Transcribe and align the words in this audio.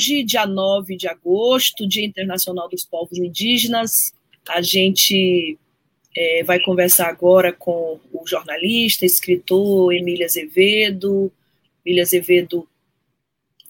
Hoje, 0.00 0.22
dia 0.22 0.46
9 0.46 0.96
de 0.96 1.06
agosto, 1.06 1.86
Dia 1.86 2.06
Internacional 2.06 2.70
dos 2.70 2.86
Povos 2.86 3.18
Indígenas, 3.18 4.14
a 4.48 4.62
gente 4.62 5.58
é, 6.16 6.42
vai 6.42 6.58
conversar 6.58 7.08
agora 7.08 7.52
com 7.52 8.00
o 8.10 8.26
jornalista, 8.26 9.04
escritor 9.04 9.92
Emília 9.92 10.24
Azevedo. 10.24 11.30
Emília 11.84 12.02
Azevedo 12.02 12.66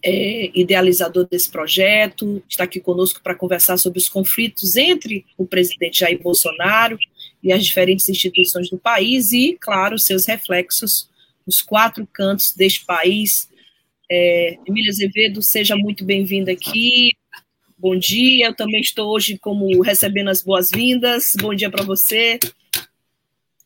é 0.04 0.56
idealizador 0.56 1.26
desse 1.28 1.50
projeto, 1.50 2.40
está 2.48 2.62
aqui 2.62 2.78
conosco 2.78 3.20
para 3.24 3.34
conversar 3.34 3.76
sobre 3.76 3.98
os 3.98 4.08
conflitos 4.08 4.76
entre 4.76 5.26
o 5.36 5.44
presidente 5.44 5.98
Jair 5.98 6.22
Bolsonaro 6.22 6.96
e 7.42 7.52
as 7.52 7.64
diferentes 7.64 8.08
instituições 8.08 8.70
do 8.70 8.78
país 8.78 9.32
e, 9.32 9.58
claro, 9.60 9.98
seus 9.98 10.26
reflexos 10.26 11.10
nos 11.44 11.60
quatro 11.60 12.06
cantos 12.06 12.52
deste 12.52 12.84
país, 12.84 13.49
é, 14.10 14.58
Emília 14.66 14.90
Azevedo, 14.90 15.40
seja 15.40 15.76
muito 15.76 16.04
bem-vinda 16.04 16.50
aqui. 16.50 17.12
Bom 17.78 17.96
dia, 17.96 18.48
eu 18.48 18.56
também 18.56 18.80
estou 18.80 19.08
hoje 19.08 19.38
como 19.38 19.80
recebendo 19.82 20.28
as 20.28 20.42
boas-vindas. 20.42 21.32
Bom 21.40 21.54
dia 21.54 21.70
para 21.70 21.84
você. 21.84 22.40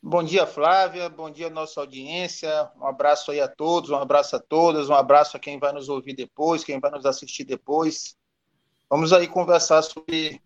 Bom 0.03 0.23
dia, 0.23 0.47
Flávia. 0.47 1.09
Bom 1.09 1.31
dia, 1.31 1.49
nossa 1.49 1.81
audiência. 1.81 2.71
Um 2.79 2.87
abraço 2.87 3.31
aí 3.31 3.41
a 3.41 3.49
todos, 3.49 3.89
um 3.89 3.97
abraço 3.97 4.37
a 4.37 4.39
todas, 4.39 4.91
um 4.91 4.95
abraço 4.95 5.35
a 5.35 5.41
quem 5.41 5.59
vai 5.59 5.73
nos 5.73 5.89
ouvir 5.89 6.15
depois, 6.15 6.63
quem 6.63 6.79
vai 6.79 6.91
nos 6.91 7.07
assistir 7.07 7.45
depois. 7.45 8.15
Vamos 8.91 9.15
aí 9.15 9.27
conversar 9.27 9.81
sobre 9.81 10.43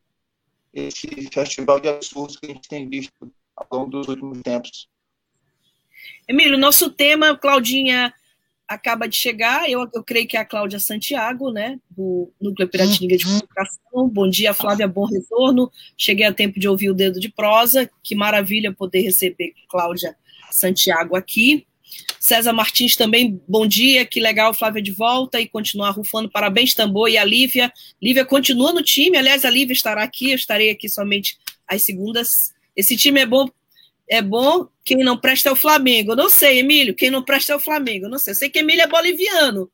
esse 0.72 1.28
festival 1.32 1.80
de 1.80 1.88
absurdos 1.88 2.36
que 2.36 2.46
a 2.46 2.50
gente 2.50 2.68
tem 2.68 2.88
visto 2.88 3.32
ao 3.56 3.66
longo 3.72 3.90
dos 3.90 4.06
últimos 4.06 4.40
tempos. 4.42 4.88
Emílio, 6.28 6.56
nosso 6.56 6.88
tema, 6.88 7.36
Claudinha 7.36 8.14
acaba 8.68 9.08
de 9.08 9.16
chegar, 9.16 9.68
eu, 9.68 9.88
eu 9.94 10.04
creio 10.04 10.28
que 10.28 10.36
é 10.36 10.40
a 10.40 10.44
Cláudia 10.44 10.78
Santiago, 10.78 11.50
né, 11.50 11.80
do 11.90 12.30
Núcleo 12.38 12.68
Piratininga 12.68 13.16
de 13.16 13.24
uhum. 13.24 13.40
Comunicação. 13.40 14.08
Bom 14.08 14.28
dia, 14.28 14.52
Flávia, 14.52 14.86
bom 14.86 15.06
retorno. 15.06 15.72
Cheguei 15.96 16.26
a 16.26 16.32
tempo 16.32 16.60
de 16.60 16.68
ouvir 16.68 16.90
o 16.90 16.94
dedo 16.94 17.18
de 17.18 17.30
prosa. 17.30 17.90
Que 18.02 18.14
maravilha 18.14 18.72
poder 18.72 19.00
receber 19.00 19.54
Cláudia 19.70 20.14
Santiago 20.50 21.16
aqui. 21.16 21.66
César 22.20 22.52
Martins 22.52 22.94
também, 22.94 23.40
bom 23.48 23.66
dia, 23.66 24.04
que 24.04 24.20
legal, 24.20 24.52
Flávia 24.52 24.82
de 24.82 24.92
volta 24.92 25.40
e 25.40 25.48
continuar 25.48 25.90
rufando. 25.90 26.30
Parabéns, 26.30 26.74
Tambor, 26.74 27.08
e 27.08 27.16
a 27.16 27.24
Lívia. 27.24 27.72
Lívia 28.02 28.24
continua 28.24 28.72
no 28.72 28.82
time, 28.82 29.16
aliás, 29.16 29.44
a 29.44 29.50
Lívia 29.50 29.72
estará 29.72 30.02
aqui, 30.02 30.30
eu 30.30 30.36
estarei 30.36 30.70
aqui 30.70 30.88
somente 30.88 31.38
às 31.66 31.82
segundas. 31.82 32.52
Esse 32.76 32.96
time 32.96 33.20
é 33.20 33.26
bom 33.26 33.48
é 34.10 34.22
bom, 34.22 34.68
quem 34.84 34.98
não 34.98 35.18
presta 35.18 35.48
é 35.48 35.52
o 35.52 35.56
Flamengo. 35.56 36.12
Eu 36.12 36.16
não 36.16 36.30
sei, 36.30 36.60
Emílio, 36.60 36.94
quem 36.94 37.10
não 37.10 37.22
presta 37.22 37.52
é 37.52 37.56
o 37.56 37.60
Flamengo. 37.60 38.06
Eu 38.06 38.10
não 38.10 38.18
sei. 38.18 38.32
Eu 38.32 38.36
sei 38.36 38.50
que 38.50 38.58
Emílio 38.60 38.82
é 38.82 38.86
boliviano. 38.86 39.70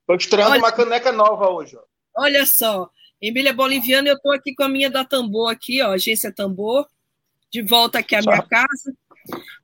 Estou 0.00 0.16
estreando 0.16 0.52
olha, 0.52 0.60
uma 0.60 0.72
caneca 0.72 1.12
nova 1.12 1.48
hoje. 1.50 1.76
Ó. 1.76 1.82
Olha 2.22 2.44
só, 2.46 2.90
Emílio 3.20 3.48
é 3.48 3.52
boliviano 3.52 4.08
e 4.08 4.10
eu 4.10 4.16
estou 4.16 4.32
aqui 4.32 4.54
com 4.54 4.62
a 4.62 4.68
minha 4.68 4.90
da 4.90 5.04
Tambor 5.04 5.50
aqui, 5.50 5.82
ó, 5.82 5.92
agência 5.92 6.32
Tambor, 6.32 6.86
de 7.50 7.62
volta 7.62 7.98
aqui 7.98 8.14
à 8.14 8.20
minha 8.20 8.42
casa. 8.42 8.94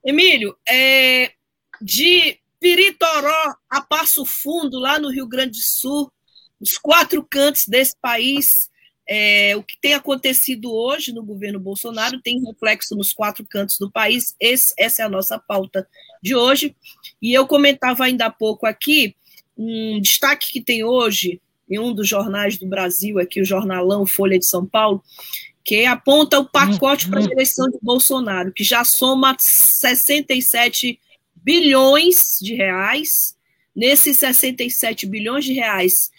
Emílio, 0.04 0.56
é, 0.68 1.32
de 1.80 2.38
Piritoró 2.60 3.54
a 3.68 3.80
Passo 3.80 4.24
Fundo, 4.24 4.78
lá 4.78 4.98
no 4.98 5.10
Rio 5.10 5.26
Grande 5.26 5.58
do 5.58 5.64
Sul, 5.64 6.10
os 6.60 6.78
quatro 6.78 7.26
cantos 7.28 7.66
desse 7.66 7.94
país, 8.00 8.70
é, 9.06 9.54
o 9.56 9.62
que 9.62 9.78
tem 9.80 9.94
acontecido 9.94 10.72
hoje 10.72 11.12
no 11.12 11.22
governo 11.22 11.60
Bolsonaro 11.60 12.20
tem 12.20 12.42
reflexo 12.42 12.96
nos 12.96 13.12
quatro 13.12 13.44
cantos 13.46 13.78
do 13.78 13.90
país. 13.90 14.34
Esse, 14.40 14.72
essa 14.78 15.02
é 15.02 15.04
a 15.04 15.10
nossa 15.10 15.38
pauta 15.38 15.86
de 16.22 16.34
hoje. 16.34 16.74
E 17.20 17.32
eu 17.34 17.46
comentava 17.46 18.04
ainda 18.04 18.26
há 18.26 18.30
pouco 18.30 18.66
aqui 18.66 19.14
um 19.56 20.00
destaque 20.00 20.52
que 20.52 20.60
tem 20.60 20.82
hoje 20.82 21.40
em 21.68 21.78
um 21.78 21.92
dos 21.92 22.08
jornais 22.08 22.58
do 22.58 22.66
Brasil, 22.66 23.18
aqui 23.18 23.40
o 23.40 23.44
jornalão 23.44 24.06
Folha 24.06 24.38
de 24.38 24.46
São 24.46 24.66
Paulo, 24.66 25.02
que 25.62 25.86
aponta 25.86 26.38
o 26.38 26.44
pacote 26.44 27.08
para 27.08 27.20
a 27.20 27.24
eleição 27.24 27.70
de 27.70 27.78
Bolsonaro, 27.80 28.52
que 28.52 28.62
já 28.62 28.84
soma 28.84 29.34
67 29.38 30.98
bilhões 31.36 32.38
de 32.40 32.54
reais. 32.54 33.34
Nesses 33.74 34.18
67 34.18 35.04
bilhões 35.04 35.44
de 35.44 35.52
reais, 35.52 36.10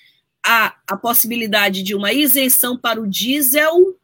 há 0.45 0.75
a 0.87 0.95
possibilidade 0.95 1.81
de 1.81 1.95
uma 1.95 2.13
isenção 2.13 2.77
para 2.77 3.01
o 3.01 3.07
diesel 3.07 3.97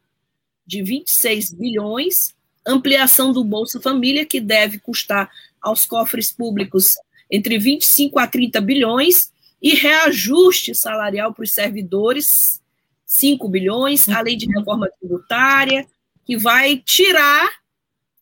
de 0.66 0.82
26 0.82 1.54
bilhões, 1.54 2.34
ampliação 2.66 3.32
do 3.32 3.44
Bolsa 3.44 3.80
Família, 3.80 4.26
que 4.26 4.40
deve 4.40 4.80
custar 4.80 5.30
aos 5.62 5.86
cofres 5.86 6.32
públicos 6.32 6.96
entre 7.30 7.60
25 7.60 8.18
a 8.18 8.26
30 8.26 8.60
bilhões, 8.60 9.32
e 9.62 9.76
reajuste 9.76 10.74
salarial 10.74 11.34
para 11.34 11.44
os 11.44 11.54
servidores, 11.54 12.60
5 13.06 13.48
bilhões, 13.48 14.10
além 14.10 14.36
de 14.36 14.48
reforma 14.48 14.90
tributária, 15.00 15.86
que 16.26 16.36
vai 16.36 16.78
tirar, 16.78 17.48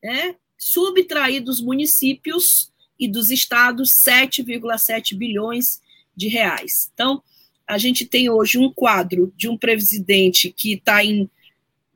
né, 0.04 0.36
subtrair 0.58 1.42
dos 1.42 1.62
municípios 1.62 2.72
e 3.00 3.08
dos 3.08 3.32
estados 3.32 3.92
7,7 3.92 5.16
bilhões 5.16 5.80
de 6.14 6.28
reais. 6.28 6.92
Então, 6.94 7.24
a 7.70 7.78
gente 7.78 8.04
tem 8.04 8.32
hoje 8.32 8.58
um 8.58 8.74
quadro 8.74 9.32
de 9.38 9.48
um 9.48 9.56
presidente 9.56 10.52
que 10.52 10.74
está 10.74 11.06
em, 11.06 11.30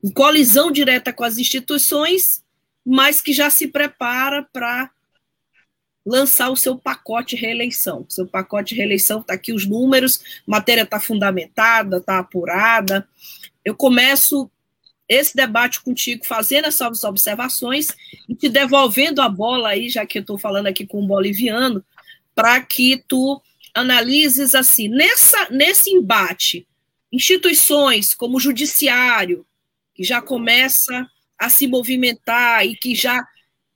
em 0.02 0.10
colisão 0.12 0.70
direta 0.70 1.12
com 1.12 1.24
as 1.24 1.36
instituições, 1.36 2.44
mas 2.86 3.20
que 3.20 3.32
já 3.32 3.50
se 3.50 3.66
prepara 3.66 4.46
para 4.52 4.88
lançar 6.06 6.50
o 6.50 6.56
seu 6.56 6.78
pacote 6.78 7.34
reeleição. 7.34 8.06
Seu 8.08 8.24
pacote 8.24 8.72
reeleição 8.72 9.20
está 9.20 9.34
aqui 9.34 9.52
os 9.52 9.66
números, 9.66 10.42
matéria 10.46 10.82
está 10.82 11.00
fundamentada, 11.00 11.96
está 11.96 12.20
apurada. 12.20 13.08
Eu 13.64 13.74
começo 13.74 14.48
esse 15.08 15.34
debate 15.34 15.82
contigo, 15.82 16.24
fazendo 16.24 16.66
essas 16.66 17.02
observações 17.02 17.88
e 18.28 18.34
te 18.36 18.48
devolvendo 18.48 19.20
a 19.20 19.28
bola 19.28 19.70
aí, 19.70 19.88
já 19.88 20.06
que 20.06 20.18
eu 20.18 20.20
estou 20.20 20.38
falando 20.38 20.68
aqui 20.68 20.86
com 20.86 21.02
um 21.02 21.06
boliviano, 21.06 21.84
para 22.32 22.60
que 22.60 23.02
tu 23.08 23.42
analises 23.74 24.54
assim, 24.54 24.88
nessa, 24.88 25.48
nesse 25.50 25.90
embate, 25.90 26.66
instituições 27.12 28.14
como 28.14 28.36
o 28.36 28.40
judiciário, 28.40 29.44
que 29.94 30.04
já 30.04 30.22
começa 30.22 31.08
a 31.38 31.48
se 31.48 31.66
movimentar 31.66 32.64
e 32.64 32.76
que 32.76 32.94
já 32.94 33.26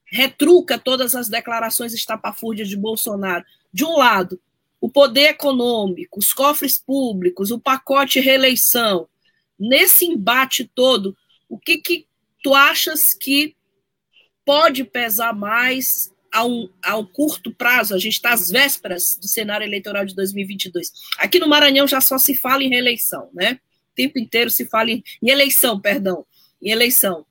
retruca 0.04 0.78
todas 0.78 1.14
as 1.14 1.28
declarações 1.28 1.92
estapafúrdias 1.92 2.68
de 2.68 2.76
Bolsonaro. 2.76 3.44
De 3.72 3.84
um 3.84 3.96
lado, 3.96 4.40
o 4.80 4.88
poder 4.88 5.30
econômico, 5.30 6.18
os 6.18 6.32
cofres 6.32 6.78
públicos, 6.78 7.50
o 7.50 7.58
pacote 7.58 8.20
reeleição. 8.20 9.08
Nesse 9.58 10.06
embate 10.06 10.64
todo, 10.64 11.16
o 11.48 11.58
que, 11.58 11.78
que 11.78 12.06
tu 12.42 12.54
achas 12.54 13.12
que 13.12 13.56
pode 14.44 14.84
pesar 14.84 15.34
mais 15.34 16.12
a 16.32 16.44
um, 16.44 16.68
a 16.82 16.96
um 16.96 17.04
curto 17.04 17.52
prazo, 17.52 17.94
a 17.94 17.98
gente 17.98 18.14
está 18.14 18.32
às 18.32 18.50
vésperas 18.50 19.18
do 19.20 19.26
cenário 19.26 19.64
eleitoral 19.64 20.04
de 20.04 20.14
2022. 20.14 20.92
Aqui 21.18 21.38
no 21.38 21.48
Maranhão 21.48 21.86
já 21.86 22.00
só 22.00 22.18
se 22.18 22.34
fala 22.34 22.62
em 22.62 22.68
reeleição, 22.68 23.28
né? 23.32 23.58
O 23.92 23.94
tempo 23.94 24.18
inteiro 24.18 24.50
se 24.50 24.66
fala 24.66 24.90
em, 24.90 25.02
em 25.22 25.30
eleição, 25.30 25.80
perdão, 25.80 26.24
em 26.62 26.70
eleição. 26.70 27.24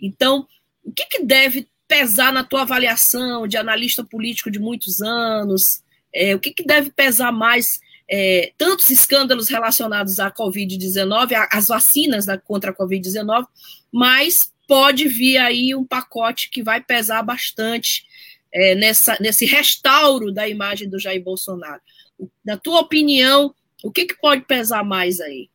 Então, 0.00 0.46
o 0.84 0.92
que, 0.92 1.04
que, 1.06 1.24
deve 1.24 1.68
pesar 1.86 2.32
na 2.32 2.44
tua 2.44 2.62
avaliação 2.62 3.46
de 3.46 3.56
analista 3.56 4.04
político 4.04 4.50
de 4.50 4.58
muitos 4.58 5.02
anos? 5.02 5.82
É, 6.14 6.34
o 6.34 6.40
que, 6.40 6.52
que, 6.52 6.64
deve 6.64 6.90
pesar 6.90 7.32
mais? 7.32 7.80
É, 8.10 8.52
tantos 8.56 8.88
escândalos 8.88 9.48
relacionados 9.48 10.18
à 10.18 10.30
Covid-19, 10.30 11.48
às 11.50 11.68
vacinas 11.68 12.24
da, 12.24 12.38
contra 12.38 12.70
a 12.70 12.74
Covid-19, 12.74 13.44
mas 13.92 14.50
pode 14.66 15.08
vir 15.08 15.36
aí 15.36 15.74
um 15.74 15.84
pacote 15.84 16.48
que 16.50 16.62
vai 16.62 16.80
pesar 16.80 17.22
bastante 17.22 18.07
é, 18.52 18.74
nessa, 18.74 19.16
nesse 19.20 19.44
restauro 19.46 20.32
da 20.32 20.48
imagem 20.48 20.88
do 20.88 20.98
Jair 20.98 21.22
Bolsonaro. 21.22 21.80
Na 22.44 22.56
tua 22.56 22.80
opinião, 22.80 23.54
o 23.82 23.90
que, 23.90 24.06
que 24.06 24.18
pode 24.18 24.42
pesar 24.42 24.84
mais 24.84 25.20
aí? 25.20 25.50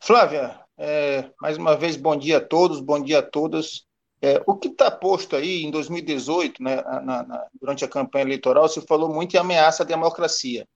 Flávia, 0.00 0.58
é, 0.76 1.30
mais 1.40 1.56
uma 1.56 1.76
vez, 1.76 1.96
bom 1.96 2.16
dia 2.16 2.38
a 2.38 2.40
todos, 2.40 2.80
bom 2.80 3.02
dia 3.02 3.18
a 3.18 3.22
todas. 3.22 3.86
É, 4.20 4.42
o 4.46 4.56
que 4.56 4.68
está 4.68 4.90
posto 4.90 5.36
aí 5.36 5.64
em 5.64 5.70
2018, 5.70 6.62
né, 6.62 6.76
na, 6.82 7.22
na, 7.22 7.46
durante 7.60 7.84
a 7.84 7.88
campanha 7.88 8.24
eleitoral, 8.24 8.68
se 8.68 8.80
falou 8.82 9.12
muito 9.12 9.34
em 9.34 9.38
ameaça 9.38 9.82
à 9.82 9.86
democracia. 9.86 10.66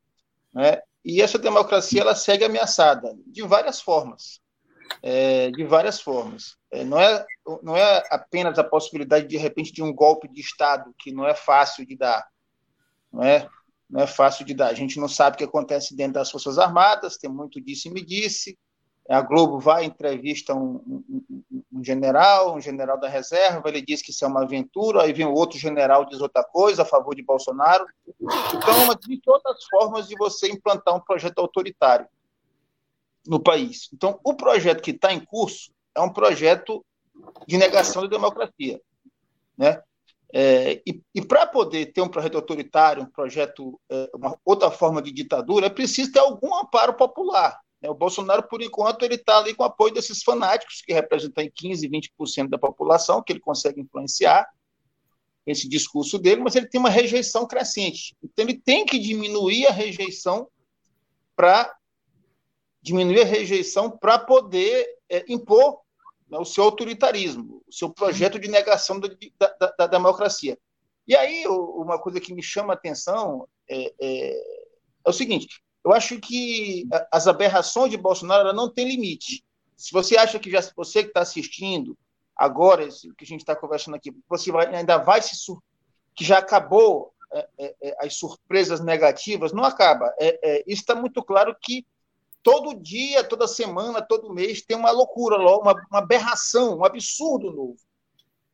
Né? 0.53 0.81
E 1.05 1.21
essa 1.21 1.39
democracia 1.39 2.01
ela 2.01 2.15
segue 2.15 2.45
ameaçada 2.45 3.17
de 3.27 3.43
várias 3.43 3.81
formas. 3.81 4.41
É, 5.03 5.51
de 5.51 5.65
várias 5.65 6.01
formas. 6.01 6.57
É, 6.73 6.83
não, 6.83 6.99
é, 6.99 7.27
não 7.63 7.77
é 7.77 8.03
apenas 8.11 8.59
a 8.59 8.65
possibilidade, 8.65 9.29
de 9.29 9.37
repente, 9.37 9.71
de 9.71 9.83
um 9.83 9.93
golpe 9.93 10.27
de 10.27 10.41
Estado, 10.41 10.93
que 10.99 11.13
não 11.13 11.29
é 11.29 11.35
fácil 11.35 11.87
de 11.87 11.95
dar. 11.95 12.27
Não 13.13 13.23
é, 13.23 13.47
não 13.89 14.01
é 14.01 14.07
fácil 14.07 14.43
de 14.47 14.55
dar. 14.55 14.69
A 14.69 14.75
gente 14.75 14.99
não 14.99 15.07
sabe 15.07 15.35
o 15.35 15.39
que 15.39 15.45
acontece 15.45 15.95
dentro 15.95 16.15
das 16.15 16.31
Forças 16.31 16.59
Armadas, 16.59 17.19
tem 17.19 17.31
muito 17.31 17.61
disse 17.61 17.89
e 17.89 17.93
me 17.93 18.03
disse. 18.03 18.59
A 19.07 19.21
Globo 19.21 19.59
vai 19.59 19.85
entrevista 19.85 20.55
um, 20.55 20.77
um, 20.87 21.45
um, 21.73 21.85
general, 21.85 22.57
um 22.57 22.61
general 22.61 22.99
da 22.99 23.09
reserva, 23.09 23.69
ele 23.69 23.83
diz 23.83 24.01
que 24.01 24.11
isso 24.11 24.25
é 24.25 24.29
uma 24.29 24.45
aventura, 24.45 25.03
aí 25.03 25.13
vem 25.13 25.27
outro 25.27 25.59
general 25.59 26.07
diz 26.07 26.21
outra 26.21 26.43
coisa 26.43 26.83
a 26.83 26.87
favor 26.87 27.15
de 27.15 27.23
Bolsonaro. 27.23 27.85
Então, 28.19 28.93
é 28.93 28.95
de 28.95 29.21
todas 29.21 29.45
as 29.45 29.65
formas 29.65 30.09
de 30.09 30.17
você 30.17 30.51
implantar 30.51 30.95
um 30.95 31.01
projeto 31.01 31.41
autoritário 31.41 32.07
no 33.27 33.41
país. 33.41 33.91
Então, 33.93 34.19
o 34.25 34.35
projeto 34.35 34.81
que 34.81 34.93
está 34.93 35.13
em 35.13 35.21
curso 35.21 35.71
é 35.95 36.01
um 36.01 36.13
projeto 36.13 36.85
de 37.47 37.57
negação 37.57 38.03
da 38.03 38.09
democracia, 38.09 38.81
né? 39.57 39.83
É, 40.35 40.81
e, 40.87 41.03
e 41.15 41.21
para 41.21 41.47
poder 41.47 41.93
ter 41.93 42.01
um 42.01 42.09
projeto 42.09 42.37
autoritário, 42.37 43.03
um 43.03 43.11
projeto, 43.11 43.79
é, 43.91 44.11
uma 44.15 44.39
outra 44.43 44.71
forma 44.71 45.03
de 45.03 45.13
ditadura, 45.13 45.67
é 45.67 45.71
preciso 45.71 46.11
ter 46.11 46.21
algum 46.21 46.55
amparo 46.55 46.95
popular. 46.95 47.61
Né? 47.83 47.91
O 47.91 47.95
Bolsonaro, 47.95 48.49
por 48.49 48.63
enquanto, 48.63 49.03
ele 49.05 49.17
está 49.17 49.39
ali 49.39 49.55
com 49.55 49.63
o 49.63 49.67
apoio 49.67 49.93
desses 49.93 50.23
fanáticos, 50.23 50.81
que 50.81 50.95
representam 50.95 51.45
15%, 51.45 51.91
20% 52.19 52.49
da 52.49 52.57
população, 52.57 53.23
que 53.23 53.31
ele 53.31 53.41
consegue 53.41 53.83
influenciar 53.83 54.49
esse 55.45 55.69
discurso 55.69 56.19
dele, 56.19 56.41
mas 56.41 56.57
ele 56.57 56.69
tem 56.69 56.81
uma 56.81 56.89
rejeição 56.89 57.47
crescente. 57.47 58.17
Então, 58.23 58.45
ele 58.45 58.59
tem 58.59 58.87
que 58.87 58.99
diminuir 58.99 59.67
a 59.67 59.73
rejeição 59.73 60.49
para 61.37 61.75
diminuir 62.81 63.21
a 63.21 63.27
rejeição 63.27 63.91
para 63.91 64.19
poder 64.19 64.87
é, 65.11 65.25
impor 65.29 65.82
né, 66.33 66.39
o 66.39 66.47
seu 66.47 66.65
autoritarismo, 66.65 67.63
o 67.69 67.73
seu 67.73 67.91
projeto 67.91 68.39
de 68.39 68.49
negação 68.49 68.99
da, 68.99 69.09
da, 69.39 69.75
da 69.81 69.87
democracia. 69.87 70.59
E 71.07 71.15
aí, 71.15 71.47
uma 71.47 71.99
coisa 71.99 72.19
que 72.19 72.33
me 72.33 72.43
chama 72.43 72.73
a 72.73 72.77
atenção 72.77 73.47
é, 73.69 73.93
é, 74.01 74.43
é 75.05 75.11
o 75.11 75.13
seguinte: 75.13 75.63
eu 75.85 75.93
acho 75.93 76.19
que 76.19 76.89
as 77.11 77.27
aberrações 77.27 77.91
de 77.91 77.99
Bolsonaro 77.99 78.51
não 78.55 78.73
têm 78.73 78.89
limite. 78.89 79.45
Se 79.77 79.93
você 79.93 80.17
acha 80.17 80.39
que 80.39 80.51
já 80.51 80.61
você 80.75 81.03
que 81.03 81.09
está 81.09 81.21
assistindo 81.21 81.99
agora, 82.35 82.85
esse, 82.85 83.13
que 83.15 83.25
a 83.25 83.27
gente 83.27 83.41
está 83.41 83.55
conversando 83.55 83.97
aqui, 83.97 84.17
você 84.27 84.51
vai, 84.51 84.75
ainda 84.75 84.97
vai 84.97 85.21
se 85.21 85.37
sur... 85.37 85.63
que 86.15 86.25
já 86.25 86.39
acabou 86.39 87.13
é, 87.33 87.49
é, 87.59 87.75
é 87.83 88.07
as 88.07 88.15
surpresas 88.15 88.81
negativas, 88.81 89.53
não 89.53 89.65
acaba. 89.65 90.15
É, 90.19 90.65
isso 90.67 90.81
está 90.81 90.95
muito 90.95 91.23
claro 91.23 91.55
que 91.61 91.85
todo 92.43 92.75
dia, 92.75 93.25
toda 93.25 93.47
semana, 93.47 94.03
todo 94.03 94.33
mês 94.33 94.63
tem 94.63 94.77
uma 94.77 94.91
loucura, 94.91 95.37
uma, 95.39 95.75
uma 95.91 95.99
aberração, 95.99 96.79
um 96.79 96.85
absurdo 96.85 97.51
novo. 97.51 97.77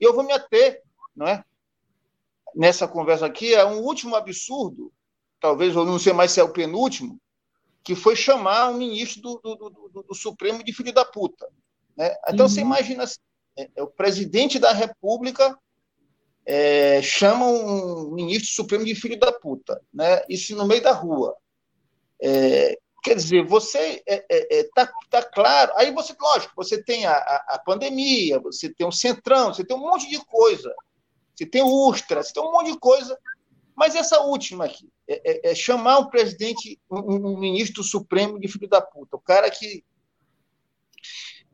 E 0.00 0.04
eu 0.04 0.14
vou 0.14 0.24
me 0.24 0.32
ater, 0.32 0.82
não 1.14 1.26
é? 1.26 1.44
Nessa 2.54 2.88
conversa 2.88 3.26
aqui, 3.26 3.54
é 3.54 3.64
um 3.64 3.80
último 3.80 4.16
absurdo 4.16 4.92
talvez, 5.40 5.76
ou 5.76 5.84
não 5.84 5.98
sei 5.98 6.12
mais 6.12 6.32
se 6.32 6.40
é 6.40 6.44
o 6.44 6.52
penúltimo, 6.52 7.20
que 7.82 7.94
foi 7.94 8.16
chamar 8.16 8.70
um 8.70 8.76
ministro 8.76 9.22
do, 9.22 9.38
do, 9.38 9.70
do, 9.70 10.02
do 10.02 10.14
Supremo 10.14 10.62
de 10.62 10.72
filho 10.72 10.92
da 10.92 11.04
puta. 11.04 11.48
Né? 11.96 12.14
Então, 12.28 12.46
uhum. 12.46 12.48
você 12.48 12.60
imagina 12.60 13.04
assim, 13.04 13.18
é, 13.56 13.70
é, 13.76 13.82
o 13.82 13.86
presidente 13.86 14.58
da 14.58 14.72
República 14.72 15.56
é, 16.44 17.00
chama 17.02 17.46
um 17.46 18.10
ministro 18.12 18.50
supremo 18.54 18.84
de 18.84 18.94
filho 18.94 19.18
da 19.18 19.32
puta, 19.32 19.80
né? 19.92 20.22
isso 20.28 20.56
no 20.56 20.66
meio 20.66 20.82
da 20.82 20.92
rua. 20.92 21.36
É, 22.20 22.78
quer 23.02 23.14
dizer, 23.14 23.46
você 23.46 24.02
está 24.06 24.24
é, 24.30 24.60
é, 24.60 24.68
tá, 24.74 24.92
tá 25.10 25.22
claro. 25.22 25.72
Aí 25.76 25.92
você, 25.92 26.14
lógico, 26.20 26.52
você 26.56 26.82
tem 26.82 27.06
a, 27.06 27.14
a, 27.14 27.62
pandemia, 27.64 28.38
você 28.38 28.72
tem 28.72 28.86
o 28.86 28.92
centrão, 28.92 29.52
você 29.52 29.64
tem 29.64 29.76
um 29.76 29.80
monte 29.80 30.08
de 30.08 30.18
coisa. 30.24 30.74
Você 31.34 31.46
tem 31.46 31.62
Ustra, 31.62 32.22
você 32.22 32.32
tem 32.32 32.42
um 32.42 32.50
monte 32.50 32.72
de 32.72 32.78
coisa 32.78 33.16
mas 33.78 33.94
essa 33.94 34.18
última 34.22 34.64
aqui, 34.64 34.90
é, 35.06 35.48
é, 35.48 35.52
é 35.52 35.54
chamar 35.54 36.00
um 36.00 36.08
presidente, 36.08 36.80
um, 36.90 37.28
um, 37.28 37.38
ministro 37.38 37.84
supremo 37.84 38.36
de 38.40 38.48
filho 38.48 38.68
da 38.68 38.82
puta, 38.82 39.14
o 39.14 39.20
cara 39.20 39.48
que. 39.48 39.84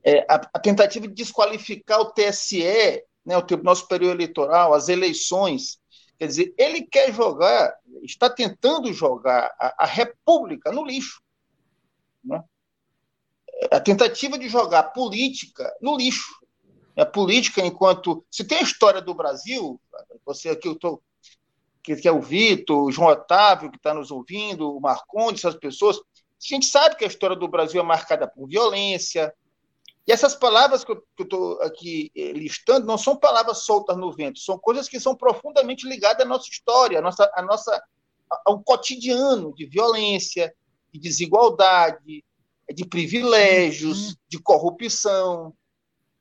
É, 0.02 0.20
a, 0.20 0.36
a, 0.54 0.58
tentativa 0.58 1.06
de 1.06 1.12
desqualificar 1.12 2.00
o 2.00 2.10
TSE, 2.12 3.04
né, 3.26 3.36
o 3.36 3.42
Tribunal 3.42 3.76
Superior 3.76 4.14
Eleitoral, 4.14 4.72
as 4.72 4.88
eleições, 4.88 5.78
quer 6.18 6.26
dizer, 6.28 6.54
ele 6.56 6.86
quer 6.86 7.12
jogar, 7.12 7.76
está 8.02 8.30
tentando 8.30 8.90
jogar 8.90 9.54
a, 9.60 9.84
a 9.84 9.86
República 9.86 10.72
no 10.72 10.82
lixo. 10.82 11.22
Né? 12.24 12.42
A 13.70 13.80
tentativa 13.80 14.38
de 14.38 14.48
jogar 14.48 14.84
política 14.84 15.72
no 15.80 15.96
lixo. 15.96 16.34
A 16.96 17.04
política, 17.04 17.60
enquanto. 17.60 18.24
Se 18.30 18.44
tem 18.44 18.58
a 18.58 18.62
história 18.62 19.00
do 19.00 19.14
Brasil, 19.14 19.80
você 20.24 20.50
aqui, 20.50 20.68
eu 20.68 20.72
estou 20.72 21.02
que, 21.84 21.94
que 21.96 22.08
é 22.08 22.12
o 22.12 22.22
Vitor, 22.22 22.82
o 22.82 22.90
João 22.90 23.10
Otávio, 23.10 23.70
que 23.70 23.76
está 23.76 23.92
nos 23.92 24.10
ouvindo, 24.10 24.74
o 24.74 24.80
Marcondes, 24.80 25.44
essas 25.44 25.60
pessoas, 25.60 25.98
a 25.98 26.00
gente 26.40 26.66
sabe 26.66 26.96
que 26.96 27.04
a 27.04 27.08
história 27.08 27.36
do 27.36 27.46
Brasil 27.46 27.80
é 27.80 27.84
marcada 27.84 28.26
por 28.26 28.48
violência. 28.48 29.32
E 30.06 30.12
essas 30.12 30.34
palavras 30.34 30.82
que 30.82 30.92
eu 30.92 31.02
estou 31.20 31.60
aqui 31.62 32.10
eh, 32.16 32.32
listando 32.32 32.86
não 32.86 32.98
são 32.98 33.16
palavras 33.16 33.64
soltas 33.64 33.96
no 33.96 34.12
vento, 34.12 34.38
são 34.38 34.58
coisas 34.58 34.88
que 34.88 34.98
são 34.98 35.14
profundamente 35.14 35.86
ligadas 35.86 36.24
à 36.24 36.28
nossa 36.28 36.48
história, 36.50 36.98
à 36.98 37.02
nossa, 37.02 37.30
à 37.34 37.42
nossa, 37.42 37.82
ao 38.44 38.62
cotidiano 38.62 39.54
de 39.54 39.66
violência, 39.66 40.54
de 40.94 41.00
desigualdade, 41.00 42.24
de 42.72 42.84
privilégios, 42.86 44.10
uhum. 44.10 44.14
de 44.28 44.38
corrupção, 44.38 45.52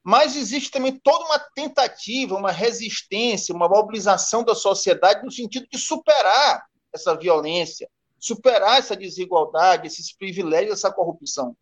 mas 0.03 0.35
existe 0.35 0.71
também 0.71 0.99
toda 0.99 1.25
uma 1.25 1.39
tentativa, 1.39 2.35
uma 2.35 2.51
resistência, 2.51 3.55
uma 3.55 3.69
mobilização 3.69 4.43
da 4.43 4.55
sociedade 4.55 5.23
no 5.23 5.31
sentido 5.31 5.67
de 5.71 5.77
superar 5.77 6.65
essa 6.91 7.15
violência, 7.15 7.89
superar 8.19 8.79
essa 8.79 8.95
desigualdade, 8.95 9.87
esses 9.87 10.11
privilégios, 10.11 10.79
essa 10.79 10.91
corrupção. 10.91 11.55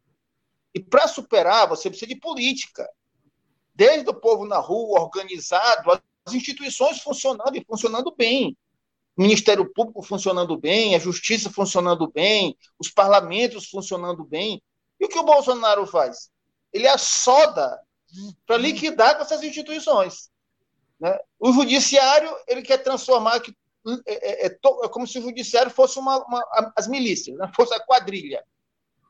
E 0.74 0.80
para 0.80 1.08
superar, 1.08 1.68
você 1.68 1.90
precisa 1.90 2.08
de 2.08 2.16
política. 2.16 2.90
Desde 3.76 4.10
o 4.10 4.14
povo 4.14 4.46
na 4.46 4.58
rua, 4.58 5.02
organizado, 5.02 5.92
as 6.26 6.34
instituições 6.34 7.00
funcionando 7.02 7.56
e 7.56 7.66
funcionando 7.66 8.14
bem. 8.18 8.58
O 9.18 9.22
Ministério 9.22 9.72
Público 9.74 10.02
funcionando 10.02 10.58
bem, 10.58 10.96
a 10.96 11.00
Justiça 11.00 11.50
funcionando 11.50 12.10
bem, 12.10 12.58
os 12.80 12.90
parlamentos 12.90 13.70
funcionando 13.70 14.24
bem. 14.24 14.62
E 15.00 15.06
o 15.06 15.10
que 15.10 15.20
o 15.20 15.24
Bolsonaro 15.24 15.86
faz? 15.86 16.30
Ele 16.72 16.88
assoda 16.88 17.80
para 18.46 18.58
liquidar 18.58 19.16
com 19.16 19.24
essas 19.24 19.44
instituições. 19.44 20.30
Né? 21.00 21.18
O 21.40 21.52
judiciário 21.52 22.30
ele 22.48 22.62
quer 22.62 22.78
transformar 22.78 23.40
que 23.40 23.56
é, 24.06 24.14
é, 24.14 24.46
é, 24.46 24.48
é, 24.48 24.88
como 24.90 25.08
se 25.08 25.18
o 25.18 25.22
judiciário 25.24 25.72
fosse 25.72 25.98
uma, 25.98 26.24
uma, 26.26 26.74
as 26.78 26.88
milícias, 26.88 27.36
né? 27.38 27.52
fosse 27.56 27.74
a 27.74 27.80
quadrilha. 27.80 28.46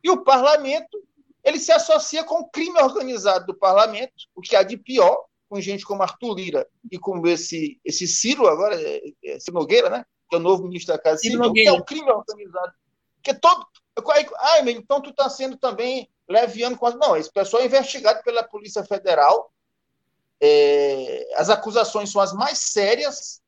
E 0.03 0.10
o 0.10 0.24
parlamento 0.24 0.98
ele 1.43 1.60
se 1.60 1.72
associa 1.72 2.24
com 2.24 2.36
o 2.36 2.50
crime 2.50 2.79
organizado 2.81 3.48
do 3.48 3.53
parlamento, 3.53 4.13
o 4.36 4.41
que 4.41 4.55
há 4.55 4.63
de 4.63 4.77
pior, 4.77 5.25
com 5.51 5.60
gente 5.60 5.86
como 5.86 6.01
Arthur 6.01 6.34
Lira 6.34 6.67
e 6.89 6.98
como 6.98 7.27
esse, 7.27 7.77
esse 7.84 8.08
Ciro, 8.08 8.48
agora, 8.48 8.81
é, 8.81 9.01
é 9.25 9.38
Ciro 9.38 9.60
Nogueira, 9.60 9.89
né? 9.89 10.05
que 10.29 10.38
é 10.38 10.39
o 10.39 10.41
novo 10.41 10.63
ministro 10.63 10.96
da 10.96 11.01
Casa 11.01 11.20
Civil, 11.20 11.51
que 11.51 11.67
é 11.67 11.74
o 11.74 11.84
crime 11.84 12.10
organizado. 12.10 12.72
Que 13.22 13.34
todo. 13.34 13.67
Ai, 14.39 14.62
então 14.70 15.01
tu 15.01 15.10
está 15.10 15.29
sendo 15.29 15.58
também 15.58 16.10
leviano 16.27 16.77
com. 16.77 16.89
Não, 16.91 17.17
esse 17.17 17.29
pessoal 17.29 17.62
é 17.62 17.65
investigado 17.65 18.24
pela 18.24 18.41
Polícia 18.41 18.81
Federal. 18.86 19.51
É, 20.39 21.27
as 21.36 21.50
acusações 21.50 22.10
são 22.10 22.22
as 22.22 22.31
mais 22.31 22.58
sérias. 22.60 23.41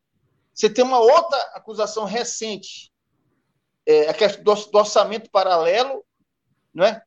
Você 0.53 0.69
tem 0.69 0.83
uma 0.83 1.00
outra 1.00 1.38
acusação 1.53 2.03
recente, 2.03 2.91
é, 3.86 4.10
a 4.10 4.13
questão 4.13 4.43
do, 4.43 4.53
do 4.53 4.77
orçamento 4.77 5.31
paralelo, 5.31 6.05
não 6.74 6.86
é? 6.86 7.01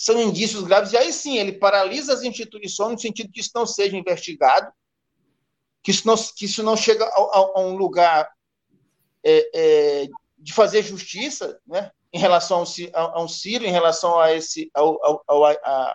São 0.00 0.18
indícios 0.18 0.64
graves, 0.64 0.94
e 0.94 0.96
aí 0.96 1.12
sim 1.12 1.36
ele 1.36 1.52
paralisa 1.52 2.14
as 2.14 2.22
instituições 2.22 2.92
no 2.92 2.98
sentido 2.98 3.30
que 3.30 3.40
isso 3.40 3.50
não 3.54 3.66
seja 3.66 3.94
investigado, 3.98 4.72
que 5.82 5.90
isso 5.90 6.06
não, 6.06 6.16
que 6.16 6.46
isso 6.46 6.62
não 6.62 6.74
chega 6.74 7.04
a, 7.04 7.08
a, 7.08 7.52
a 7.56 7.60
um 7.60 7.76
lugar 7.76 8.32
é, 9.22 9.50
é, 9.54 10.08
de 10.38 10.54
fazer 10.54 10.82
justiça, 10.82 11.60
né? 11.66 11.90
em 12.14 12.18
relação 12.18 12.64
ao, 12.94 13.18
a 13.18 13.22
um 13.22 13.28
Ciro, 13.28 13.66
em 13.66 13.70
relação 13.70 14.18
a 14.18 14.32
esse, 14.32 14.70
ao, 14.72 15.04
ao, 15.04 15.22
ao, 15.26 15.44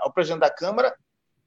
ao 0.02 0.14
presidente 0.14 0.42
da 0.42 0.52
Câmara. 0.52 0.96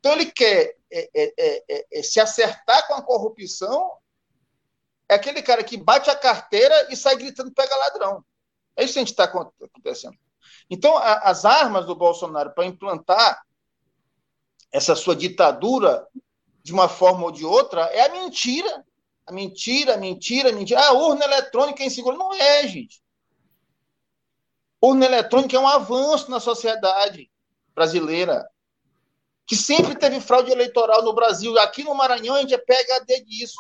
Então, 0.00 0.12
ele 0.15 0.27
quer 0.27 0.75
é, 0.91 1.09
é, 1.15 1.35
é, 1.38 1.87
é, 1.93 2.03
se 2.03 2.19
acertar 2.19 2.88
com 2.88 2.95
a 2.95 3.03
corrupção. 3.03 3.93
É 5.09 5.15
aquele 5.15 5.43
cara 5.43 5.62
que 5.62 5.77
bate 5.77 6.11
a 6.11 6.17
carteira 6.17 6.88
e 6.91 6.97
sai 6.97 7.15
gritando 7.15 7.53
pega 7.53 7.77
ladrão. 7.77 8.25
É 8.77 8.83
isso 8.83 8.95
que 8.95 8.99
a 8.99 9.03
gente 9.03 9.12
está 9.12 9.25
acontecendo. 9.25 10.19
Então, 10.71 10.97
a, 10.97 11.15
as 11.31 11.45
armas 11.45 11.87
do 11.87 11.95
Bolsonaro 11.95 12.51
para 12.51 12.67
implantar 12.67 13.43
essa 14.71 14.95
sua 14.95 15.17
ditadura 15.17 16.07
de 16.63 16.73
uma 16.73 16.89
forma 16.89 17.25
ou 17.25 17.33
de 17.33 17.45
outra, 17.45 17.83
é 17.87 18.03
a 18.03 18.13
mentira. 18.13 18.85
A 19.27 19.33
mentira, 19.33 19.95
a 19.95 19.97
mentira, 19.97 20.51
a 20.51 20.53
mentira. 20.53 20.81
Ah, 20.81 20.89
a 20.89 20.93
urna 20.93 21.25
eletrônica 21.25 21.83
é 21.83 21.87
insegura. 21.87 22.17
Não 22.17 22.33
é, 22.35 22.67
gente. 22.67 23.03
Urna 24.81 25.07
eletrônica 25.07 25.57
é 25.57 25.61
um 25.61 25.69
avanço 25.69 26.31
na 26.31 26.39
sociedade 26.39 27.31
brasileira, 27.75 28.49
que 29.47 29.57
sempre 29.57 29.97
teve 29.97 30.21
fraude 30.21 30.51
eleitoral 30.51 31.03
no 31.03 31.13
Brasil. 31.13 31.59
Aqui 31.59 31.83
no 31.83 31.95
Maranhão 31.95 32.35
a 32.35 32.41
gente 32.41 32.55
é 32.55 32.59
PHD 32.59 33.25
disso. 33.25 33.59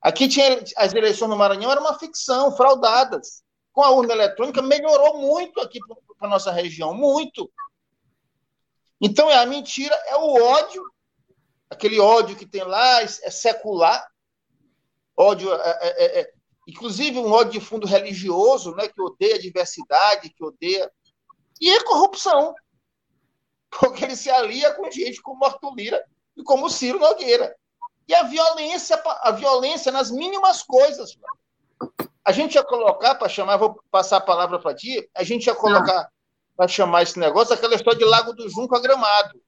Aqui 0.00 0.28
tinha 0.28 0.62
as 0.76 0.94
eleições 0.94 1.28
no 1.28 1.36
Maranhão 1.36 1.70
eram 1.70 1.82
uma 1.82 1.98
ficção, 1.98 2.56
fraudadas. 2.56 3.42
Com 3.78 3.84
a 3.84 3.90
urna 3.90 4.12
eletrônica 4.12 4.60
melhorou 4.60 5.18
muito 5.18 5.60
aqui 5.60 5.78
para 5.86 6.26
a 6.26 6.28
nossa 6.28 6.50
região, 6.50 6.92
muito. 6.92 7.48
Então 9.00 9.30
é 9.30 9.38
a 9.38 9.46
mentira, 9.46 9.94
é 10.08 10.16
o 10.16 10.34
ódio, 10.34 10.82
aquele 11.70 12.00
ódio 12.00 12.34
que 12.34 12.44
tem 12.44 12.64
lá 12.64 13.02
é 13.02 13.06
secular, 13.06 14.04
ódio, 15.16 15.54
é, 15.54 15.78
é, 15.80 16.04
é, 16.04 16.20
é 16.22 16.32
inclusive 16.66 17.20
um 17.20 17.30
ódio 17.30 17.52
de 17.52 17.60
fundo 17.60 17.86
religioso, 17.86 18.74
né, 18.74 18.88
que 18.88 19.00
odeia 19.00 19.36
a 19.36 19.40
diversidade, 19.40 20.30
que 20.30 20.44
odeia 20.44 20.92
e 21.60 21.70
é 21.70 21.84
corrupção, 21.84 22.56
porque 23.70 24.02
ele 24.02 24.16
se 24.16 24.28
alia 24.28 24.74
com 24.74 24.90
gente 24.90 25.22
como 25.22 25.44
Arthur 25.44 25.72
Lira 25.76 26.04
e 26.36 26.42
como 26.42 26.68
Ciro 26.68 26.98
Nogueira. 26.98 27.54
E 28.08 28.12
a 28.12 28.24
violência, 28.24 29.00
a 29.22 29.30
violência 29.30 29.92
nas 29.92 30.10
mínimas 30.10 30.64
coisas. 30.64 31.16
A 32.28 32.32
gente 32.32 32.56
ia 32.56 32.62
colocar, 32.62 33.14
para 33.14 33.26
chamar, 33.26 33.56
vou 33.56 33.82
passar 33.90 34.18
a 34.18 34.20
palavra 34.20 34.58
para 34.58 34.74
ti, 34.74 35.08
a 35.14 35.24
gente 35.24 35.46
ia 35.46 35.54
colocar, 35.54 36.10
para 36.54 36.68
chamar 36.68 37.02
esse 37.02 37.18
negócio, 37.18 37.54
aquela 37.54 37.74
história 37.74 37.98
de 37.98 38.04
Lago 38.04 38.34
do 38.34 38.46
Junco 38.50 38.76
a 38.76 38.80
Gramado. 38.80 39.40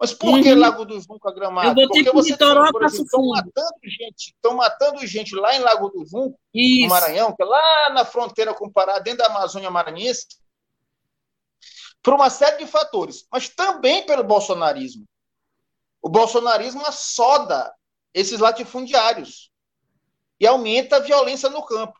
Mas 0.00 0.14
por 0.14 0.30
uhum. 0.30 0.42
que 0.42 0.54
Lago 0.54 0.86
do 0.86 0.98
Junco 0.98 1.28
a 1.28 1.34
Gramado? 1.34 1.74
Porque 1.74 2.10
você 2.10 2.32
estão 2.32 3.26
matando 3.26 3.74
gente, 3.82 4.28
estão 4.28 4.56
matando 4.56 5.06
gente 5.06 5.36
lá 5.36 5.54
em 5.54 5.58
Lago 5.58 5.90
do 5.90 6.06
Junco, 6.06 6.40
Isso. 6.54 6.84
no 6.84 6.88
Maranhão, 6.88 7.36
que 7.36 7.42
é 7.42 7.44
lá 7.44 7.90
na 7.90 8.06
fronteira 8.06 8.54
com 8.54 8.68
o 8.68 8.72
Pará, 8.72 8.98
dentro 8.98 9.18
da 9.18 9.26
Amazônia 9.26 9.70
Maranhense, 9.70 10.26
por 12.02 12.14
uma 12.14 12.30
série 12.30 12.64
de 12.64 12.66
fatores, 12.66 13.26
mas 13.30 13.50
também 13.50 14.06
pelo 14.06 14.24
bolsonarismo. 14.24 15.04
O 16.00 16.08
bolsonarismo 16.08 16.80
assoda 16.86 17.74
esses 18.14 18.40
latifundiários 18.40 19.52
e 20.38 20.46
aumenta 20.46 20.96
a 20.96 21.00
violência 21.00 21.48
no 21.48 21.64
campo. 21.64 21.98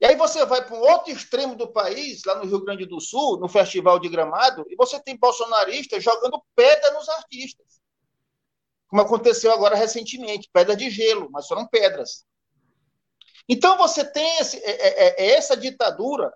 E 0.00 0.06
aí 0.06 0.16
você 0.16 0.44
vai 0.44 0.64
para 0.64 0.76
um 0.76 0.80
outro 0.80 1.12
extremo 1.12 1.54
do 1.54 1.72
país, 1.72 2.22
lá 2.26 2.34
no 2.36 2.44
Rio 2.44 2.64
Grande 2.64 2.84
do 2.84 3.00
Sul, 3.00 3.38
no 3.38 3.48
Festival 3.48 3.98
de 3.98 4.08
Gramado, 4.08 4.64
e 4.68 4.76
você 4.76 5.00
tem 5.00 5.16
bolsonaristas 5.16 6.02
jogando 6.02 6.42
pedra 6.54 6.90
nos 6.92 7.08
artistas. 7.08 7.80
Como 8.88 9.00
aconteceu 9.00 9.52
agora 9.52 9.76
recentemente, 9.76 10.50
pedra 10.52 10.76
de 10.76 10.90
gelo, 10.90 11.28
mas 11.30 11.46
foram 11.46 11.66
pedras. 11.66 12.24
Então 13.48 13.76
você 13.76 14.04
tem 14.04 14.38
esse, 14.38 14.58
é, 14.58 14.70
é, 14.70 15.24
é 15.24 15.30
essa 15.34 15.56
ditadura 15.56 16.32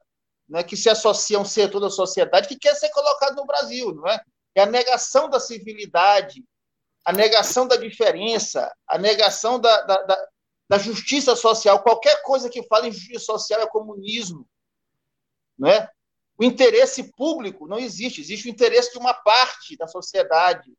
né, 0.49 0.63
que 0.63 0.77
se 0.77 0.89
associa 0.89 1.37
a 1.37 1.41
um 1.41 1.45
setor 1.45 1.81
da 1.81 1.91
sociedade 1.91 2.49
que 2.49 2.59
quer 2.59 2.75
ser 2.75 2.91
colocado 2.91 3.37
no 3.37 3.47
Brasil, 3.47 3.95
não 3.95 4.07
é? 4.07 4.21
É 4.55 4.63
a 4.63 4.67
negação 4.67 5.29
da 5.29 5.39
civilidade, 5.39 6.43
a 7.05 7.13
negação 7.13 7.67
da 7.67 7.77
diferença, 7.77 8.73
a 8.87 8.99
negação 8.99 9.61
da, 9.61 9.83
da, 9.83 10.29
da 10.69 10.79
justiça 10.79 11.35
social. 11.35 11.83
Qualquer 11.83 12.23
coisa 12.23 12.49
que 12.49 12.63
fale 12.65 12.89
em 12.89 12.93
justiça 12.93 13.25
social 13.25 13.61
é 13.61 13.67
comunismo. 13.67 14.49
Não 15.59 15.69
é? 15.69 15.91
O 16.37 16.45
interesse 16.45 17.13
público 17.13 17.67
não 17.67 17.79
existe, 17.79 18.21
existe 18.21 18.47
o 18.47 18.51
interesse 18.51 18.93
de 18.93 18.99
uma 18.99 19.13
parte 19.13 19.77
da 19.77 19.89
sociedade, 19.89 20.73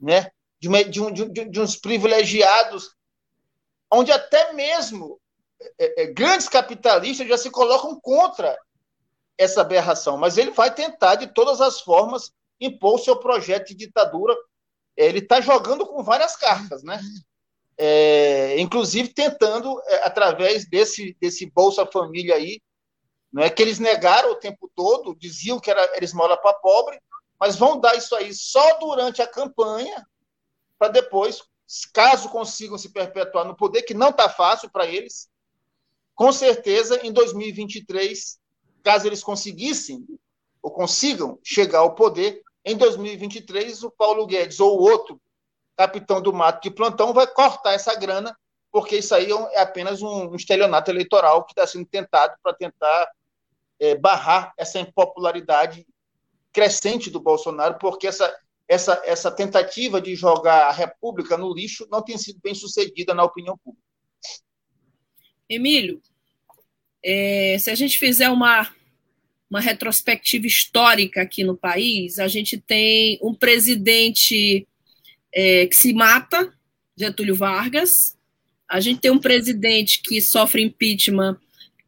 né? 0.00 0.30
de, 0.58 0.68
uma, 0.68 0.82
de, 0.82 1.00
um, 1.00 1.12
de, 1.12 1.44
de 1.44 1.60
uns 1.60 1.76
privilegiados, 1.76 2.90
onde 3.92 4.10
até 4.10 4.52
mesmo 4.52 5.20
é, 5.78 6.02
é, 6.02 6.06
grandes 6.06 6.48
capitalistas 6.48 7.28
já 7.28 7.38
se 7.38 7.50
colocam 7.50 8.00
contra 8.00 8.58
essa 9.38 9.60
aberração, 9.60 10.16
mas 10.16 10.38
ele 10.38 10.50
vai 10.50 10.74
tentar, 10.74 11.16
de 11.16 11.26
todas 11.28 11.60
as 11.60 11.80
formas, 11.80 12.32
impor 12.60 12.98
seu 12.98 13.16
projeto 13.16 13.68
de 13.68 13.74
ditadura 13.74 14.34
ele 14.96 15.18
está 15.18 15.40
jogando 15.40 15.86
com 15.86 16.02
várias 16.02 16.36
cartas, 16.36 16.82
né? 16.82 17.00
É, 17.76 18.60
inclusive 18.60 19.08
tentando, 19.08 19.80
é, 19.86 20.04
através 20.04 20.68
desse, 20.68 21.16
desse 21.20 21.46
Bolsa 21.46 21.84
Família 21.86 22.36
aí, 22.36 22.60
é 23.36 23.50
que 23.50 23.62
eles 23.62 23.80
negaram 23.80 24.30
o 24.30 24.36
tempo 24.36 24.70
todo, 24.74 25.16
diziam 25.16 25.58
que 25.58 25.70
era, 25.70 25.82
era 25.94 26.04
esmola 26.04 26.36
para 26.36 26.54
pobre, 26.54 27.00
mas 27.38 27.56
vão 27.56 27.80
dar 27.80 27.96
isso 27.96 28.14
aí 28.14 28.32
só 28.32 28.78
durante 28.78 29.20
a 29.20 29.26
campanha, 29.26 30.06
para 30.78 30.88
depois, 30.88 31.42
caso 31.92 32.28
consigam 32.28 32.78
se 32.78 32.92
perpetuar 32.92 33.44
no 33.44 33.56
poder, 33.56 33.82
que 33.82 33.94
não 33.94 34.10
está 34.10 34.28
fácil 34.28 34.70
para 34.70 34.86
eles, 34.86 35.28
com 36.14 36.30
certeza 36.30 37.04
em 37.04 37.12
2023, 37.12 38.38
caso 38.84 39.08
eles 39.08 39.22
conseguissem 39.22 40.06
ou 40.62 40.70
consigam 40.70 41.38
chegar 41.42 41.80
ao 41.80 41.94
poder, 41.94 42.40
em 42.64 42.76
2023, 42.76 43.82
o 43.82 43.90
Paulo 43.90 44.26
Guedes 44.26 44.60
ou 44.60 44.80
outro 44.80 45.20
capitão 45.76 46.20
do 46.20 46.32
mato 46.32 46.62
de 46.62 46.70
plantão 46.70 47.12
vai 47.12 47.26
cortar 47.26 47.72
essa 47.72 47.94
grana, 47.94 48.36
porque 48.70 48.96
isso 48.96 49.14
aí 49.14 49.28
é 49.52 49.60
apenas 49.60 50.02
um, 50.02 50.34
estelionato 50.34 50.90
eleitoral 50.90 51.44
que 51.44 51.52
está 51.52 51.66
sendo 51.66 51.86
tentado 51.86 52.34
para 52.42 52.54
tentar 52.54 53.10
é, 53.80 53.96
barrar 53.96 54.52
essa 54.58 54.78
impopularidade 54.78 55.86
crescente 56.52 57.10
do 57.10 57.20
Bolsonaro, 57.20 57.78
porque 57.78 58.06
essa, 58.06 58.34
essa, 58.68 59.02
essa 59.04 59.30
tentativa 59.30 60.00
de 60.00 60.14
jogar 60.14 60.68
a 60.68 60.72
República 60.72 61.36
no 61.36 61.52
lixo 61.52 61.86
não 61.90 62.02
tem 62.02 62.16
sido 62.16 62.40
bem 62.42 62.54
sucedida 62.54 63.12
na 63.14 63.24
opinião 63.24 63.58
pública. 63.58 63.84
Emílio, 65.48 66.00
é, 67.04 67.56
se 67.58 67.70
a 67.70 67.74
gente 67.74 67.98
fizer 67.98 68.30
uma 68.30 68.70
uma 69.54 69.60
retrospectiva 69.60 70.48
histórica 70.48 71.22
aqui 71.22 71.44
no 71.44 71.56
país, 71.56 72.18
a 72.18 72.26
gente 72.26 72.58
tem 72.58 73.20
um 73.22 73.32
presidente 73.32 74.66
é, 75.34 75.66
que 75.66 75.76
se 75.76 75.92
mata, 75.92 76.52
Getúlio 76.96 77.34
Vargas, 77.34 78.16
a 78.68 78.80
gente 78.80 79.00
tem 79.00 79.10
um 79.10 79.18
presidente 79.18 80.00
que 80.02 80.20
sofre 80.20 80.62
impeachment, 80.62 81.36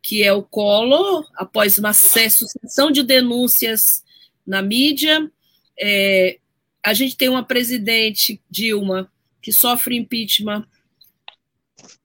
que 0.02 0.22
é 0.22 0.32
o 0.32 0.42
Collor, 0.42 1.26
após 1.34 1.78
uma 1.78 1.92
sucessão 1.92 2.90
de 2.90 3.02
denúncias 3.02 4.04
na 4.46 4.60
mídia. 4.62 5.30
É, 5.78 6.38
a 6.84 6.92
gente 6.92 7.16
tem 7.16 7.28
uma 7.28 7.44
presidente, 7.44 8.40
Dilma, 8.50 9.10
que 9.40 9.52
sofre 9.52 9.96
impeachment 9.96 10.66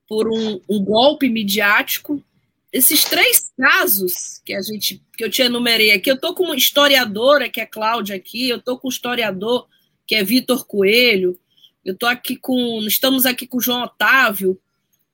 por 0.08 0.28
um, 0.28 0.60
um 0.70 0.84
golpe 0.84 1.30
midiático, 1.30 2.24
esses 2.72 3.04
três 3.04 3.52
casos 3.58 4.42
que 4.46 4.54
a 4.54 4.62
gente 4.62 5.02
que 5.18 5.24
eu 5.24 5.30
te 5.30 5.42
enumerei 5.42 5.92
aqui, 5.92 6.10
eu 6.10 6.16
estou 6.16 6.34
com 6.34 6.46
uma 6.46 6.56
historiadora, 6.56 7.50
que 7.50 7.60
é 7.60 7.66
Cláudia 7.66 8.16
aqui, 8.16 8.50
eu 8.50 8.58
estou 8.58 8.78
com 8.78 8.88
um 8.88 8.92
historiador, 8.92 9.68
que 10.12 10.16
é 10.16 10.26
Vitor 10.26 10.68
Coelho, 10.68 11.40
eu 11.86 11.94
estou 11.94 12.10
aqui 12.10 12.36
com. 12.36 12.82
Estamos 12.86 13.26
aqui 13.26 13.48
com 13.48 13.60
o 13.60 13.62
João 13.62 13.84
Otávio, 13.84 14.62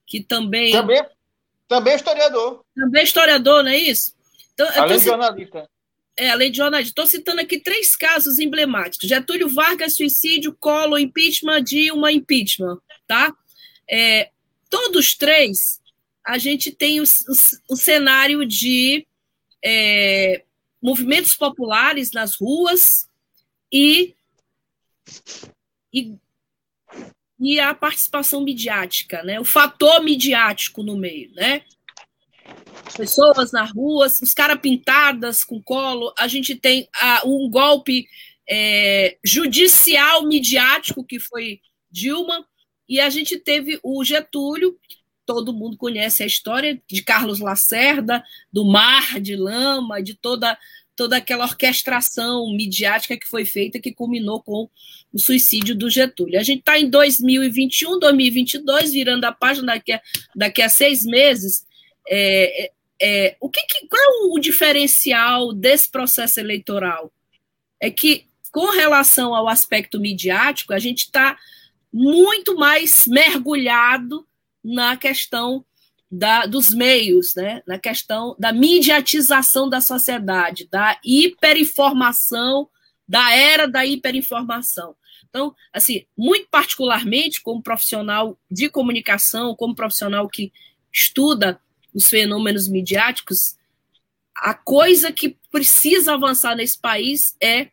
que 0.07 0.23
também. 0.23 0.71
Também, 0.71 1.05
também 1.67 1.93
é 1.93 1.95
historiador. 1.97 2.65
Também 2.75 3.01
é 3.01 3.03
historiador, 3.03 3.63
não 3.63 3.69
é 3.69 3.77
isso? 3.77 4.15
Então, 4.55 4.67
além 4.73 4.97
de 4.97 5.05
jornalista. 5.05 5.69
É, 6.17 6.31
além 6.31 6.49
de 6.49 6.57
jornalista. 6.57 6.89
Estou 6.89 7.05
citando 7.05 7.41
aqui 7.41 7.59
três 7.59 7.95
casos 7.95 8.39
emblemáticos: 8.39 9.07
Getúlio 9.07 9.47
Vargas, 9.49 9.95
suicídio, 9.95 10.57
Collor, 10.59 10.97
impeachment, 10.97 11.61
Dilma, 11.61 12.11
impeachment. 12.11 12.79
Tá? 13.05 13.31
É, 13.87 14.31
todos 14.67 15.13
três 15.13 15.79
a 16.25 16.39
gente 16.39 16.71
tem 16.71 16.99
o, 16.99 17.03
o, 17.03 17.73
o 17.73 17.77
cenário 17.77 18.43
de 18.47 19.05
é, 19.63 20.43
movimentos 20.81 21.35
populares 21.35 22.11
nas 22.13 22.33
ruas 22.33 23.07
e, 23.71 24.16
e, 25.93 26.15
e, 27.39 27.59
a 27.59 27.73
participação 27.73 28.43
midiática, 28.43 29.23
né? 29.23 29.39
o 29.39 29.45
fator 29.45 30.03
midiático 30.03 30.83
no 30.83 30.97
meio. 30.97 31.31
Né? 31.33 31.63
Pessoas 32.95 33.51
nas 33.51 33.71
ruas, 33.71 34.19
os 34.21 34.33
caras 34.33 34.59
pintadas 34.59 35.43
com 35.43 35.61
colo, 35.61 36.13
a 36.17 36.27
gente 36.27 36.55
tem 36.55 36.87
a, 36.95 37.21
um 37.25 37.49
golpe 37.49 38.07
é, 38.49 39.17
judicial 39.23 40.25
midiático 40.25 41.03
que 41.03 41.19
foi 41.19 41.59
Dilma, 41.91 42.45
e 42.87 42.99
a 42.99 43.09
gente 43.09 43.37
teve 43.37 43.79
o 43.83 44.03
Getúlio, 44.03 44.77
todo 45.25 45.53
mundo 45.53 45.75
conhece 45.75 46.23
a 46.23 46.25
história 46.25 46.81
de 46.87 47.03
Carlos 47.03 47.39
Lacerda, 47.39 48.23
do 48.51 48.63
mar 48.63 49.19
de 49.19 49.35
lama, 49.35 50.01
de 50.01 50.13
toda 50.13 50.57
toda 50.97 51.15
aquela 51.15 51.45
orquestração 51.45 52.51
midiática 52.51 53.15
que 53.15 53.27
foi 53.27 53.45
feita, 53.45 53.79
que 53.79 53.93
culminou 53.93 54.41
com 54.41 54.67
o 55.13 55.19
suicídio 55.19 55.75
do 55.75 55.89
Getúlio. 55.89 56.39
A 56.39 56.43
gente 56.43 56.59
está 56.59 56.77
em 56.77 56.89
2021, 56.89 57.99
2022, 57.99 58.91
virando 58.91 59.23
a 59.23 59.31
página 59.31 59.67
daqui 59.67 59.93
a, 59.93 60.01
daqui 60.35 60.61
a 60.61 60.67
seis 60.67 61.05
meses. 61.05 61.65
É, 62.09 62.65
é, 62.65 62.71
é 62.99 63.37
o 63.39 63.47
que, 63.47 63.61
que, 63.61 63.87
qual 63.87 64.01
é 64.01 64.33
o 64.33 64.39
diferencial 64.39 65.53
desse 65.53 65.89
processo 65.89 66.39
eleitoral? 66.39 67.13
É 67.79 67.91
que 67.91 68.25
com 68.51 68.71
relação 68.71 69.35
ao 69.35 69.47
aspecto 69.47 69.99
midiático, 69.99 70.73
a 70.73 70.79
gente 70.79 71.03
está 71.03 71.37
muito 71.93 72.55
mais 72.55 73.05
mergulhado 73.05 74.27
na 74.63 74.97
questão 74.97 75.63
da, 76.09 76.45
dos 76.45 76.69
meios, 76.69 77.33
né? 77.35 77.61
na 77.67 77.77
questão 77.77 78.35
da 78.39 78.53
mediatização 78.53 79.69
da 79.69 79.81
sociedade, 79.81 80.67
da 80.71 80.99
hiperinformação, 81.03 82.69
da 83.07 83.33
era 83.33 83.67
da 83.67 83.85
hiperinformação. 83.85 84.95
Então, 85.29 85.53
assim, 85.73 86.05
muito 86.17 86.47
particularmente 86.49 87.41
como 87.41 87.61
profissional 87.61 88.37
de 88.49 88.69
comunicação, 88.69 89.55
como 89.55 89.75
profissional 89.75 90.27
que 90.27 90.51
estuda 90.91 91.59
os 91.93 92.09
fenômenos 92.09 92.67
midiáticos, 92.67 93.57
a 94.35 94.53
coisa 94.53 95.11
que 95.11 95.37
precisa 95.51 96.13
avançar 96.13 96.55
nesse 96.55 96.79
país 96.79 97.35
é 97.41 97.69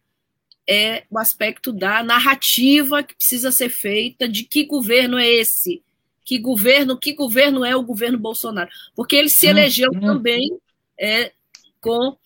é 0.67 1.05
o 1.11 1.19
aspecto 1.19 1.73
da 1.73 2.03
narrativa 2.03 3.03
que 3.03 3.15
precisa 3.15 3.53
ser 3.53 3.69
feita 3.69 4.27
de 4.27 4.45
que 4.45 4.65
governo 4.65 5.19
é 5.19 5.29
esse, 5.29 5.83
que 6.25 6.39
governo, 6.39 6.99
que 6.99 7.13
governo 7.13 7.65
é 7.65 7.77
o 7.77 7.83
governo 7.83 8.19
Bolsonaro, 8.19 8.71
porque 8.95 9.15
ele 9.15 9.29
se 9.29 9.47
elegeu 9.47 9.91
uhum. 9.93 10.01
também 10.01 10.59
é, 10.99 11.33
com 11.81 12.17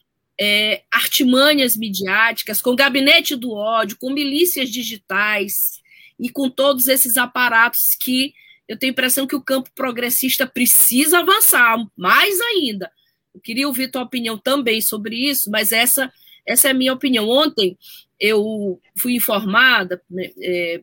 é, 0.40 0.82
artimanhas 0.90 1.76
midiáticas, 1.76 2.62
com 2.62 2.76
gabinete 2.76 3.34
do 3.34 3.52
ódio, 3.52 3.98
com 4.00 4.10
milícias 4.10 4.70
digitais 4.70 5.80
e 6.18 6.30
com 6.30 6.48
todos 6.48 6.86
esses 6.86 7.16
aparatos 7.16 7.96
que 8.00 8.32
eu 8.68 8.76
tenho 8.78 8.90
a 8.90 8.92
impressão 8.92 9.26
que 9.26 9.34
o 9.34 9.42
campo 9.42 9.70
progressista 9.74 10.46
precisa 10.46 11.20
avançar 11.20 11.76
mais 11.96 12.38
ainda. 12.40 12.90
Eu 13.34 13.40
queria 13.40 13.66
ouvir 13.66 13.90
tua 13.90 14.02
opinião 14.02 14.36
também 14.36 14.80
sobre 14.80 15.16
isso, 15.16 15.50
mas 15.50 15.72
essa, 15.72 16.12
essa 16.46 16.68
é 16.68 16.70
a 16.70 16.74
minha 16.74 16.92
opinião. 16.92 17.28
Ontem 17.28 17.78
eu 18.20 18.80
fui 18.96 19.14
informada 19.14 20.02
né, 20.10 20.30
é, 20.40 20.82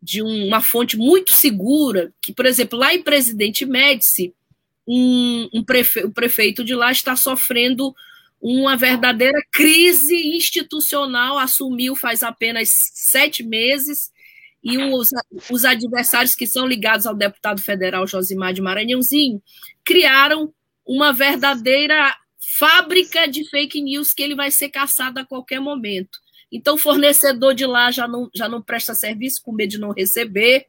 de 0.00 0.22
uma 0.22 0.60
fonte 0.60 0.96
muito 0.96 1.32
segura 1.32 2.12
que, 2.22 2.32
por 2.32 2.46
exemplo, 2.46 2.78
lá 2.78 2.94
em 2.94 3.02
Presidente 3.02 3.66
Médici, 3.66 4.34
um, 4.86 5.48
um 5.52 5.64
prefe, 5.64 6.04
o 6.04 6.10
prefeito 6.10 6.64
de 6.64 6.74
lá 6.74 6.90
está 6.90 7.16
sofrendo 7.16 7.94
uma 8.40 8.76
verdadeira 8.76 9.40
crise 9.50 10.14
institucional, 10.36 11.38
assumiu 11.38 11.96
faz 11.96 12.22
apenas 12.22 12.70
sete 12.94 13.42
meses, 13.42 14.10
e 14.62 14.78
os, 14.78 15.10
os 15.50 15.64
adversários 15.64 16.34
que 16.34 16.46
são 16.46 16.66
ligados 16.66 17.06
ao 17.06 17.14
deputado 17.14 17.60
federal 17.60 18.06
Josimar 18.06 18.52
de 18.52 18.60
Maranhãozinho 18.60 19.42
criaram 19.84 20.52
uma 20.84 21.12
verdadeira 21.12 22.16
fábrica 22.58 23.26
de 23.28 23.48
fake 23.48 23.80
news 23.80 24.12
que 24.12 24.22
ele 24.22 24.34
vai 24.34 24.50
ser 24.50 24.68
caçado 24.70 25.20
a 25.20 25.24
qualquer 25.24 25.60
momento. 25.60 26.18
Então, 26.50 26.74
o 26.74 26.78
fornecedor 26.78 27.54
de 27.54 27.66
lá 27.66 27.90
já 27.90 28.08
não, 28.08 28.30
já 28.34 28.48
não 28.48 28.62
presta 28.62 28.94
serviço 28.94 29.42
com 29.42 29.52
medo 29.52 29.70
de 29.70 29.78
não 29.78 29.92
receber. 29.92 30.66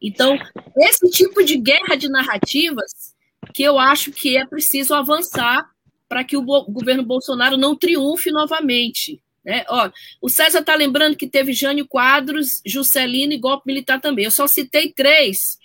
Então, 0.00 0.38
esse 0.76 1.10
tipo 1.10 1.42
de 1.44 1.56
guerra 1.56 1.94
de 1.94 2.08
narrativas 2.08 3.14
que 3.54 3.62
eu 3.62 3.78
acho 3.78 4.12
que 4.12 4.36
é 4.36 4.46
preciso 4.46 4.94
avançar 4.94 5.68
para 6.08 6.24
que 6.24 6.36
o 6.36 6.42
governo 6.42 7.04
Bolsonaro 7.04 7.56
não 7.56 7.76
triunfe 7.76 8.30
novamente. 8.30 9.22
Né? 9.44 9.64
Ó, 9.68 9.90
o 10.20 10.28
César 10.28 10.60
está 10.60 10.74
lembrando 10.74 11.16
que 11.16 11.28
teve 11.28 11.52
Jânio 11.52 11.86
Quadros, 11.86 12.60
Juscelino 12.66 13.32
e 13.32 13.38
golpe 13.38 13.66
militar 13.66 14.00
também. 14.00 14.24
Eu 14.24 14.30
só 14.30 14.46
citei 14.46 14.92
três, 14.92 15.58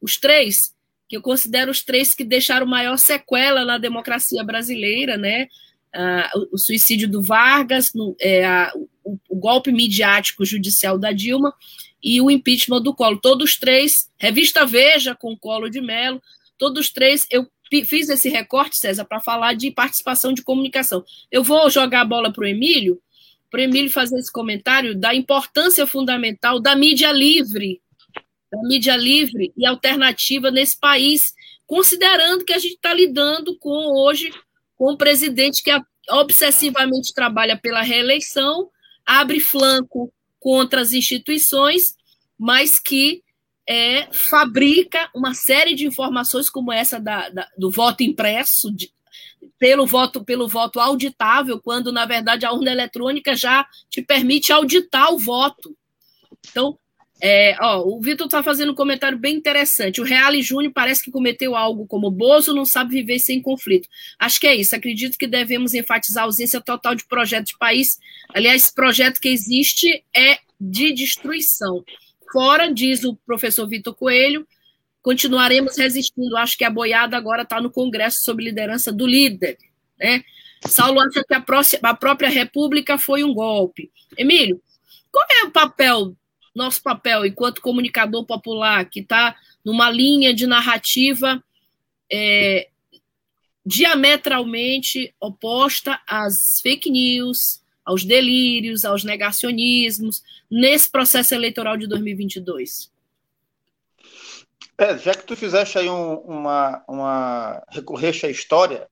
os 0.00 0.16
três, 0.16 0.74
que 1.08 1.16
eu 1.16 1.22
considero 1.22 1.70
os 1.70 1.82
três 1.82 2.14
que 2.14 2.24
deixaram 2.24 2.66
maior 2.66 2.96
sequela 2.96 3.64
na 3.64 3.78
democracia 3.78 4.44
brasileira, 4.44 5.16
né? 5.16 5.48
Ah, 5.92 6.30
o, 6.52 6.58
suicídio 6.58 7.08
do 7.08 7.22
Vargas, 7.22 7.92
no, 7.94 8.14
é, 8.20 8.44
a, 8.44 8.72
o, 9.08 9.18
o, 9.28 9.36
golpe 9.36 9.72
midiático 9.72 10.44
judicial 10.44 10.98
da 10.98 11.12
Dilma 11.12 11.54
e 12.02 12.20
o 12.20 12.30
impeachment 12.30 12.82
do 12.82 12.94
Collor. 12.94 13.20
Todos 13.20 13.56
três, 13.56 14.10
revista 14.18 14.66
Veja 14.66 15.14
com 15.14 15.32
o 15.32 15.38
Collor 15.38 15.70
de 15.70 15.80
Mello, 15.80 16.22
todos 16.58 16.90
três, 16.90 17.26
eu 17.30 17.46
fiz 17.84 18.08
esse 18.08 18.28
recorte, 18.28 18.76
César, 18.76 19.04
para 19.04 19.20
falar 19.20 19.54
de 19.54 19.70
participação 19.70 20.32
de 20.32 20.42
comunicação. 20.42 21.04
Eu 21.30 21.42
vou 21.42 21.68
jogar 21.70 22.02
a 22.02 22.04
bola 22.04 22.32
para 22.32 22.44
o 22.44 22.46
Emílio, 22.46 23.00
para 23.50 23.60
o 23.60 23.62
Emílio 23.64 23.90
fazer 23.90 24.18
esse 24.18 24.32
comentário 24.32 24.94
da 24.94 25.14
importância 25.14 25.86
fundamental 25.86 26.60
da 26.60 26.76
mídia 26.76 27.12
livre, 27.12 27.80
da 28.50 28.58
mídia 28.62 28.96
livre 28.96 29.52
e 29.56 29.66
alternativa 29.66 30.50
nesse 30.50 30.78
país, 30.78 31.34
considerando 31.66 32.44
que 32.44 32.52
a 32.52 32.58
gente 32.58 32.74
está 32.74 32.92
lidando 32.92 33.58
com 33.58 33.70
hoje 33.70 34.30
com 34.76 34.92
um 34.92 34.96
presidente 34.96 35.62
que 35.62 35.70
obsessivamente 36.10 37.12
trabalha 37.12 37.58
pela 37.58 37.82
reeleição, 37.82 38.70
abre 39.08 39.40
flanco 39.40 40.12
contra 40.38 40.82
as 40.82 40.92
instituições, 40.92 41.94
mas 42.38 42.78
que 42.78 43.22
é, 43.66 44.06
fabrica 44.12 45.10
uma 45.14 45.32
série 45.32 45.74
de 45.74 45.86
informações 45.86 46.50
como 46.50 46.70
essa 46.70 47.00
da, 47.00 47.30
da, 47.30 47.48
do 47.56 47.70
voto 47.70 48.02
impresso, 48.02 48.70
de, 48.70 48.92
pelo 49.58 49.86
voto 49.86 50.22
pelo 50.22 50.46
voto 50.46 50.78
auditável, 50.78 51.58
quando 51.58 51.90
na 51.90 52.04
verdade 52.04 52.44
a 52.44 52.52
urna 52.52 52.70
eletrônica 52.70 53.34
já 53.34 53.66
te 53.88 54.02
permite 54.02 54.52
auditar 54.52 55.12
o 55.12 55.18
voto. 55.18 55.74
Então, 56.50 56.78
é, 57.20 57.56
ó, 57.60 57.82
o 57.82 58.00
Vitor 58.00 58.26
está 58.26 58.42
fazendo 58.42 58.72
um 58.72 58.74
comentário 58.74 59.18
bem 59.18 59.34
interessante. 59.34 60.00
O 60.00 60.04
Reale 60.04 60.40
Júnior 60.40 60.72
parece 60.72 61.02
que 61.02 61.10
cometeu 61.10 61.56
algo 61.56 61.86
como 61.86 62.10
Bozo 62.10 62.54
não 62.54 62.64
sabe 62.64 62.94
viver 62.94 63.18
sem 63.18 63.42
conflito. 63.42 63.88
Acho 64.18 64.38
que 64.38 64.46
é 64.46 64.54
isso. 64.54 64.76
Acredito 64.76 65.18
que 65.18 65.26
devemos 65.26 65.74
enfatizar 65.74 66.22
a 66.22 66.26
ausência 66.26 66.60
total 66.60 66.94
de 66.94 67.04
projeto 67.06 67.46
de 67.46 67.58
país. 67.58 67.98
Aliás, 68.28 68.62
esse 68.62 68.74
projeto 68.74 69.20
que 69.20 69.28
existe 69.28 70.04
é 70.16 70.38
de 70.60 70.92
destruição. 70.92 71.84
Fora, 72.32 72.72
diz 72.72 73.02
o 73.04 73.16
professor 73.16 73.66
Vitor 73.66 73.94
Coelho, 73.94 74.46
continuaremos 75.02 75.76
resistindo. 75.76 76.36
Acho 76.36 76.56
que 76.56 76.64
a 76.64 76.70
boiada 76.70 77.16
agora 77.16 77.42
está 77.42 77.60
no 77.60 77.70
Congresso 77.70 78.22
sob 78.22 78.44
liderança 78.44 78.92
do 78.92 79.06
líder. 79.06 79.58
Né? 79.98 80.22
Saulo 80.66 81.00
acha 81.00 81.24
que 81.26 81.34
a, 81.34 81.40
próxima, 81.40 81.88
a 81.88 81.94
própria 81.94 82.28
República 82.28 82.96
foi 82.96 83.24
um 83.24 83.34
golpe. 83.34 83.90
Emílio, 84.16 84.60
qual 85.10 85.26
é 85.42 85.46
o 85.46 85.50
papel 85.50 86.16
nosso 86.58 86.82
papel 86.82 87.24
enquanto 87.24 87.62
comunicador 87.62 88.26
popular, 88.26 88.84
que 88.84 89.00
está 89.00 89.34
numa 89.64 89.90
linha 89.90 90.34
de 90.34 90.46
narrativa 90.46 91.42
é, 92.12 92.68
diametralmente 93.64 95.14
oposta 95.20 96.00
às 96.06 96.60
fake 96.60 96.90
news, 96.90 97.62
aos 97.84 98.04
delírios, 98.04 98.84
aos 98.84 99.04
negacionismos, 99.04 100.22
nesse 100.50 100.90
processo 100.90 101.34
eleitoral 101.34 101.76
de 101.76 101.86
2022? 101.86 102.90
É, 104.76 104.96
já 104.98 105.14
que 105.14 105.24
tu 105.24 105.36
fizeste 105.36 105.78
aí 105.78 105.88
um, 105.88 106.14
uma, 106.18 106.84
uma 106.88 107.62
recorrente 107.68 108.24
à 108.26 108.30
história, 108.30 108.88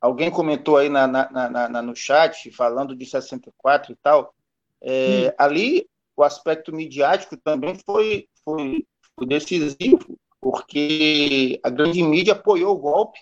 alguém 0.00 0.30
comentou 0.30 0.76
aí 0.76 0.88
na, 0.88 1.06
na, 1.06 1.68
na, 1.68 1.82
no 1.82 1.96
chat, 1.96 2.50
falando 2.50 2.94
de 2.94 3.06
64 3.06 3.92
e 3.92 3.96
tal, 3.96 4.34
é, 4.80 5.28
hum. 5.28 5.34
ali 5.38 5.86
o 6.16 6.22
aspecto 6.22 6.74
midiático 6.74 7.36
também 7.36 7.76
foi, 7.84 8.28
foi, 8.44 8.86
foi 9.16 9.26
decisivo, 9.26 10.18
porque 10.40 11.58
a 11.62 11.70
grande 11.70 12.02
mídia 12.02 12.34
apoiou 12.34 12.74
o 12.74 12.78
golpe, 12.78 13.18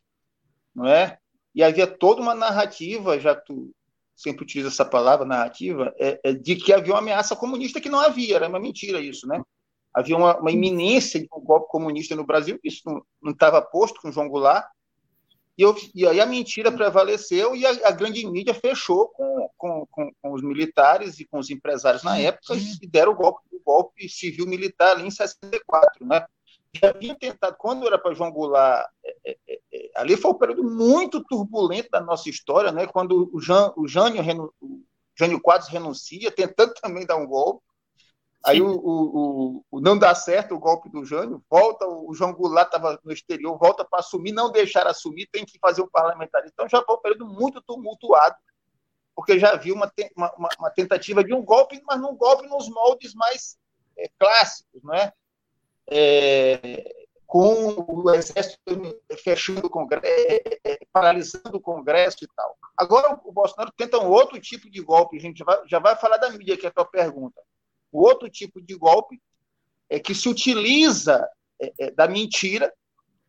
não 0.75 0.87
é? 0.87 1.19
E 1.55 1.63
havia 1.63 1.87
toda 1.87 2.21
uma 2.21 2.35
narrativa, 2.35 3.19
já 3.19 3.35
tu 3.35 3.71
sempre 4.17 4.45
utiliza 4.45 4.69
essa 4.69 4.85
palavra, 4.85 5.27
narrativa, 5.27 5.95
é, 5.99 6.21
é 6.23 6.33
de 6.33 6.57
que 6.57 6.73
havia 6.73 6.93
uma 6.93 7.01
ameaça 7.01 7.35
comunista 7.35 7.81
que 7.81 7.89
não 7.89 7.99
havia, 7.99 8.37
era 8.37 8.49
uma 8.49 8.61
mentira 8.61 9.01
isso, 9.01 9.27
né? 9.27 9.43
Havia 9.95 10.17
uma, 10.17 10.39
uma 10.39 10.51
iminência 10.51 11.21
de 11.21 11.29
um 11.33 11.41
golpe 11.41 11.69
comunista 11.69 12.15
no 12.17 12.25
Brasil, 12.25 12.59
isso 12.65 12.83
não 13.21 13.33
estava 13.33 13.61
posto 13.61 14.01
com 14.01 14.13
João 14.13 14.29
Goulart, 14.29 14.67
e, 15.57 15.63
eu, 15.63 15.77
e, 15.95 16.07
aí 16.07 16.21
a 16.21 16.27
mentira 16.27 16.73
prevaleceu 16.73 17.55
e 17.55 17.67
a, 17.67 17.89
a 17.89 17.91
grande 17.91 18.27
mídia 18.27 18.55
fechou 18.55 19.09
com, 19.09 19.51
com, 19.57 19.87
com, 19.91 20.13
com, 20.21 20.33
os 20.33 20.43
militares 20.43 21.21
e 21.21 21.27
com 21.27 21.39
os 21.39 21.51
empresários 21.51 22.03
na 22.03 22.19
época 22.19 22.55
e 22.55 22.87
deram 22.87 23.13
o 23.13 23.17
golpe, 23.17 23.43
o 23.53 23.61
golpe 23.65 24.09
civil-militar 24.09 24.93
ali 24.93 25.07
em 25.07 25.11
64, 25.11 26.07
né? 26.07 26.25
Já 26.75 26.89
havia 26.89 27.15
tentado, 27.15 27.55
quando 27.59 27.87
era 27.87 27.99
para 27.99 28.15
João 28.15 28.33
Goulart, 28.33 28.89
é, 29.05 29.17
é, 29.27 29.39
é, 29.47 29.61
é, 29.75 29.91
ali 29.95 30.17
foi 30.17 30.31
um 30.31 30.39
período 30.39 30.65
muito 30.65 31.23
turbulento 31.23 31.91
da 31.91 32.01
nossa 32.01 32.31
história, 32.31 32.73
né? 32.73 32.87
quando 32.87 33.31
o, 33.31 33.41
Jan, 33.41 33.73
o, 33.77 33.87
Jânio, 33.87 34.23
o 34.59 34.81
Jânio 35.15 35.39
Quadros 35.39 35.69
renuncia, 35.69 36.31
tentando 36.31 36.73
também 36.81 37.05
dar 37.05 37.17
um 37.17 37.27
golpe, 37.27 37.63
Aí 38.45 38.61
o, 38.61 38.71
o, 38.75 39.65
o, 39.71 39.81
não 39.81 39.97
dá 39.97 40.15
certo 40.15 40.55
o 40.55 40.59
golpe 40.59 40.89
do 40.91 41.05
Jânio, 41.05 41.43
volta, 41.49 41.87
o 41.87 42.13
João 42.13 42.33
Goulart 42.33 42.67
estava 42.67 43.01
no 43.05 43.13
exterior, 43.13 43.57
volta 43.57 43.85
para 43.85 44.01
assumir, 44.01 44.33
não 44.33 44.51
deixar 44.51 44.87
assumir, 44.87 45.29
tem 45.31 45.45
que 45.45 45.59
fazer 45.61 45.83
um 45.83 45.89
parlamentar. 45.89 46.43
Então 46.47 46.69
já 46.69 46.83
foi 46.83 46.97
um 46.97 47.01
período 47.01 47.27
muito 47.27 47.63
tumultuado, 47.63 48.35
porque 49.15 49.39
já 49.39 49.53
havia 49.53 49.73
uma, 49.73 49.91
uma, 50.17 50.49
uma 50.59 50.71
tentativa 50.71 51.23
de 51.23 51.33
um 51.33 51.45
golpe, 51.45 51.81
mas 51.87 52.01
num 52.01 52.17
golpe 52.17 52.49
nos 52.49 52.69
moldes 52.69 53.15
mais 53.15 53.57
é, 53.97 54.09
clássicos, 54.19 54.83
não 54.83 54.95
é? 54.95 55.13
com 57.33 57.87
o 57.89 58.11
exército 58.11 58.61
fechando 59.25 59.67
o 59.67 59.71
Congresso, 59.71 60.05
é, 60.07 60.43
é, 60.65 60.79
paralisando 60.93 61.57
o 61.57 61.61
Congresso 61.63 62.19
e 62.23 62.29
tal. 62.37 62.59
Agora 62.77 63.19
o 63.25 63.33
Bolsonaro 63.33 63.73
tenta 63.75 63.99
um 63.99 64.11
outro 64.11 64.39
tipo 64.39 64.71
de 64.71 64.83
golpe, 64.83 65.17
a 65.17 65.21
gente 65.21 65.39
já 65.39 65.45
vai, 65.47 65.63
já 65.67 65.79
vai 65.79 65.97
falar 65.97 66.19
da 66.19 66.29
mídia, 66.29 66.59
que 66.59 66.67
é 66.67 66.69
a 66.69 66.73
tua 66.73 66.85
pergunta. 66.85 67.41
O 67.93 68.01
outro 68.03 68.29
tipo 68.29 68.61
de 68.61 68.75
golpe 68.75 69.21
é 69.89 70.01
que 70.01 70.15
se 70.15 70.29
utiliza 70.29 71.29
é, 71.61 71.73
é, 71.79 71.91
da 71.91 72.09
mentira, 72.09 72.73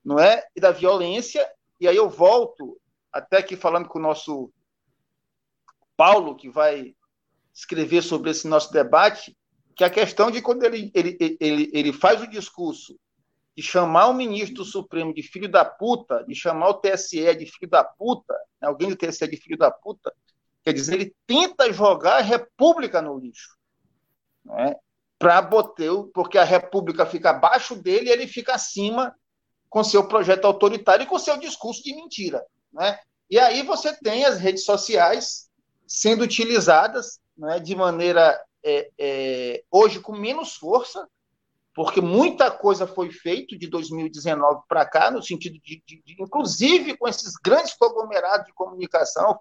não 0.04 0.18
é, 0.18 0.44
e 0.56 0.62
da 0.62 0.72
violência. 0.72 1.46
E 1.80 1.88
aí 1.88 1.96
eu 1.96 2.10
volto 2.10 2.80
até 3.12 3.38
aqui 3.38 3.58
falando 3.58 3.88
com 3.90 4.00
o 4.00 4.02
nosso 4.02 4.52
Paulo, 5.96 6.36
que 6.36 6.50
vai 6.50 6.96
escrever 7.54 8.02
sobre 8.02 8.32
esse 8.32 8.48
nosso 8.48 8.72
debate, 8.72 9.38
que 9.76 9.84
a 9.84 9.90
questão 9.90 10.32
de 10.32 10.42
quando 10.42 10.64
ele, 10.64 10.92
ele, 10.96 11.18
ele, 11.40 11.72
ele 11.74 11.94
faz 11.94 12.22
o 12.22 12.28
discurso 12.28 12.98
de 13.56 13.62
chamar 13.62 14.08
o 14.08 14.14
ministro 14.14 14.56
do 14.56 14.66
Supremo 14.66 15.14
de 15.14 15.22
filho 15.22 15.48
da 15.48 15.64
puta, 15.64 16.24
de 16.24 16.34
chamar 16.34 16.70
o 16.70 16.74
TSE 16.76 17.36
de 17.36 17.46
filho 17.46 17.70
da 17.70 17.84
puta, 17.84 18.34
né, 18.60 18.68
alguém 18.68 18.90
do 18.90 18.96
TSE 18.96 19.28
de 19.28 19.38
filho 19.38 19.58
da 19.58 19.70
puta, 19.70 20.12
quer 20.64 20.74
dizer, 20.74 20.96
ele 20.96 21.16
tenta 21.28 21.72
jogar 21.72 22.18
a 22.18 22.22
República 22.22 23.02
no 23.02 23.20
lixo. 23.20 23.56
Né, 24.46 24.76
para 25.18 25.42
botar, 25.42 25.84
porque 26.14 26.38
a 26.38 26.44
República 26.44 27.06
fica 27.06 27.30
abaixo 27.30 27.76
dele 27.76 28.10
e 28.10 28.12
ele 28.12 28.28
fica 28.28 28.54
acima 28.54 29.16
com 29.70 29.84
seu 29.84 30.08
projeto 30.08 30.46
autoritário 30.46 31.04
e 31.04 31.08
com 31.08 31.18
seu 31.18 31.38
discurso 31.38 31.82
de 31.82 31.96
mentira. 31.96 32.46
Né? 32.72 33.00
E 33.30 33.40
aí 33.40 33.64
você 33.64 33.96
tem 33.96 34.26
as 34.26 34.38
redes 34.38 34.66
sociais 34.66 35.50
sendo 35.88 36.24
utilizadas 36.24 37.20
né, 37.38 37.60
de 37.60 37.76
maneira, 37.76 38.40
é, 38.64 38.92
é, 39.00 39.64
hoje, 39.72 40.00
com 40.00 40.16
menos 40.16 40.56
força, 40.56 41.08
porque 41.74 42.02
muita 42.02 42.52
coisa 42.52 42.86
foi 42.86 43.12
feita 43.12 43.58
de 43.58 43.68
2019 43.68 44.62
para 44.68 44.86
cá, 44.86 45.10
no 45.10 45.24
sentido 45.24 45.58
de, 45.64 45.82
de, 45.88 46.04
de, 46.06 46.22
inclusive 46.22 46.96
com 46.98 47.08
esses 47.08 47.34
grandes 47.44 47.74
conglomerados 47.74 48.46
de 48.46 48.54
comunicação, 48.54 49.40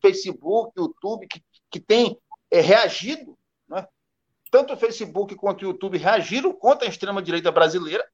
Facebook, 0.00 0.72
YouTube, 0.76 1.26
que, 1.26 1.42
que 1.70 1.80
têm 1.80 2.16
é, 2.50 2.60
reagido? 2.60 3.36
Tanto 4.52 4.74
o 4.74 4.76
Facebook 4.76 5.34
quanto 5.34 5.62
o 5.62 5.64
YouTube 5.64 5.98
reagiram 5.98 6.52
contra 6.52 6.86
a 6.86 6.88
extrema-direita 6.88 7.50
brasileira, 7.50 8.08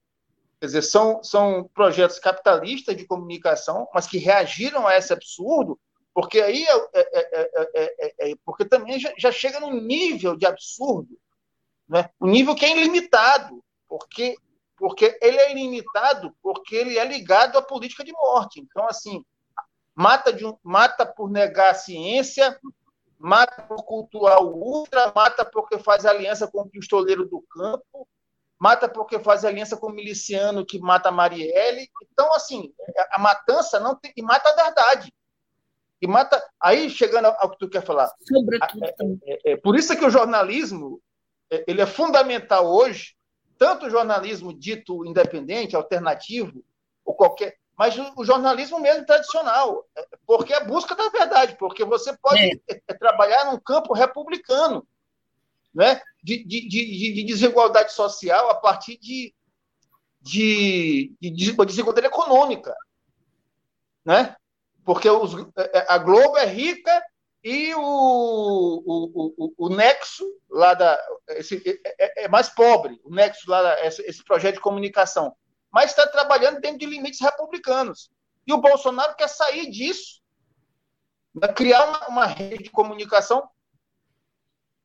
quer 0.59 0.67
dizer, 0.67 0.83
são, 0.83 1.23
são 1.23 1.69
projetos 1.75 2.19
capitalistas 2.19 2.97
de 2.97 3.07
comunicação, 3.07 3.87
mas 3.93 4.07
que 4.07 4.17
reagiram 4.17 4.87
a 4.87 4.97
esse 4.97 5.13
absurdo, 5.13 5.79
porque 6.15 6.41
aí 6.41 6.65
é, 6.65 6.73
é, 6.95 8.31
é, 8.31 8.35
porque 8.43 8.65
também 8.65 8.99
já, 8.99 9.13
já 9.19 9.31
chega 9.31 9.61
num 9.61 9.79
nível 9.79 10.35
de 10.35 10.47
absurdo 10.47 11.19
né? 11.89 12.11
O 12.21 12.27
nível 12.27 12.55
que 12.55 12.67
é 12.67 12.77
ilimitado, 12.77 13.65
porque, 13.89 14.37
porque 14.77 15.19
ele 15.23 15.39
é 15.39 15.51
ilimitado 15.53 16.37
porque 16.43 16.77
ele 16.77 16.99
é 16.99 17.05
ligado 17.05 17.57
à 17.57 17.63
política 17.63 18.05
de 18.05 18.13
morte. 18.13 18.61
Então, 18.61 18.87
assim, 18.87 19.25
mata, 19.95 20.33
de 20.33 20.45
um, 20.45 20.57
mata 20.63 21.07
por 21.07 21.31
negar 21.31 21.71
a 21.71 21.75
ciência, 21.75 22.59
mata 23.19 23.63
por 23.63 23.85
cultuar 23.85 24.43
o 24.43 24.55
ultra, 24.55 25.13
mata 25.15 25.45
porque 25.45 25.79
faz 25.79 26.07
aliança 26.07 26.47
com 26.47 26.63
o 26.63 26.69
pistoleiro 26.69 27.27
do 27.27 27.43
campo, 27.43 28.09
mata 28.59 28.89
porque 28.89 29.19
faz 29.19 29.45
aliança 29.45 29.77
com 29.77 29.89
o 29.89 29.93
miliciano 29.93 30.65
que 30.65 30.79
mata 30.79 31.09
a 31.09 31.13
Marielle. 31.13 31.91
Então, 32.13 32.33
assim, 32.35 32.73
a 33.11 33.19
matança 33.19 33.81
não 33.81 33.95
tem. 33.95 34.13
E 34.17 34.23
mata 34.23 34.49
a 34.51 34.65
verdade. 34.65 35.13
E 36.01 36.07
mata. 36.07 36.43
Aí, 36.61 36.89
chegando 36.89 37.27
ao 37.27 37.51
que 37.51 37.59
tu 37.59 37.69
quer 37.69 37.85
falar. 37.85 38.13
Sobretudo. 38.21 38.85
É, 38.85 39.33
é, 39.33 39.53
é, 39.53 39.57
por 39.57 39.77
isso 39.77 39.93
é 39.93 39.97
que 39.97 40.05
o 40.05 40.11
jornalismo 40.11 41.01
é, 41.51 41.65
ele 41.67 41.81
é 41.81 41.87
fundamental 41.87 42.67
hoje, 42.67 43.17
tanto 43.57 43.87
o 43.87 43.91
jornalismo 43.91 44.53
dito 44.53 45.05
independente, 45.05 45.75
alternativo, 45.75 46.65
ou 47.05 47.15
qualquer, 47.15 47.57
mas 47.79 47.97
o, 48.17 48.25
jornalismo 48.25 48.81
mesmo 48.81 49.07
tradicional, 49.07 49.87
é, 49.97 50.05
porque 50.27 50.53
é 50.53 50.57
a 50.57 50.65
busca 50.65 50.97
da 50.97 51.09
verdade, 51.11 51.57
porque 51.57 51.85
você 51.85 52.17
pode 52.19 52.61
é. 52.69 52.95
trabalhar 52.99 53.45
num 53.45 53.59
campo 53.61 53.95
republicano, 53.95 54.85
né? 55.73 56.03
de, 56.23 56.45
de, 56.45 56.69
de, 56.69 57.13
de 57.15 57.25
desigualdade 57.25 57.93
social 57.93 58.51
a 58.51 58.57
partir 58.57 58.99
de, 58.99 59.33
de, 60.21 61.15
de 61.21 61.31
desigualdade 61.31 62.09
econômica. 62.09 62.75
Né? 64.05 64.35
Porque 64.85 65.09
os, 65.09 65.35
a 65.87 65.99
Globo 65.99 66.37
é 66.37 66.47
rica 66.47 67.01
e 67.45 67.73
o, 67.75 67.81
o, 67.81 69.35
o, 69.39 69.55
o 69.57 69.69
Nexo, 69.69 70.25
lá 70.51 70.75
da. 70.75 70.99
Esse, 71.29 71.63
é, 71.85 72.23
é, 72.23 72.25
é, 72.25 72.29
mais 72.29 72.49
pobre, 72.49 72.99
o 73.05 73.15
Nexo, 73.15 73.49
lá 73.49 73.63
da, 73.63 73.87
esse, 73.87 74.03
esse 74.03 74.25
projeto 74.25 74.57
de 74.57 74.61
comunicação. 74.61 75.37
Mas 75.79 75.91
está 75.91 76.09
trabalhando 76.09 76.61
dentro 76.61 76.79
de 76.79 76.87
limites 76.87 77.21
republicanos. 77.21 78.11
E 78.45 78.53
o 78.53 78.61
Bolsonaro 78.61 79.15
quer 79.15 79.29
sair 79.29 79.71
disso, 79.71 80.21
criar 81.55 81.85
uma, 81.85 82.09
uma 82.09 82.27
rede 82.27 82.65
de 82.65 82.71
comunicação. 82.71 83.49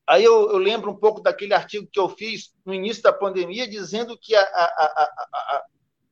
Aí 0.05 0.23
eu, 0.23 0.51
eu, 0.51 0.57
lembro 0.59 0.91
um 0.91 0.95
pouco 0.95 1.19
daquele 1.19 1.51
artigo 1.51 1.89
que 1.91 1.99
eu 1.99 2.07
fiz 2.09 2.53
no 2.63 2.75
início 2.75 3.01
da 3.01 3.11
pandemia, 3.11 3.67
dizendo 3.67 4.15
que 4.21 4.35
a, 4.35 4.41
a, 4.43 4.45
a, 4.45 5.65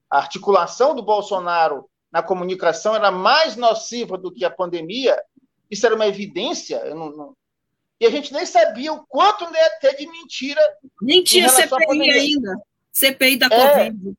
a 0.10 0.18
articulação 0.18 0.96
do 0.96 1.04
Bolsonaro 1.04 1.88
na 2.12 2.24
comunicação 2.24 2.96
era 2.96 3.12
mais 3.12 3.56
nociva 3.56 4.18
do 4.18 4.34
que 4.34 4.44
a 4.44 4.50
pandemia, 4.50 5.16
isso 5.70 5.86
era 5.86 5.94
uma 5.94 6.08
evidência. 6.08 6.84
Não, 6.96 7.12
não... 7.12 7.38
E 8.00 8.08
a 8.08 8.10
gente 8.10 8.34
nem 8.34 8.48
sabia 8.48 8.92
o 8.92 9.06
quanto 9.06 9.44
ia 9.44 9.80
ter 9.80 9.96
de 9.96 10.08
mentira. 10.08 10.60
Nem 11.00 11.24
tinha 11.24 11.50
CPI 11.50 12.10
ainda. 12.10 12.60
CPI 12.92 13.38
da 13.38 13.46
é, 13.46 13.92
Covid. 13.92 14.18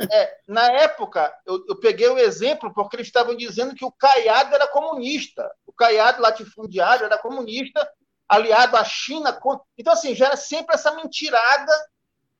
É, 0.00 0.38
na 0.48 0.72
época, 0.72 1.32
eu, 1.46 1.64
eu, 1.68 1.78
peguei 1.78 2.08
o 2.08 2.18
exemplo 2.18 2.72
porque 2.74 2.96
eles 2.96 3.06
estavam 3.06 3.36
dizendo 3.36 3.74
que 3.74 3.84
o 3.84 3.92
Caiado 3.92 4.54
era 4.54 4.66
comunista. 4.66 5.48
O 5.66 5.72
Caiado 5.72 6.20
latifundiário 6.20 7.04
era 7.04 7.18
comunista, 7.18 7.88
aliado 8.28 8.76
à 8.76 8.84
China. 8.84 9.38
Então, 9.78 9.92
assim, 9.92 10.14
já 10.14 10.26
era 10.26 10.36
sempre 10.36 10.74
essa 10.74 10.94
mentirada 10.96 11.72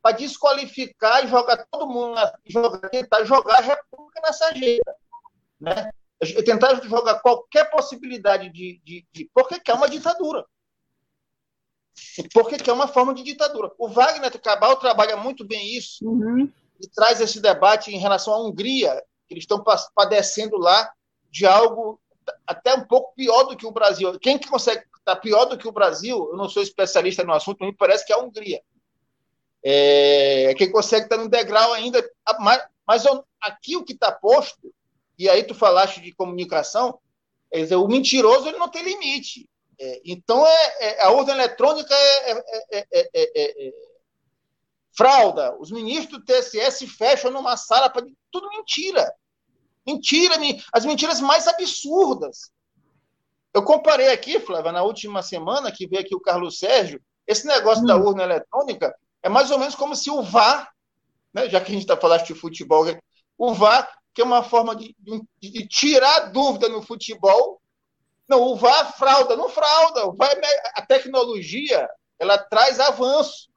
para 0.03 0.17
desqualificar 0.17 1.25
e 1.25 1.29
jogar 1.29 1.65
todo 1.71 1.89
mundo, 1.89 2.21
jogar, 2.45 2.89
tentar 2.91 3.25
jogar 3.25 3.59
a 3.59 3.63
República 3.63 4.21
nessa 4.23 4.53
jeita. 4.55 4.95
Né? 5.61 5.91
tentar 6.45 6.83
jogar 6.83 7.21
qualquer 7.21 7.71
possibilidade 7.71 8.51
de, 8.51 8.81
de, 8.85 9.07
de. 9.13 9.31
Porque 9.35 9.61
quer 9.61 9.75
uma 9.75 9.89
ditadura. 9.89 10.45
Porque 12.33 12.57
quer 12.57 12.73
uma 12.73 12.89
forma 12.89 13.15
de 13.15 13.23
ditadura. 13.23 13.71
O 13.79 13.89
Wagner 13.89 14.41
Cabal 14.41 14.77
trabalha 14.77 15.17
muito 15.17 15.45
bem 15.45 15.77
isso 15.77 16.07
uhum. 16.07 16.51
E 16.81 16.89
traz 16.89 17.21
esse 17.21 17.41
debate 17.41 17.95
em 17.95 17.99
relação 17.99 18.35
à 18.35 18.43
Hungria, 18.43 19.03
que 19.27 19.35
eles 19.35 19.45
estão 19.45 19.63
padecendo 19.95 20.57
lá 20.59 20.93
de 21.31 21.47
algo 21.47 22.01
até 22.47 22.75
um 22.75 22.85
pouco 22.85 23.15
pior 23.15 23.45
do 23.45 23.57
que 23.57 23.67
o 23.67 23.73
Brasil. 23.73 24.19
Quem 24.19 24.39
que 24.39 24.49
consegue 24.49 24.81
estar 24.99 25.15
tá 25.15 25.17
pior 25.17 25.45
do 25.47 25.59
que 25.59 25.69
o 25.69 25.73
Brasil? 25.73 26.29
Eu 26.31 26.37
não 26.37 26.49
sou 26.49 26.63
especialista 26.63 27.25
no 27.25 27.33
assunto, 27.33 27.65
me 27.65 27.75
parece 27.75 28.05
que 28.05 28.13
é 28.13 28.17
a 28.17 28.21
Hungria. 28.21 28.61
É, 29.63 30.55
quem 30.57 30.71
consegue 30.71 31.07
estar 31.07 31.17
tá 31.17 31.23
no 31.23 31.29
degrau 31.29 31.73
ainda. 31.73 32.03
Mas, 32.41 32.63
mas 32.87 33.05
aqui 33.41 33.77
o 33.77 33.85
que 33.85 33.93
está 33.93 34.13
posto 34.13 34.73
e 35.19 35.29
aí 35.29 35.45
tu 35.45 35.55
falaste 35.55 36.01
de 36.01 36.13
comunicação, 36.13 36.99
quer 37.51 37.61
dizer, 37.61 37.77
o 37.77 37.87
mentiroso 37.87 38.49
ele 38.49 38.59
não 38.59 38.69
tem 38.69 38.83
limite. 38.83 39.49
É, 39.79 40.01
então, 40.05 40.47
é, 40.47 40.75
é, 40.81 41.03
a 41.05 41.11
ordem 41.11 41.35
eletrônica 41.35 41.95
é, 41.95 42.45
é, 42.71 43.73
frauda. 44.97 45.57
Os 45.59 45.71
ministros 45.71 46.19
do 46.19 46.25
TSE 46.25 46.71
se 46.71 46.87
fecham 46.87 47.31
numa 47.31 47.57
sala 47.57 47.91
para. 47.91 48.07
Tudo 48.31 48.49
mentira. 48.51 49.13
Mentira, 49.87 50.35
as 50.73 50.85
mentiras 50.85 51.21
mais 51.21 51.47
absurdas. 51.47 52.51
Eu 53.53 53.63
comparei 53.63 54.09
aqui, 54.09 54.41
Flávia, 54.41 54.73
na 54.73 54.83
última 54.83 55.23
semana 55.23 55.71
que 55.71 55.87
veio 55.87 56.03
aqui 56.03 56.15
o 56.15 56.21
Carlos 56.21 56.59
Sérgio, 56.59 57.01
esse 57.27 57.47
negócio 57.47 57.85
hum. 57.85 57.87
da 57.87 57.97
urna 57.97 58.23
eletrônica 58.23 58.95
é 59.23 59.29
mais 59.29 59.51
ou 59.51 59.59
menos 59.59 59.75
como 59.75 59.95
se 59.95 60.11
o 60.11 60.23
VAR, 60.23 60.71
né, 61.33 61.49
já 61.49 61.61
que 61.61 61.71
a 61.71 61.75
gente 61.75 61.83
está 61.83 61.97
falando 61.97 62.25
de 62.25 62.35
futebol, 62.35 62.85
o 63.39 63.55
VAR 63.55 63.89
que 64.15 64.23
é 64.23 64.25
uma 64.25 64.45
forma 64.45 64.77
de, 64.77 64.95
de, 64.99 65.51
de 65.51 65.67
tirar 65.67 66.31
dúvida 66.31 66.69
no 66.69 66.81
futebol. 66.81 67.61
Não, 68.29 68.41
o 68.41 68.57
VAR 68.57 68.97
frauda, 68.97 69.37
não 69.37 69.49
frauda. 69.49 70.07
O 70.07 70.13
VAR, 70.15 70.31
é 70.33 70.73
a 70.77 70.87
tecnologia 70.87 71.89
ela 72.19 72.39
traz 72.39 72.79
avanço. 72.79 73.51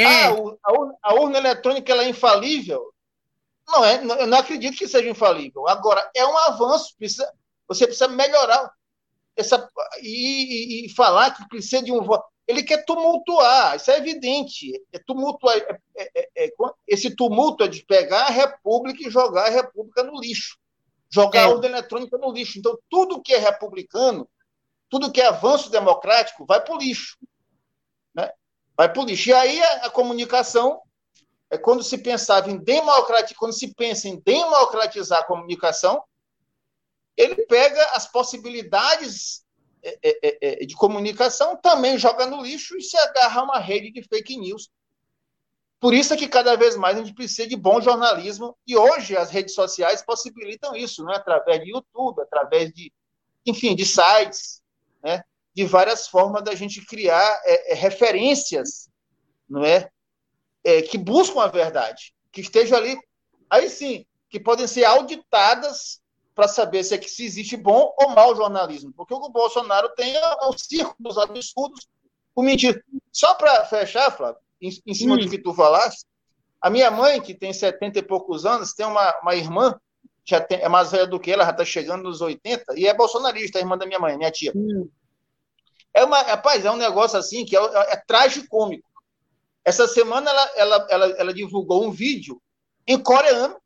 É. 0.00 0.26
Ah, 0.26 0.30
a, 0.64 1.10
a, 1.10 1.14
urna 1.14 1.38
eletrônica 1.38 1.90
ela 1.90 2.04
é 2.04 2.08
infalível? 2.08 2.92
Não 3.66 3.84
é, 3.84 3.96
eu 3.96 4.26
não 4.26 4.38
acredito 4.38 4.78
que 4.78 4.88
seja 4.88 5.08
infalível. 5.08 5.68
Agora, 5.68 6.10
é 6.14 6.24
um 6.24 6.38
avanço, 6.38 6.94
precisa, 6.96 7.30
você 7.66 7.86
precisa 7.86 8.08
melhorar 8.08 8.72
essa, 9.36 9.68
e, 10.00 10.84
e, 10.84 10.86
e 10.86 10.94
falar 10.94 11.32
que 11.32 11.48
precisa 11.48 11.82
de 11.82 11.92
um 11.92 12.02
voto 12.02 12.24
ele 12.48 12.62
quer 12.62 12.82
tumultuar, 12.86 13.76
isso 13.76 13.90
é 13.90 13.98
evidente. 13.98 14.72
É 14.90 14.98
tumultuar, 14.98 15.54
é, 15.54 15.78
é, 15.94 16.10
é, 16.14 16.46
é 16.46 16.50
esse 16.86 17.14
tumulto 17.14 17.62
é 17.62 17.68
de 17.68 17.84
pegar 17.84 18.22
a 18.22 18.30
República 18.30 19.06
e 19.06 19.10
jogar 19.10 19.48
a 19.48 19.50
República 19.50 20.02
no 20.02 20.18
lixo, 20.18 20.56
jogar 21.10 21.44
a 21.44 21.48
ordem 21.50 21.70
eletrônica 21.70 22.16
no 22.16 22.32
lixo. 22.32 22.58
Então, 22.58 22.78
tudo 22.88 23.20
que 23.20 23.34
é 23.34 23.38
republicano, 23.38 24.26
tudo 24.88 25.12
que 25.12 25.20
é 25.20 25.26
avanço 25.26 25.70
democrático, 25.70 26.46
vai 26.46 26.58
para 26.64 26.74
o 26.74 26.78
lixo. 26.78 27.18
Vai 28.78 28.92
para 28.92 29.02
lixo. 29.02 29.30
E 29.30 29.32
aí 29.32 29.60
a, 29.60 29.86
a, 29.86 29.90
comunicação 29.90 30.80
é 31.50 31.58
quando 31.58 31.82
se 31.82 31.98
pensava 31.98 32.48
em 32.48 32.56
democratizar, 32.56 33.36
quando 33.36 33.52
se 33.52 33.74
pensa 33.74 34.06
em 34.06 34.20
democratizar 34.20 35.18
a 35.18 35.24
comunicação, 35.24 36.00
ele 37.16 37.44
pega 37.46 37.82
as 37.94 38.06
possibilidades 38.06 39.44
é, 39.82 39.98
é, 40.02 40.38
é, 40.62 40.66
de 40.66 40.76
comunicação, 40.76 41.56
também 41.56 41.98
joga 41.98 42.26
no 42.26 42.40
lixo 42.40 42.76
e 42.76 42.82
se 42.82 42.96
agarra 42.96 43.40
a 43.40 43.44
uma 43.44 43.58
rede 43.58 43.90
de 43.90 44.02
fake 44.02 44.36
news. 44.36 44.70
Por 45.80 45.92
isso 45.92 46.14
é 46.14 46.16
que 46.16 46.28
cada 46.28 46.56
vez 46.56 46.76
mais 46.76 46.96
a 46.96 47.00
gente 47.00 47.14
precisa 47.14 47.48
de 47.48 47.56
bom 47.56 47.80
jornalismo, 47.80 48.56
e 48.66 48.76
hoje 48.76 49.16
as 49.16 49.30
redes 49.30 49.54
sociais 49.54 50.02
possibilitam 50.02 50.76
isso, 50.76 51.04
né? 51.04 51.16
através 51.16 51.60
de 51.62 51.70
YouTube, 51.70 52.20
através 52.20 52.72
de, 52.72 52.92
enfim, 53.44 53.74
de 53.74 53.84
sites, 53.84 54.62
né? 55.02 55.22
De 55.58 55.64
várias 55.64 56.06
formas 56.06 56.44
da 56.44 56.54
gente 56.54 56.86
criar 56.86 57.42
é, 57.44 57.72
é, 57.72 57.74
referências 57.74 58.88
não 59.50 59.64
é? 59.64 59.90
é? 60.62 60.82
que 60.82 60.96
buscam 60.96 61.40
a 61.40 61.48
verdade, 61.48 62.14
que 62.30 62.42
estejam 62.42 62.78
ali, 62.78 62.96
aí 63.50 63.68
sim, 63.68 64.06
que 64.30 64.38
podem 64.38 64.68
ser 64.68 64.84
auditadas 64.84 66.00
para 66.32 66.46
saber 66.46 66.84
se, 66.84 66.94
é 66.94 66.98
que, 66.98 67.10
se 67.10 67.24
existe 67.24 67.56
bom 67.56 67.92
ou 67.98 68.10
mau 68.10 68.36
jornalismo. 68.36 68.92
Porque 68.96 69.12
o 69.12 69.28
Bolsonaro 69.30 69.88
tem 69.96 70.14
o 70.48 70.56
circo 70.56 70.94
dos 70.96 71.18
absurdos, 71.18 71.88
o 72.36 72.42
mentira. 72.44 72.80
Só 73.10 73.34
para 73.34 73.64
fechar, 73.64 74.16
Flávio, 74.16 74.40
em, 74.62 74.70
em 74.86 74.94
cima 74.94 75.16
hum. 75.16 75.18
do 75.18 75.28
que 75.28 75.42
tu 75.42 75.52
falaste, 75.52 76.06
a 76.62 76.70
minha 76.70 76.88
mãe, 76.88 77.20
que 77.20 77.34
tem 77.34 77.52
70 77.52 77.98
e 77.98 78.02
poucos 78.02 78.46
anos, 78.46 78.74
tem 78.74 78.86
uma, 78.86 79.12
uma 79.22 79.34
irmã, 79.34 79.76
já 80.24 80.40
tem, 80.40 80.60
é 80.60 80.68
mais 80.68 80.92
velha 80.92 81.08
do 81.08 81.18
que 81.18 81.32
ela, 81.32 81.44
já 81.44 81.50
está 81.50 81.64
chegando 81.64 82.04
nos 82.04 82.20
80, 82.20 82.78
e 82.78 82.86
é 82.86 82.94
bolsonarista, 82.94 83.58
a 83.58 83.60
irmã 83.60 83.76
da 83.76 83.86
minha 83.86 83.98
mãe, 83.98 84.16
minha 84.16 84.30
tia. 84.30 84.52
Hum. 84.54 84.88
É 85.98 86.04
uma, 86.04 86.22
rapaz, 86.22 86.64
é 86.64 86.70
um 86.70 86.76
negócio 86.76 87.18
assim 87.18 87.44
que 87.44 87.56
é, 87.56 87.60
é, 87.60 87.92
é 87.94 87.96
tragicômico. 88.06 88.88
Essa 89.64 89.88
semana 89.88 90.30
ela, 90.30 90.50
ela, 90.54 90.86
ela, 90.88 91.06
ela 91.18 91.34
divulgou 91.34 91.84
um 91.84 91.90
vídeo 91.90 92.40
em 92.86 92.96
coreano, 92.96 93.56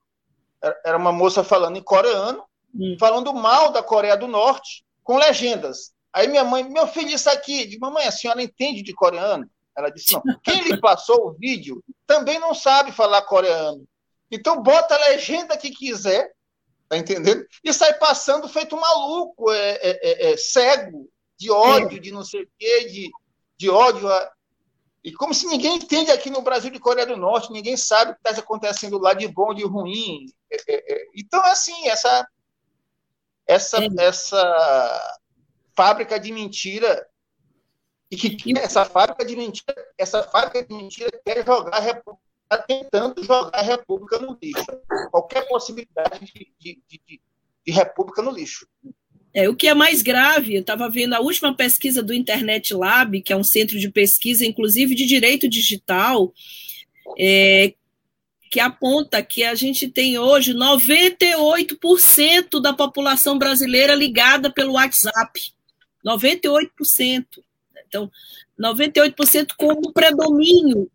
era 0.83 0.97
uma 0.97 1.13
moça 1.13 1.45
falando 1.45 1.77
em 1.77 1.83
coreano, 1.83 2.43
hum. 2.75 2.97
falando 2.99 3.35
mal 3.35 3.71
da 3.71 3.83
Coreia 3.83 4.17
do 4.17 4.27
Norte, 4.27 4.83
com 5.05 5.19
legendas. 5.19 5.93
Aí 6.11 6.27
minha 6.27 6.43
mãe, 6.43 6.65
meu 6.65 6.87
filho, 6.87 7.11
isso 7.11 7.29
aqui, 7.29 7.67
de 7.67 7.79
mamãe, 7.79 8.07
a 8.07 8.13
senhora 8.13 8.43
entende 8.43 8.83
de 8.83 8.95
coreano? 8.95 9.47
Ela 9.77 9.91
disse, 9.91 10.15
não. 10.15 10.23
Quem 10.43 10.63
lhe 10.63 10.81
passou 10.81 11.29
o 11.29 11.33
vídeo 11.33 11.85
também 12.07 12.39
não 12.39 12.55
sabe 12.55 12.93
falar 12.93 13.23
coreano. 13.23 13.85
Então 14.31 14.63
bota 14.63 14.95
a 14.95 15.09
legenda 15.11 15.57
que 15.59 15.71
quiser, 15.71 16.33
tá 16.89 16.97
entendendo? 16.97 17.45
E 17.63 17.75
sai 17.75 17.93
passando 17.95 18.49
feito 18.49 18.75
maluco, 18.75 19.51
é, 19.53 19.71
é, 19.83 20.01
é, 20.03 20.33
é 20.33 20.37
cego, 20.39 21.13
de 21.43 21.51
ódio, 21.51 22.01
de 22.01 22.13
não 22.13 22.25
sei 22.25 22.43
o 22.43 22.51
quê, 22.57 22.85
de, 22.85 23.11
de 23.57 23.69
ódio. 23.69 24.09
A... 24.09 24.33
E 25.03 25.13
como 25.13 25.35
se 25.35 25.47
ninguém 25.47 25.77
entende 25.77 26.11
aqui 26.13 26.31
no 26.31 26.41
Brasil 26.41 26.71
de 26.71 26.79
Coreia 26.79 27.07
do 27.07 27.17
Norte, 27.17 27.53
ninguém 27.53 27.77
sabe 27.77 28.13
o 28.13 28.15
que 28.15 28.21
está 28.25 28.41
acontecendo 28.41 28.99
lá 28.99 29.13
de 29.13 29.27
bom, 29.27 29.53
de 29.53 29.65
ruim. 29.65 30.27
É, 30.51 30.57
é, 30.69 30.93
é. 30.95 31.07
Então, 31.17 31.43
assim, 31.45 31.89
essa, 31.89 32.27
essa, 33.47 33.79
essa 33.99 35.19
fábrica 35.75 36.21
de 36.21 36.33
mentira 36.33 37.07
e 38.09 38.17
que 38.17 38.59
essa 38.59 38.85
fábrica 38.85 39.25
de 39.25 39.35
mentira, 39.35 39.75
essa 39.99 40.23
fábrica 40.23 40.65
de 40.65 40.75
mentira 40.75 41.11
quer 41.25 41.45
jogar 41.45 41.75
a 41.77 41.81
República, 41.81 42.23
está 42.45 42.59
tentando 42.59 43.25
jogar 43.25 43.59
a 43.59 43.63
República 43.63 44.19
no 44.19 44.39
lixo. 44.41 44.67
Qualquer 45.11 45.49
possibilidade 45.49 46.21
de, 46.27 46.55
de, 46.59 46.83
de, 46.87 47.23
de 47.67 47.73
República 47.73 48.23
no 48.23 48.31
lixo. 48.31 48.69
É, 49.35 49.49
o 49.49 49.57
que 49.57 49.67
é 49.67 49.73
mais 49.75 50.03
grave, 50.03 50.55
eu 50.55 50.61
estava 50.61 50.91
vendo 50.91 51.15
a 51.15 51.21
última 51.21 51.55
pesquisa 51.55 52.03
do 52.03 52.13
Internet 52.13 52.75
Lab, 52.75 53.23
que 53.23 53.33
é 53.33 53.37
um 53.37 53.45
centro 53.45 53.79
de 53.79 53.89
pesquisa, 53.89 54.45
inclusive 54.45 54.95
de 54.95 55.07
direito 55.07 55.49
digital, 55.49 56.35
é, 57.19 57.73
que 58.51 58.61
aponta 58.61 59.23
que 59.23 59.43
a 59.43 59.55
gente 59.55 59.89
tem 59.89 60.19
hoje 60.19 60.53
98% 60.53 62.61
da 62.61 62.75
população 62.75 63.39
brasileira 63.39 63.95
ligada 63.95 64.53
pelo 64.53 64.75
WhatsApp. 64.75 65.41
98%. 66.07 67.25
Então, 67.89 68.11
98% 68.61 69.55
como 69.57 69.93
predomínio 69.93 70.91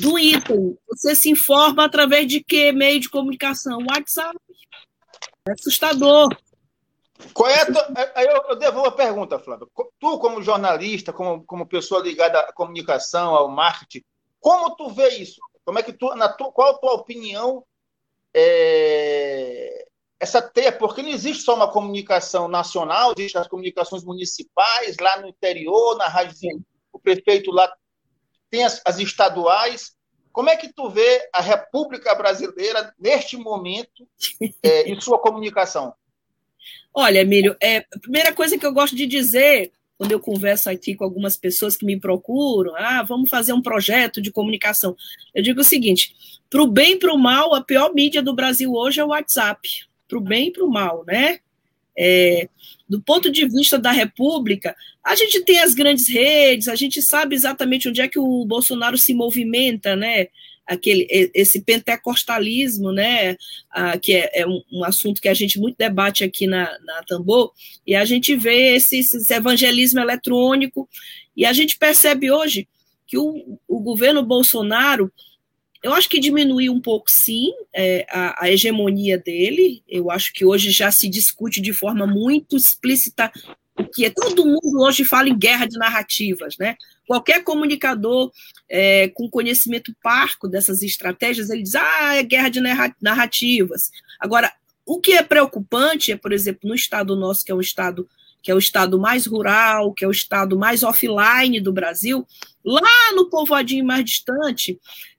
do 0.00 0.18
item. 0.18 0.76
Você 0.88 1.14
se 1.14 1.30
informa 1.30 1.84
através 1.84 2.26
de 2.26 2.42
que 2.42 2.72
meio 2.72 2.98
de 2.98 3.08
comunicação? 3.08 3.86
WhatsApp. 3.88 4.36
É 5.48 5.52
assustador. 5.52 6.36
Qual 7.34 7.50
é 7.50 7.64
tua... 7.64 7.88
Eu, 8.16 8.50
eu 8.50 8.56
devolvo 8.56 8.88
a 8.88 8.92
pergunta, 8.92 9.38
Flávio. 9.38 9.70
Tu, 9.98 10.18
como 10.18 10.42
jornalista, 10.42 11.12
como, 11.12 11.44
como 11.44 11.66
pessoa 11.66 12.02
ligada 12.02 12.38
à 12.40 12.52
comunicação, 12.52 13.34
ao 13.34 13.48
marketing, 13.48 14.04
como 14.40 14.74
tu 14.76 14.90
vê 14.90 15.08
isso? 15.16 15.40
Como 15.64 15.78
é 15.78 15.82
que 15.82 15.92
tu, 15.92 16.14
na 16.14 16.28
tua, 16.28 16.52
qual 16.52 16.70
a 16.70 16.78
tua 16.78 16.94
opinião 16.94 17.64
é, 18.34 19.86
essa 20.20 20.42
teia, 20.42 20.72
porque 20.72 21.02
não 21.02 21.10
existe 21.10 21.44
só 21.44 21.54
uma 21.54 21.70
comunicação 21.70 22.48
nacional, 22.48 23.14
existem 23.16 23.40
as 23.40 23.48
comunicações 23.48 24.04
municipais 24.04 24.96
lá 25.00 25.20
no 25.20 25.28
interior, 25.28 25.96
na 25.96 26.08
rádio, 26.08 26.34
o 26.92 26.98
prefeito 26.98 27.50
lá 27.50 27.72
tem 28.50 28.64
as, 28.64 28.80
as, 28.84 28.98
estaduais. 28.98 29.96
Como 30.32 30.50
é 30.50 30.56
que 30.56 30.72
tu 30.72 30.88
vê 30.88 31.28
a 31.32 31.40
República 31.40 32.14
Brasileira 32.14 32.94
neste 32.98 33.36
momento 33.36 34.08
é, 34.62 34.88
em 34.88 35.00
sua 35.00 35.18
comunicação? 35.18 35.94
Olha, 37.00 37.20
Emílio, 37.20 37.56
é, 37.62 37.76
a 37.94 37.98
primeira 38.00 38.32
coisa 38.32 38.58
que 38.58 38.66
eu 38.66 38.72
gosto 38.72 38.96
de 38.96 39.06
dizer 39.06 39.70
quando 39.96 40.10
eu 40.10 40.18
converso 40.18 40.68
aqui 40.68 40.96
com 40.96 41.04
algumas 41.04 41.36
pessoas 41.36 41.76
que 41.76 41.86
me 41.86 41.96
procuram, 41.96 42.74
ah, 42.74 43.04
vamos 43.04 43.30
fazer 43.30 43.52
um 43.52 43.62
projeto 43.62 44.20
de 44.20 44.32
comunicação. 44.32 44.96
Eu 45.32 45.40
digo 45.40 45.60
o 45.60 45.64
seguinte: 45.64 46.12
para 46.50 46.60
o 46.60 46.66
bem 46.66 46.94
e 46.94 46.96
para 46.96 47.14
o 47.14 47.16
mal, 47.16 47.54
a 47.54 47.62
pior 47.62 47.94
mídia 47.94 48.20
do 48.20 48.34
Brasil 48.34 48.72
hoje 48.72 48.98
é 48.98 49.04
o 49.04 49.10
WhatsApp, 49.10 49.60
para 50.08 50.18
o 50.18 50.20
bem 50.20 50.48
e 50.48 50.52
para 50.52 50.64
o 50.64 50.68
mal, 50.68 51.04
né? 51.06 51.38
É, 51.96 52.48
do 52.88 53.00
ponto 53.00 53.30
de 53.30 53.46
vista 53.46 53.78
da 53.78 53.92
República, 53.92 54.74
a 55.04 55.14
gente 55.14 55.44
tem 55.44 55.60
as 55.60 55.74
grandes 55.74 56.08
redes, 56.08 56.66
a 56.66 56.74
gente 56.74 57.00
sabe 57.00 57.36
exatamente 57.36 57.88
onde 57.88 58.00
é 58.00 58.08
que 58.08 58.18
o 58.18 58.44
Bolsonaro 58.44 58.98
se 58.98 59.14
movimenta, 59.14 59.94
né? 59.94 60.26
Aquele 60.68 61.06
esse 61.34 61.62
pentecostalismo, 61.62 62.92
né, 62.92 63.36
que 64.02 64.12
é, 64.12 64.42
é 64.42 64.46
um, 64.46 64.62
um, 64.70 64.84
assunto 64.84 65.20
que 65.20 65.28
a 65.28 65.34
gente 65.34 65.58
muito 65.58 65.76
debate 65.78 66.22
aqui 66.22 66.46
na, 66.46 66.70
na 66.84 67.02
Tambor, 67.04 67.52
e 67.86 67.94
a 67.94 68.04
gente 68.04 68.36
vê 68.36 68.76
esse, 68.76 68.98
esse 68.98 69.34
evangelismo 69.34 69.98
eletrônico, 69.98 70.88
e 71.34 71.46
a 71.46 71.52
gente 71.52 71.78
percebe 71.78 72.30
hoje 72.30 72.68
que 73.06 73.16
o, 73.16 73.58
o 73.66 73.80
governo 73.80 74.22
Bolsonaro, 74.22 75.10
eu 75.82 75.94
acho 75.94 76.08
que 76.08 76.20
diminuiu 76.20 76.72
um 76.72 76.80
pouco, 76.80 77.10
sim, 77.10 77.50
é, 77.74 78.04
a, 78.10 78.44
a 78.44 78.50
hegemonia 78.50 79.16
dele, 79.16 79.82
eu 79.88 80.10
acho 80.10 80.32
que 80.34 80.44
hoje 80.44 80.70
já 80.70 80.90
se 80.90 81.08
discute 81.08 81.62
de 81.62 81.72
forma 81.72 82.06
muito 82.06 82.56
explícita 82.56 83.32
que 83.94 84.04
é 84.04 84.10
todo 84.10 84.46
mundo 84.46 84.80
hoje 84.80 85.04
fala 85.04 85.28
em 85.28 85.38
guerra 85.38 85.66
de 85.66 85.78
narrativas, 85.78 86.56
né? 86.58 86.76
Qualquer 87.06 87.42
comunicador 87.42 88.30
é, 88.68 89.08
com 89.08 89.30
conhecimento 89.30 89.94
parco 90.02 90.46
dessas 90.48 90.82
estratégias, 90.82 91.48
ele 91.48 91.62
diz, 91.62 91.74
ah, 91.74 92.16
é 92.16 92.22
guerra 92.22 92.48
de 92.48 92.60
narrativas. 93.00 93.90
Agora, 94.20 94.52
o 94.84 95.00
que 95.00 95.12
é 95.12 95.22
preocupante 95.22 96.12
é, 96.12 96.16
por 96.16 96.32
exemplo, 96.32 96.68
no 96.68 96.74
estado 96.74 97.16
nosso, 97.16 97.44
que 97.44 97.52
é 97.52 97.54
um 97.54 97.60
estado 97.60 98.08
que 98.40 98.50
é 98.50 98.54
o 98.54 98.58
estado 98.58 98.98
mais 99.00 99.26
rural, 99.26 99.92
que 99.92 100.04
é 100.04 100.08
o 100.08 100.12
estado 100.12 100.56
mais 100.56 100.82
offline 100.82 101.60
do 101.60 101.72
Brasil, 101.72 102.26
lá 102.64 103.12
no 103.14 103.28
povoadinho 103.28 103.84
mais 103.84 104.04
distante, 104.04 104.78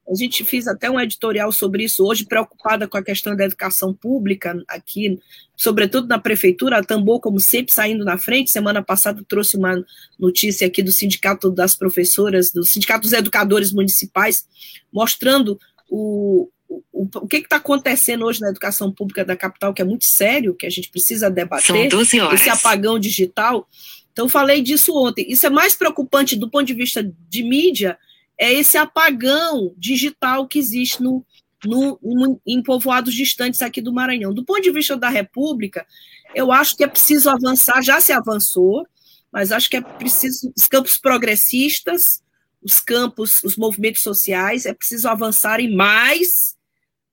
a 0.09 0.15
gente 0.15 0.43
fez 0.43 0.67
até 0.67 0.89
um 0.89 0.99
editorial 0.99 1.51
sobre 1.51 1.83
isso 1.83 2.03
hoje, 2.03 2.25
preocupada 2.25 2.87
com 2.87 2.97
a 2.97 3.03
questão 3.03 3.35
da 3.35 3.45
educação 3.45 3.93
pública 3.93 4.59
aqui, 4.67 5.19
sobretudo 5.55 6.07
na 6.07 6.17
prefeitura, 6.17 6.79
a 6.79 6.83
Tambor, 6.83 7.19
como 7.19 7.39
sempre, 7.39 7.71
saindo 7.71 8.03
na 8.03 8.17
frente. 8.17 8.49
Semana 8.49 8.81
passada 8.81 9.23
trouxe 9.27 9.55
uma 9.55 9.85
notícia 10.17 10.65
aqui 10.65 10.81
do 10.81 10.91
Sindicato 10.91 11.51
das 11.51 11.75
Professoras, 11.75 12.51
do 12.51 12.63
Sindicato 12.63 13.01
dos 13.01 13.13
Educadores 13.13 13.71
Municipais, 13.71 14.47
mostrando 14.91 15.59
o, 15.87 16.49
o, 16.67 17.07
o 17.13 17.27
que 17.27 17.37
está 17.37 17.57
acontecendo 17.57 18.25
hoje 18.25 18.41
na 18.41 18.49
educação 18.49 18.91
pública 18.91 19.23
da 19.23 19.35
capital, 19.35 19.75
que 19.75 19.81
é 19.81 19.85
muito 19.85 20.05
sério, 20.05 20.55
que 20.55 20.65
a 20.65 20.71
gente 20.71 20.89
precisa 20.89 21.29
debater. 21.29 21.67
São 21.67 21.87
12 21.87 22.19
horas. 22.19 22.41
Esse 22.41 22.49
apagão 22.49 22.97
digital. 22.97 23.69
Então, 24.11 24.27
falei 24.27 24.63
disso 24.63 24.91
ontem. 24.95 25.25
Isso 25.29 25.45
é 25.45 25.51
mais 25.51 25.75
preocupante 25.75 26.35
do 26.35 26.49
ponto 26.49 26.65
de 26.65 26.73
vista 26.73 27.03
de 27.29 27.43
mídia 27.43 27.95
é 28.39 28.53
esse 28.53 28.77
apagão 28.77 29.73
digital 29.77 30.47
que 30.47 30.57
existe 30.57 31.03
no, 31.03 31.25
no, 31.65 31.99
no, 32.01 32.41
em 32.47 32.63
povoados 32.63 33.13
distantes 33.13 33.61
aqui 33.61 33.81
do 33.81 33.93
Maranhão. 33.93 34.33
Do 34.33 34.45
ponto 34.45 34.61
de 34.61 34.71
vista 34.71 34.95
da 34.95 35.09
República, 35.09 35.85
eu 36.33 36.51
acho 36.51 36.77
que 36.77 36.83
é 36.83 36.87
preciso 36.87 37.29
avançar, 37.29 37.81
já 37.81 37.99
se 37.99 38.13
avançou, 38.13 38.87
mas 39.31 39.51
acho 39.51 39.69
que 39.69 39.75
é 39.75 39.81
preciso 39.81 40.53
os 40.55 40.67
campos 40.67 40.97
progressistas, 40.97 42.23
os 42.63 42.79
campos, 42.79 43.43
os 43.43 43.57
movimentos 43.57 44.01
sociais, 44.01 44.65
é 44.65 44.73
preciso 44.73 45.09
avançarem 45.09 45.75
mais 45.75 46.57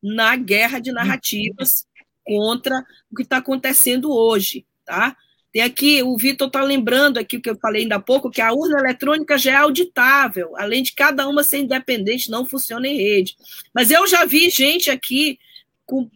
na 0.03 0.37
guerra 0.37 0.79
de 0.79 0.93
narrativas 0.93 1.87
contra 2.25 2.85
o 3.11 3.17
que 3.17 3.23
está 3.23 3.39
acontecendo 3.39 4.13
hoje, 4.13 4.65
tá? 4.85 5.17
Tem 5.57 5.63
aqui, 5.63 6.03
o 6.03 6.15
Vitor 6.19 6.49
está 6.49 6.63
lembrando 6.63 7.17
aqui 7.17 7.39
o 7.39 7.41
que 7.41 7.49
eu 7.49 7.57
falei 7.57 7.85
ainda 7.85 7.97
há 7.97 7.99
pouco, 7.99 8.31
que 8.31 8.43
a 8.43 8.53
urna 8.53 8.79
eletrônica 8.79 9.39
já 9.39 9.53
é 9.53 9.57
auditável, 9.57 10.55
além 10.55 10.83
de 10.83 10.93
cada 10.93 11.27
uma 11.27 11.43
ser 11.43 11.61
independente, 11.61 12.31
não 12.31 12.45
funciona 12.45 12.87
em 12.87 12.99
rede. 12.99 13.35
Mas 13.73 13.91
eu 13.91 14.07
já 14.07 14.27
vi 14.27 14.51
gente 14.51 14.91
aqui 14.91 15.39
com, 15.87 16.11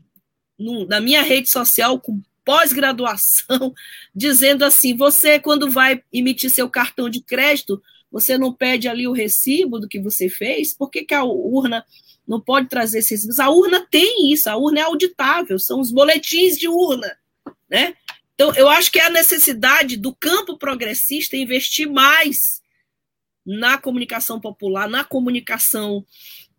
no, 0.59 0.87
na 0.87 1.01
minha 1.01 1.23
rede 1.23 1.51
social 1.51 1.99
com 1.99 2.21
pós-graduação 2.45 3.73
dizendo 4.15 4.63
assim: 4.63 4.95
você, 4.95 5.41
quando 5.41 5.71
vai 5.71 6.03
emitir 6.13 6.51
seu 6.51 6.69
cartão 6.69 7.09
de 7.09 7.23
crédito, 7.23 7.83
você 8.13 8.37
não 8.37 8.53
pede 8.53 8.89
ali 8.89 9.09
o 9.09 9.13
recibo 9.13 9.81
do 9.81 9.89
que 9.89 9.99
você 9.99 10.29
fez? 10.29 10.75
Por 10.75 10.91
que, 10.91 11.03
que 11.03 11.15
a 11.15 11.25
urna 11.25 11.83
não 12.29 12.39
pode 12.39 12.69
trazer 12.69 12.99
esses 12.99 13.13
recibos? 13.13 13.41
A 13.41 13.49
urna 13.49 13.87
tem 13.91 14.31
isso, 14.31 14.51
a 14.51 14.57
urna 14.59 14.81
é 14.81 14.83
auditável, 14.83 15.59
são 15.59 15.81
os 15.81 15.91
boletins 15.91 16.59
de 16.59 16.69
urna, 16.69 17.17
né? 17.71 17.95
Então, 18.41 18.55
eu 18.55 18.71
acho 18.71 18.91
que 18.91 18.99
é 18.99 19.05
a 19.05 19.11
necessidade 19.11 19.99
do 19.99 20.15
campo 20.15 20.57
progressista 20.57 21.37
investir 21.37 21.87
mais 21.87 22.63
na 23.45 23.77
comunicação 23.77 24.41
popular, 24.41 24.89
na 24.89 25.05
comunicação 25.05 26.07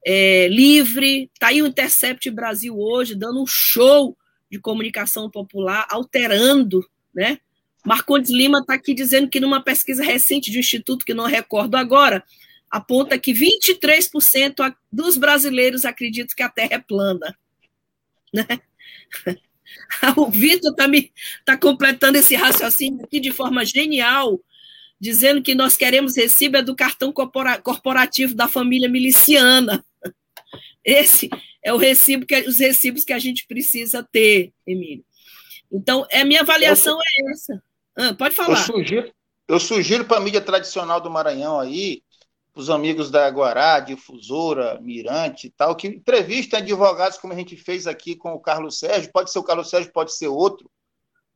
é, 0.06 0.48
livre. 0.48 1.28
Está 1.34 1.48
aí 1.48 1.60
o 1.60 1.65
Intercept 1.65 2.30
Brasil 2.30 2.78
hoje, 2.78 3.15
dando 3.15 3.41
um 3.41 3.48
show 3.48 4.15
de 4.48 4.60
comunicação 4.60 5.28
popular, 5.28 5.88
alterando, 5.89 6.88
né? 7.12 7.39
Marcondes 7.84 8.30
Lima 8.30 8.60
está 8.60 8.76
aqui 8.76 8.94
dizendo 8.94 9.28
que 9.28 9.39
numa 9.39 9.63
pesquisa 9.63 10.04
recente 10.04 10.52
de 10.52 10.58
um 10.58 10.60
instituto, 10.60 11.04
que 11.04 11.15
não 11.15 11.26
recordo 11.26 11.74
agora, 11.74 12.24
aponta 12.70 13.17
que 13.17 13.34
23% 13.34 14.76
dos 14.91 15.17
brasileiros 15.17 15.84
acreditam 15.84 16.36
que 16.36 16.44
a 16.44 16.50
Terra 16.50 16.76
é 16.76 16.78
plana. 16.78 17.36
Né? 18.32 18.46
O 20.17 20.29
Vitor 20.29 20.71
está 20.71 20.86
tá 21.45 21.57
completando 21.57 22.17
esse 22.17 22.36
raciocínio 22.36 23.03
aqui 23.03 23.19
de 23.19 23.31
forma 23.31 23.65
genial, 23.65 24.39
dizendo 24.99 25.41
que 25.41 25.55
nós 25.55 25.75
queremos 25.75 26.15
recibo 26.15 26.62
do 26.63 26.75
cartão 26.75 27.12
corporativo 27.12 28.36
da 28.36 28.47
família 28.47 28.89
miliciana. 28.89 29.84
Esse 30.84 31.29
é 31.63 31.73
o 31.73 31.77
recibo 31.77 32.25
que, 32.25 32.39
os 32.41 32.60
recibos 32.60 33.03
que 33.03 33.13
a 33.13 33.19
gente 33.19 33.45
precisa 33.47 34.07
ter, 34.12 34.51
Emílio. 34.65 35.05
Então, 35.71 36.05
a 36.12 36.25
minha 36.25 36.41
avaliação 36.41 36.97
eu, 36.97 37.27
é 37.27 37.31
essa. 37.31 37.63
Ah, 37.95 38.13
pode 38.13 38.36
falar. 38.36 38.60
Eu 38.60 38.63
sugiro, 38.63 39.13
eu 39.47 39.60
sugiro 39.60 40.05
para 40.05 40.17
a 40.17 40.21
mídia 40.21 40.41
tradicional 40.41 40.99
do 40.99 41.10
Maranhão 41.10 41.60
aí 41.60 42.01
os 42.53 42.69
amigos 42.69 43.09
da 43.09 43.29
Guará, 43.29 43.79
Difusora, 43.79 44.79
Mirante 44.81 45.47
e 45.47 45.49
tal, 45.49 45.75
que 45.75 45.87
entrevistem 45.87 46.59
advogados, 46.59 47.17
como 47.17 47.33
a 47.33 47.35
gente 47.35 47.55
fez 47.55 47.87
aqui 47.87 48.15
com 48.15 48.33
o 48.33 48.39
Carlos 48.39 48.77
Sérgio, 48.77 49.11
pode 49.11 49.31
ser 49.31 49.39
o 49.39 49.43
Carlos 49.43 49.69
Sérgio, 49.69 49.91
pode 49.91 50.13
ser 50.13 50.27
outro, 50.27 50.69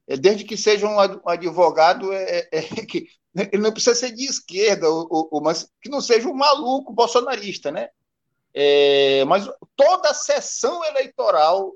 é, 0.08 0.18
desde 0.18 0.44
que 0.44 0.58
seja 0.58 0.88
um 0.88 1.00
advogado 1.00 2.12
é, 2.12 2.50
é, 2.52 2.60
é 2.60 2.62
que 2.86 3.08
ele 3.34 3.64
não 3.64 3.72
precisa 3.72 3.96
ser 3.96 4.12
de 4.12 4.26
esquerda, 4.26 4.90
ou, 4.90 5.30
ou, 5.32 5.42
mas 5.42 5.70
que 5.82 5.90
não 5.90 6.02
seja 6.02 6.28
um 6.28 6.34
maluco 6.34 6.94
bolsonarista, 6.94 7.72
né? 7.72 7.90
É, 8.54 9.26
mas 9.26 9.50
toda 9.76 10.10
a 10.10 10.14
sessão 10.14 10.84
eleitoral, 10.86 11.74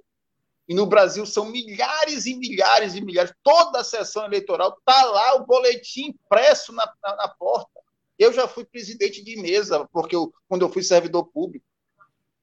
e 0.67 0.73
no 0.73 0.85
Brasil 0.85 1.25
são 1.25 1.45
milhares 1.45 2.25
e 2.25 2.35
milhares 2.35 2.95
e 2.95 3.01
milhares, 3.01 3.33
toda 3.43 3.79
a 3.79 3.83
sessão 3.83 4.23
eleitoral 4.25 4.77
está 4.77 5.03
lá 5.05 5.35
o 5.35 5.45
boletim 5.45 6.09
impresso 6.09 6.71
na, 6.71 6.89
na, 7.03 7.15
na 7.15 7.27
porta 7.27 7.78
eu 8.19 8.33
já 8.33 8.47
fui 8.49 8.65
presidente 8.65 9.23
de 9.23 9.37
mesa, 9.37 9.87
porque 9.93 10.13
eu, 10.13 10.33
quando 10.49 10.63
eu 10.63 10.69
fui 10.69 10.83
servidor 10.83 11.25
público. 11.27 11.65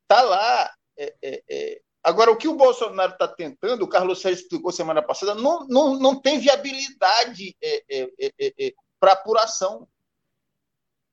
Está 0.02 0.22
lá. 0.22 0.74
É, 0.96 1.14
é, 1.22 1.42
é. 1.48 1.80
Agora, 2.02 2.30
o 2.30 2.36
que 2.36 2.48
o 2.48 2.56
Bolsonaro 2.56 3.12
está 3.12 3.28
tentando, 3.28 3.82
o 3.82 3.88
Carlos 3.88 4.22
Sérgio 4.22 4.42
explicou 4.42 4.72
semana 4.72 5.02
passada, 5.02 5.34
não, 5.34 5.66
não, 5.66 5.98
não 5.98 6.18
tem 6.18 6.38
viabilidade 6.38 7.54
é, 7.60 7.84
é, 7.90 8.42
é, 8.58 8.74
para 8.98 9.12
apuração. 9.12 9.86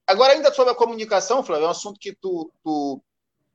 Agora, 0.08 0.34
ainda 0.34 0.54
sobre 0.54 0.72
a 0.72 0.78
comunicação, 0.78 1.44
Flávio, 1.44 1.66
é 1.66 1.68
um 1.68 1.72
assunto 1.72 2.00
que 2.00 2.14
tu, 2.14 2.50
tu, 2.64 3.02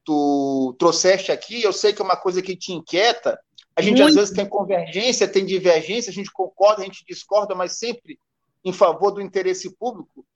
tu 0.05 0.77
trouxeste 0.79 1.33
aqui, 1.33 1.63
eu 1.63 1.73
sei 1.73 1.93
que 1.93 2.03
é 2.03 2.05
uma 2.05 2.17
coisa 2.17 2.43
que 2.43 2.57
te 2.57 2.73
inquieta. 2.73 3.41
A 3.77 3.81
gente, 3.81 4.03
Muito. 4.03 4.09
às 4.09 4.15
vezes, 4.15 4.35
tem 4.35 4.47
convergência, 4.47 5.29
tem 5.29 5.47
divergência, 5.47 6.11
a 6.11 6.15
gente 6.15 6.33
concorda, 6.33 6.83
a 6.83 6.85
gente 6.85 7.05
discorda, 7.07 7.55
mas 7.55 7.79
sempre 7.79 8.19
em 8.65 8.73
favor 8.73 9.13
do 9.13 9.21
interesse 9.21 9.71
público 9.77 10.27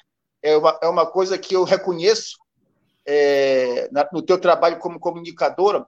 é 0.43 0.57
uma, 0.57 0.79
é 0.83 0.89
uma 0.89 1.07
coisa 1.07 1.39
que 1.39 1.55
eu 1.55 1.65
reconheço 1.65 2.37
é, 3.07 3.89
na, 3.93 4.09
no 4.13 4.23
teu 4.23 4.39
trabalho 4.39 4.79
como 4.79 5.01
comunicadora, 5.01 5.87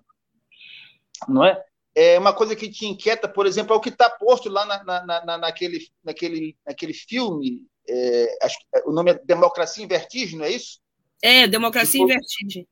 não 1.29 1.45
é? 1.45 1.63
É 1.97 2.19
uma 2.19 2.33
coisa 2.33 2.57
que 2.57 2.69
te 2.69 2.87
inquieta, 2.87 3.29
por 3.29 3.47
exemplo, 3.47 3.73
é 3.73 3.77
o 3.77 3.81
que 3.81 3.89
está 3.89 4.11
posto 4.11 4.49
lá 4.49 4.65
na, 4.67 4.83
na, 4.83 5.25
na, 5.25 5.39
naquele, 5.39 5.79
naquele, 6.03 6.57
naquele 6.67 6.93
filme, 6.93 7.65
é, 7.89 8.39
acho, 8.43 8.57
o 8.87 8.93
nome 8.93 9.13
é 9.13 9.21
Democracia 9.25 9.85
em 9.85 9.89
Vertigem, 9.89 10.39
não 10.39 10.45
é 10.45 10.51
isso? 10.51 10.81
É, 11.23 11.47
Democracia 11.47 12.01
em 12.01 12.07
Vertigem. 12.07 12.67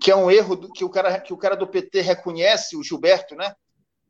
Que 0.00 0.10
é 0.10 0.16
um 0.16 0.30
erro 0.30 0.54
do, 0.54 0.72
que, 0.72 0.84
o 0.84 0.90
cara, 0.90 1.18
que 1.20 1.32
o 1.32 1.38
cara 1.38 1.56
do 1.56 1.66
PT 1.66 2.02
reconhece, 2.02 2.76
o 2.76 2.84
Gilberto, 2.84 3.34
né? 3.34 3.54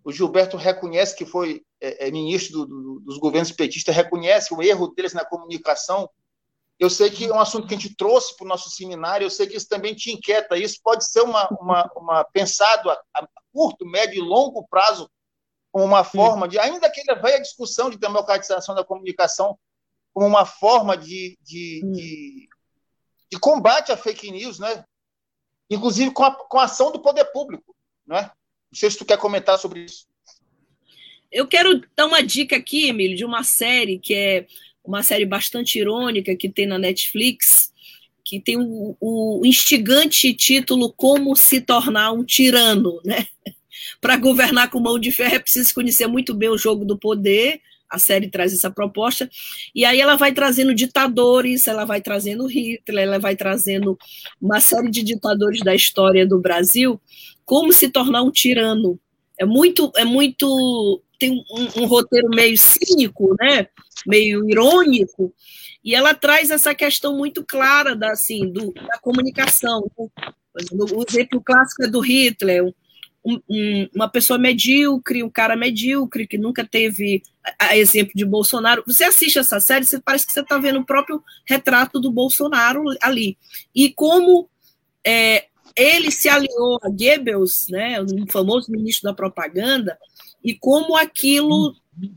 O 0.04 0.12
Gilberto 0.12 0.56
reconhece 0.56 1.16
que 1.16 1.24
foi 1.24 1.62
é, 1.80 2.08
é 2.08 2.10
ministro 2.10 2.66
do, 2.66 2.66
do, 2.66 3.00
dos 3.00 3.18
governos 3.18 3.52
petistas, 3.52 3.94
reconhece 3.94 4.52
o 4.52 4.62
erro 4.62 4.88
deles 4.88 5.14
na 5.14 5.24
comunicação, 5.24 6.10
eu 6.78 6.90
sei 6.90 7.10
que 7.10 7.24
é 7.24 7.32
um 7.32 7.40
assunto 7.40 7.66
que 7.66 7.74
a 7.74 7.78
gente 7.78 7.96
trouxe 7.96 8.36
para 8.36 8.44
o 8.44 8.48
nosso 8.48 8.68
seminário, 8.68 9.24
eu 9.24 9.30
sei 9.30 9.46
que 9.46 9.56
isso 9.56 9.68
também 9.68 9.94
te 9.94 10.12
inquieta. 10.12 10.58
Isso 10.58 10.78
pode 10.82 11.08
ser 11.08 11.22
uma, 11.22 11.48
uma, 11.58 11.90
uma 11.96 12.24
pensado 12.24 12.90
a, 12.90 13.02
a 13.14 13.26
curto, 13.52 13.86
médio 13.86 14.18
e 14.18 14.20
longo 14.20 14.66
prazo 14.68 15.10
como 15.72 15.84
uma 15.84 16.04
forma 16.04 16.46
de, 16.48 16.58
ainda 16.58 16.90
que 16.90 17.00
ele 17.00 17.14
veja 17.20 17.36
a 17.36 17.42
discussão 17.42 17.90
de 17.90 17.98
democratização 17.98 18.74
da 18.74 18.84
comunicação 18.84 19.58
como 20.12 20.26
uma 20.26 20.46
forma 20.46 20.96
de, 20.96 21.38
de, 21.42 21.82
de, 21.92 22.48
de, 23.30 23.38
combate 23.38 23.92
à 23.92 23.96
fake 23.96 24.30
news, 24.30 24.58
né? 24.58 24.84
inclusive 25.68 26.10
com 26.12 26.24
a, 26.24 26.34
com 26.34 26.58
a 26.58 26.64
ação 26.64 26.90
do 26.90 27.00
poder 27.00 27.26
público. 27.26 27.76
Né? 28.06 28.22
Não 28.22 28.78
sei 28.78 28.90
se 28.90 28.98
tu 28.98 29.04
quer 29.04 29.18
comentar 29.18 29.58
sobre 29.58 29.80
isso. 29.84 30.06
Eu 31.30 31.46
quero 31.46 31.82
dar 31.94 32.06
uma 32.06 32.22
dica 32.22 32.56
aqui, 32.56 32.88
Emílio, 32.88 33.16
de 33.16 33.24
uma 33.24 33.42
série 33.42 33.98
que 33.98 34.14
é 34.14 34.46
uma 34.86 35.02
série 35.02 35.26
bastante 35.26 35.78
irônica 35.78 36.34
que 36.36 36.48
tem 36.48 36.66
na 36.66 36.78
Netflix, 36.78 37.72
que 38.24 38.40
tem 38.40 38.56
o, 38.56 38.96
o 39.00 39.42
instigante 39.44 40.32
título 40.34 40.92
Como 40.92 41.36
se 41.36 41.60
tornar 41.60 42.12
um 42.12 42.24
tirano, 42.24 43.00
né? 43.04 43.26
Para 44.00 44.16
governar 44.16 44.70
com 44.70 44.80
mão 44.80 44.98
de 44.98 45.10
ferro 45.10 45.36
é 45.36 45.38
preciso 45.38 45.72
conhecer 45.74 46.06
muito 46.06 46.34
bem 46.34 46.48
o 46.48 46.58
jogo 46.58 46.84
do 46.84 46.98
poder. 46.98 47.60
A 47.88 47.98
série 47.98 48.28
traz 48.28 48.52
essa 48.52 48.68
proposta, 48.68 49.30
e 49.72 49.84
aí 49.84 50.00
ela 50.00 50.16
vai 50.16 50.32
trazendo 50.32 50.74
ditadores, 50.74 51.68
ela 51.68 51.84
vai 51.84 52.00
trazendo 52.00 52.48
Hitler, 52.48 53.04
ela 53.04 53.18
vai 53.20 53.36
trazendo 53.36 53.96
uma 54.42 54.60
série 54.60 54.90
de 54.90 55.04
ditadores 55.04 55.60
da 55.60 55.72
história 55.72 56.26
do 56.26 56.40
Brasil, 56.40 57.00
como 57.44 57.72
se 57.72 57.88
tornar 57.88 58.24
um 58.24 58.32
tirano. 58.32 58.98
É 59.38 59.46
muito, 59.46 59.92
é 59.94 60.04
muito 60.04 61.00
tem 61.18 61.44
um, 61.50 61.82
um, 61.82 61.86
roteiro 61.86 62.28
meio 62.28 62.56
cínico, 62.56 63.34
né? 63.40 63.68
meio 64.06 64.48
irônico, 64.48 65.32
e 65.84 65.94
ela 65.94 66.14
traz 66.14 66.50
essa 66.50 66.74
questão 66.74 67.16
muito 67.16 67.44
clara 67.44 67.94
da, 67.94 68.12
assim, 68.12 68.50
do, 68.50 68.72
da 68.72 68.98
comunicação. 69.00 69.88
O 69.96 71.04
exemplo 71.08 71.40
clássico 71.40 71.84
é 71.84 71.88
do 71.88 72.00
Hitler, 72.00 72.64
um, 73.24 73.40
um, 73.48 73.88
uma 73.94 74.08
pessoa 74.08 74.38
medíocre, 74.38 75.22
um 75.22 75.30
cara 75.30 75.56
medíocre, 75.56 76.26
que 76.26 76.38
nunca 76.38 76.64
teve 76.64 77.22
a, 77.58 77.66
a 77.66 77.76
exemplo 77.76 78.12
de 78.14 78.24
Bolsonaro. 78.24 78.84
Você 78.86 79.04
assiste 79.04 79.38
essa 79.38 79.58
série, 79.60 79.84
você 79.84 80.00
parece 80.00 80.26
que 80.26 80.32
você 80.32 80.40
está 80.40 80.58
vendo 80.58 80.78
o 80.78 80.86
próprio 80.86 81.22
retrato 81.44 82.00
do 82.00 82.10
Bolsonaro 82.10 82.84
ali. 83.00 83.36
E 83.74 83.92
como 83.92 84.48
é, 85.04 85.46
ele 85.76 86.10
se 86.10 86.28
aliou 86.28 86.78
a 86.82 86.88
Goebbels, 86.88 87.66
né, 87.68 88.00
o 88.00 88.30
famoso 88.30 88.70
ministro 88.70 89.10
da 89.10 89.14
propaganda, 89.14 89.98
e 90.46 90.54
como 90.54 90.96
aquilo 90.96 91.74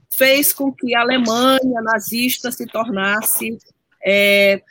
fez 0.08 0.54
com 0.54 0.72
que 0.72 0.94
a 0.94 1.02
Alemanha 1.02 1.82
nazista 1.82 2.52
se 2.52 2.68
tornasse 2.68 3.58
é, 4.06 4.62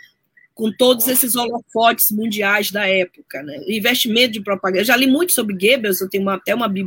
com 0.55 0.71
todos 0.71 1.09
esses 1.09 1.35
holofotes 1.35 2.13
mundiais 2.13 2.71
da 2.71 2.87
época, 2.87 3.43
né? 3.43 3.59
investimento 3.67 4.35
de 4.35 4.41
propaganda. 4.41 4.83
Eu 4.83 4.85
já 4.85 4.95
li 4.95 5.09
muito 5.09 5.35
sobre 5.35 5.57
Goebbels, 5.57 6.01
eu 6.01 6.09
tenho 6.09 6.23
uma, 6.23 6.35
até 6.35 6.55
uma 6.55 6.69
bi 6.69 6.87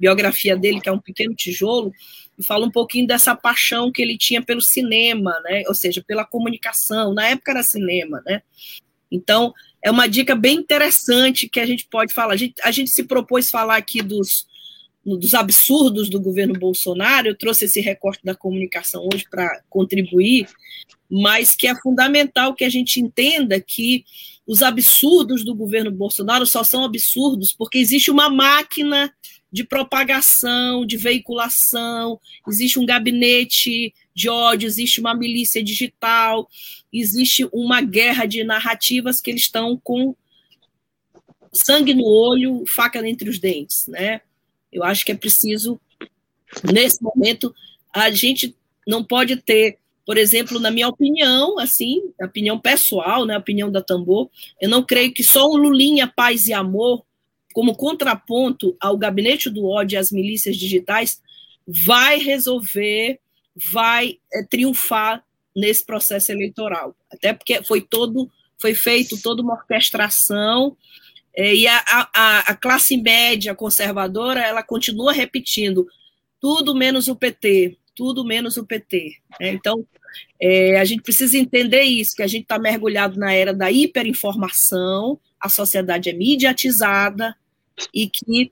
biografia 0.00 0.56
dele, 0.56 0.80
que 0.80 0.88
é 0.88 0.92
um 0.92 0.98
pequeno 0.98 1.34
tijolo, 1.34 1.92
e 2.38 2.42
fala 2.42 2.64
um 2.64 2.70
pouquinho 2.70 3.06
dessa 3.06 3.36
paixão 3.36 3.92
que 3.92 4.00
ele 4.00 4.16
tinha 4.16 4.40
pelo 4.40 4.62
cinema, 4.62 5.38
né? 5.44 5.64
ou 5.68 5.74
seja, 5.74 6.02
pela 6.02 6.24
comunicação. 6.24 7.12
Na 7.12 7.28
época 7.28 7.50
era 7.50 7.62
cinema, 7.62 8.22
né? 8.24 8.40
Então, 9.12 9.52
é 9.82 9.90
uma 9.90 10.08
dica 10.08 10.34
bem 10.34 10.56
interessante 10.56 11.46
que 11.46 11.60
a 11.60 11.66
gente 11.66 11.86
pode 11.86 12.14
falar. 12.14 12.32
A 12.32 12.36
gente, 12.36 12.54
a 12.62 12.70
gente 12.70 12.90
se 12.90 13.04
propôs 13.04 13.50
falar 13.50 13.76
aqui 13.76 14.02
dos, 14.02 14.46
dos 15.14 15.34
absurdos 15.34 16.10
do 16.10 16.20
governo 16.20 16.54
Bolsonaro, 16.58 17.28
eu 17.28 17.36
trouxe 17.36 17.66
esse 17.66 17.80
recorte 17.80 18.24
da 18.24 18.34
comunicação 18.34 19.08
hoje 19.12 19.24
para 19.30 19.62
contribuir, 19.70 20.48
mas 21.08 21.54
que 21.54 21.68
é 21.68 21.74
fundamental 21.76 22.54
que 22.54 22.64
a 22.64 22.68
gente 22.68 22.98
entenda 22.98 23.60
que 23.60 24.04
os 24.44 24.62
absurdos 24.62 25.44
do 25.44 25.54
governo 25.54 25.92
Bolsonaro 25.92 26.44
só 26.44 26.64
são 26.64 26.84
absurdos 26.84 27.52
porque 27.52 27.78
existe 27.78 28.10
uma 28.10 28.28
máquina 28.28 29.12
de 29.52 29.62
propagação, 29.62 30.84
de 30.84 30.96
veiculação, 30.96 32.20
existe 32.48 32.78
um 32.78 32.84
gabinete 32.84 33.94
de 34.12 34.28
ódio, 34.28 34.66
existe 34.66 34.98
uma 35.00 35.14
milícia 35.14 35.62
digital, 35.62 36.48
existe 36.92 37.48
uma 37.52 37.80
guerra 37.80 38.26
de 38.26 38.42
narrativas 38.42 39.20
que 39.20 39.30
eles 39.30 39.42
estão 39.42 39.80
com 39.82 40.16
sangue 41.52 41.94
no 41.94 42.04
olho, 42.04 42.64
faca 42.66 43.06
entre 43.08 43.30
os 43.30 43.38
dentes, 43.38 43.86
né? 43.86 44.20
Eu 44.76 44.84
acho 44.84 45.04
que 45.04 45.12
é 45.12 45.16
preciso, 45.16 45.80
nesse 46.72 47.02
momento, 47.02 47.54
a 47.92 48.10
gente 48.10 48.54
não 48.86 49.02
pode 49.02 49.36
ter, 49.36 49.78
por 50.04 50.16
exemplo, 50.16 50.60
na 50.60 50.70
minha 50.70 50.88
opinião, 50.88 51.58
assim, 51.58 52.02
opinião 52.20 52.58
pessoal, 52.58 53.24
né, 53.24 53.36
opinião 53.36 53.70
da 53.70 53.82
Tambor, 53.82 54.28
eu 54.60 54.68
não 54.68 54.82
creio 54.82 55.12
que 55.12 55.24
só 55.24 55.46
o 55.48 55.56
Lulinha 55.56 56.06
Paz 56.06 56.46
e 56.46 56.52
Amor, 56.52 57.04
como 57.52 57.74
contraponto 57.74 58.76
ao 58.78 58.98
gabinete 58.98 59.48
do 59.48 59.66
ódio 59.66 59.96
e 59.96 59.98
às 59.98 60.12
milícias 60.12 60.56
digitais, 60.56 61.20
vai 61.66 62.18
resolver 62.18 63.18
vai 63.56 64.18
é, 64.32 64.44
triunfar 64.44 65.24
nesse 65.54 65.84
processo 65.84 66.30
eleitoral. 66.30 66.94
Até 67.10 67.32
porque 67.32 67.62
foi 67.62 67.80
todo, 67.80 68.30
foi 68.60 68.74
feito 68.74 69.20
toda 69.22 69.42
uma 69.42 69.54
orquestração 69.54 70.76
é, 71.36 71.54
e 71.54 71.66
a, 71.68 71.84
a, 71.86 72.38
a, 72.50 72.54
classe 72.54 72.96
média 72.96 73.54
conservadora 73.54 74.40
ela 74.40 74.62
continua 74.62 75.12
repetindo 75.12 75.86
tudo 76.40 76.74
menos 76.74 77.08
o 77.08 77.16
PT, 77.16 77.76
tudo 77.94 78.24
menos 78.24 78.56
o 78.56 78.64
PT. 78.64 79.18
Né? 79.38 79.50
Então 79.50 79.86
é, 80.40 80.80
a 80.80 80.84
gente 80.84 81.02
precisa 81.02 81.36
entender 81.36 81.82
isso, 81.82 82.16
que 82.16 82.22
a 82.22 82.26
gente 82.26 82.44
está 82.44 82.58
mergulhado 82.58 83.18
na 83.18 83.32
era 83.32 83.52
da 83.52 83.70
hiperinformação, 83.70 85.20
a 85.38 85.48
sociedade 85.48 86.08
é 86.08 86.12
mediatizada 86.14 87.36
e 87.92 88.08
que 88.08 88.50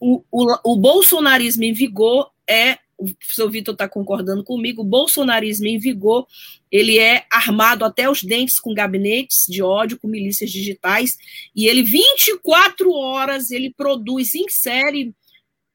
o, 0.00 0.22
o, 0.30 0.72
o 0.72 0.76
bolsonarismo 0.76 1.64
em 1.64 1.74
vigor 1.74 2.30
é 2.48 2.78
o 3.04 3.14
professor 3.16 3.50
Vitor 3.50 3.74
está 3.74 3.88
concordando 3.88 4.44
comigo, 4.44 4.82
o 4.82 4.84
bolsonarismo 4.84 5.66
em 5.66 5.78
vigor, 5.78 6.26
ele 6.70 6.98
é 6.98 7.24
armado 7.30 7.84
até 7.84 8.08
os 8.08 8.22
dentes 8.22 8.58
com 8.58 8.74
gabinetes 8.74 9.46
de 9.48 9.62
ódio, 9.62 9.98
com 9.98 10.08
milícias 10.08 10.50
digitais, 10.50 11.16
e 11.54 11.66
ele 11.66 11.82
24 11.82 12.90
horas 12.92 13.50
ele 13.50 13.70
produz, 13.70 14.34
insere 14.34 15.14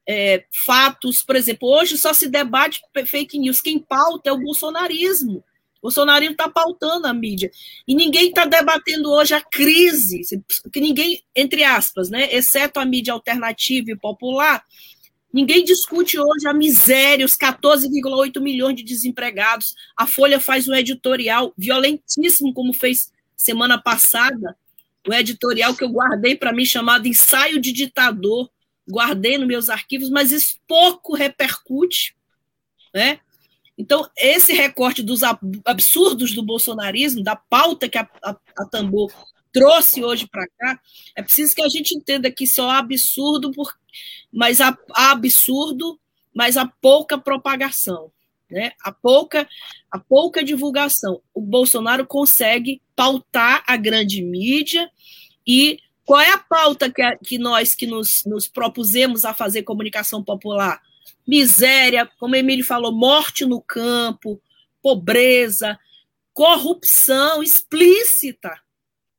é, 0.08 0.44
fatos, 0.64 1.22
por 1.22 1.36
exemplo, 1.36 1.68
hoje 1.68 1.96
só 1.96 2.12
se 2.12 2.28
debate 2.28 2.80
fake 3.06 3.38
news, 3.38 3.60
quem 3.60 3.78
pauta 3.78 4.30
é 4.30 4.32
o 4.32 4.40
bolsonarismo. 4.40 5.44
O 5.80 5.84
bolsonarismo 5.84 6.32
está 6.32 6.48
pautando 6.48 7.06
a 7.06 7.14
mídia. 7.14 7.50
E 7.88 7.94
ninguém 7.94 8.28
está 8.28 8.44
debatendo 8.44 9.10
hoje 9.10 9.34
a 9.34 9.40
crise, 9.40 10.20
que 10.72 10.80
ninguém, 10.80 11.22
entre 11.34 11.64
aspas, 11.64 12.10
né, 12.10 12.28
exceto 12.34 12.78
a 12.78 12.84
mídia 12.84 13.14
alternativa 13.14 13.90
e 13.90 13.96
popular, 13.96 14.62
Ninguém 15.32 15.64
discute 15.64 16.18
hoje 16.18 16.48
a 16.48 16.52
miséria, 16.52 17.24
os 17.24 17.36
14,8 17.36 18.40
milhões 18.40 18.76
de 18.76 18.82
desempregados. 18.82 19.74
A 19.96 20.06
Folha 20.06 20.40
faz 20.40 20.66
um 20.66 20.74
editorial 20.74 21.52
violentíssimo, 21.56 22.52
como 22.52 22.72
fez 22.72 23.12
semana 23.36 23.80
passada, 23.80 24.56
um 25.08 25.14
editorial 25.14 25.74
que 25.74 25.84
eu 25.84 25.88
guardei 25.88 26.36
para 26.36 26.52
mim, 26.52 26.64
chamado 26.64 27.06
Ensaio 27.06 27.60
de 27.60 27.72
Ditador. 27.72 28.50
Guardei 28.90 29.38
nos 29.38 29.46
meus 29.46 29.68
arquivos, 29.68 30.10
mas 30.10 30.32
isso 30.32 30.56
pouco 30.66 31.14
repercute. 31.14 32.16
Né? 32.92 33.20
Então, 33.78 34.10
esse 34.16 34.52
recorte 34.52 35.02
dos 35.02 35.22
absurdos 35.64 36.34
do 36.34 36.42
bolsonarismo, 36.42 37.22
da 37.22 37.36
pauta 37.36 37.88
que 37.88 37.96
a, 37.96 38.08
a, 38.22 38.36
a 38.58 38.64
Tambor 38.66 39.12
trouxe 39.52 40.02
hoje 40.02 40.26
para 40.26 40.46
cá, 40.58 40.80
é 41.16 41.22
preciso 41.22 41.54
que 41.54 41.62
a 41.62 41.68
gente 41.68 41.94
entenda 41.94 42.30
que 42.30 42.44
isso 42.44 42.60
é 42.60 42.64
um 42.64 42.70
absurdo, 42.70 43.50
por, 43.50 43.72
mas 44.32 44.60
há 44.60 44.76
absurdo, 44.94 45.98
mas 46.34 46.56
há 46.56 46.66
pouca 46.66 47.18
propagação, 47.18 48.12
né? 48.50 48.72
Há 48.82 48.92
pouca, 48.92 49.48
há 49.90 49.98
pouca 49.98 50.42
divulgação. 50.44 51.20
O 51.34 51.40
Bolsonaro 51.40 52.06
consegue 52.06 52.80
pautar 52.94 53.62
a 53.66 53.76
grande 53.76 54.22
mídia 54.22 54.90
e 55.46 55.78
qual 56.04 56.20
é 56.20 56.30
a 56.30 56.38
pauta 56.38 56.90
que, 56.90 57.02
que 57.18 57.38
nós 57.38 57.74
que 57.74 57.86
nos, 57.86 58.24
nos 58.26 58.48
propusemos 58.48 59.24
a 59.24 59.34
fazer 59.34 59.62
comunicação 59.62 60.22
popular? 60.22 60.80
Miséria, 61.26 62.08
como 62.18 62.34
Emílio 62.34 62.64
falou, 62.64 62.92
morte 62.92 63.44
no 63.44 63.60
campo, 63.60 64.40
pobreza, 64.82 65.78
corrupção 66.32 67.42
explícita 67.42 68.60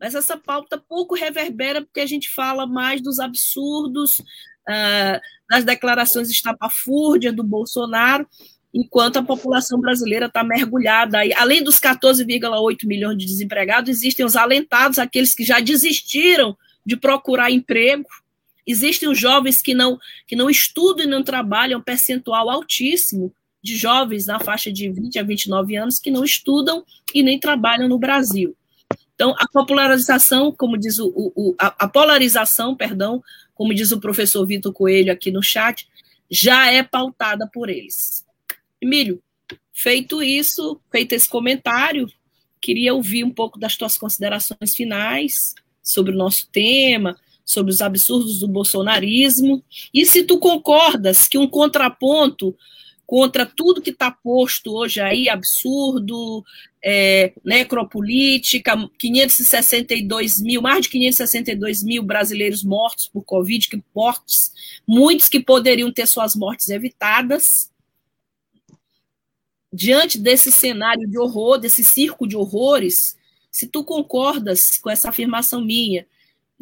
mas 0.01 0.15
essa 0.15 0.35
pauta 0.35 0.79
pouco 0.79 1.13
reverbera 1.13 1.83
porque 1.83 1.99
a 1.99 2.07
gente 2.07 2.27
fala 2.27 2.65
mais 2.65 3.01
dos 3.01 3.19
absurdos, 3.19 4.17
uh, 4.17 5.21
das 5.47 5.63
declarações 5.63 6.31
estapafúrdias 6.31 7.35
do 7.35 7.43
Bolsonaro, 7.43 8.27
enquanto 8.73 9.17
a 9.17 9.23
população 9.23 9.79
brasileira 9.79 10.25
está 10.25 10.43
mergulhada 10.43 11.19
aí. 11.19 11.31
Além 11.33 11.63
dos 11.63 11.79
14,8 11.79 12.87
milhões 12.87 13.15
de 13.15 13.27
desempregados, 13.27 13.91
existem 13.91 14.25
os 14.25 14.35
alentados, 14.35 14.97
aqueles 14.97 15.35
que 15.35 15.43
já 15.43 15.59
desistiram 15.59 16.57
de 16.83 16.97
procurar 16.97 17.51
emprego. 17.51 18.07
Existem 18.65 19.07
os 19.07 19.19
jovens 19.19 19.61
que 19.61 19.75
não, 19.75 19.99
que 20.25 20.35
não 20.35 20.49
estudam 20.49 21.05
e 21.05 21.09
não 21.09 21.21
trabalham, 21.21 21.79
um 21.79 21.83
percentual 21.83 22.49
altíssimo 22.49 23.31
de 23.61 23.77
jovens 23.77 24.25
na 24.25 24.39
faixa 24.39 24.71
de 24.71 24.89
20 24.89 25.19
a 25.19 25.23
29 25.23 25.75
anos 25.75 25.99
que 25.99 26.09
não 26.09 26.23
estudam 26.23 26.83
e 27.13 27.21
nem 27.21 27.39
trabalham 27.39 27.87
no 27.87 27.99
Brasil. 27.99 28.55
Então, 29.21 29.35
a 29.37 29.47
popularização, 29.47 30.51
como 30.51 30.75
diz 30.75 30.97
o, 30.97 31.13
o 31.15 31.55
a, 31.59 31.85
a, 31.85 31.87
polarização, 31.87 32.75
perdão, 32.75 33.21
como 33.53 33.71
diz 33.71 33.91
o 33.91 33.99
professor 33.99 34.43
Vitor 34.47 34.73
Coelho 34.73 35.13
aqui 35.13 35.29
no 35.29 35.43
chat, 35.43 35.87
já 36.27 36.71
é 36.71 36.81
pautada 36.81 37.47
por 37.53 37.69
eles. 37.69 38.25
Emílio, 38.81 39.21
feito 39.71 40.23
isso, 40.23 40.81
feito 40.91 41.13
esse 41.13 41.29
comentário, 41.29 42.11
queria 42.59 42.95
ouvir 42.95 43.23
um 43.23 43.29
pouco 43.29 43.59
das 43.59 43.77
tuas 43.77 43.95
considerações 43.95 44.75
finais 44.75 45.53
sobre 45.83 46.13
o 46.13 46.17
nosso 46.17 46.49
tema, 46.51 47.15
sobre 47.45 47.71
os 47.71 47.79
absurdos 47.79 48.39
do 48.39 48.47
bolsonarismo, 48.47 49.63
e 49.93 50.03
se 50.03 50.23
tu 50.23 50.39
concordas 50.39 51.27
que 51.27 51.37
um 51.37 51.47
contraponto 51.47 52.57
contra 53.11 53.45
tudo 53.45 53.81
que 53.81 53.89
está 53.89 54.09
posto 54.09 54.73
hoje 54.73 55.01
aí, 55.01 55.27
absurdo, 55.27 56.45
é, 56.81 57.33
necropolítica, 57.43 58.73
562 58.97 60.41
mil, 60.41 60.61
mais 60.61 60.83
de 60.83 60.89
562 60.91 61.83
mil 61.83 62.03
brasileiros 62.03 62.63
mortos 62.63 63.09
por 63.09 63.25
Covid, 63.25 63.67
que 63.67 63.83
mortos, 63.93 64.53
muitos 64.87 65.27
que 65.27 65.41
poderiam 65.41 65.91
ter 65.91 66.07
suas 66.07 66.37
mortes 66.37 66.69
evitadas. 66.69 67.69
Diante 69.73 70.17
desse 70.17 70.49
cenário 70.49 71.05
de 71.05 71.19
horror, 71.19 71.57
desse 71.57 71.83
circo 71.83 72.25
de 72.25 72.37
horrores, 72.37 73.17
se 73.51 73.67
tu 73.67 73.83
concordas 73.83 74.77
com 74.77 74.89
essa 74.89 75.09
afirmação 75.09 75.59
minha, 75.59 76.07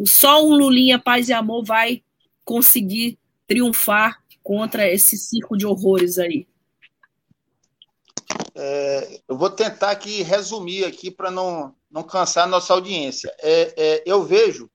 só 0.03 0.43
um 0.43 0.55
Lulinha 0.55 0.97
Paz 0.97 1.29
e 1.29 1.33
Amor 1.33 1.63
vai 1.63 2.01
conseguir 2.43 3.19
triunfar 3.45 4.19
contra 4.49 4.91
esse 4.91 5.15
circo 5.15 5.55
de 5.55 5.63
horrores 5.63 6.17
aí? 6.17 6.47
É, 8.55 9.21
eu 9.27 9.37
vou 9.37 9.51
tentar 9.51 9.91
aqui 9.91 10.23
resumir 10.23 10.85
aqui 10.85 11.11
para 11.11 11.29
não, 11.29 11.75
não 11.87 12.01
cansar 12.01 12.45
a 12.45 12.47
nossa 12.47 12.73
audiência. 12.73 13.31
É, 13.41 13.73
é, 13.77 14.03
eu 14.07 14.23
vejo 14.23 14.67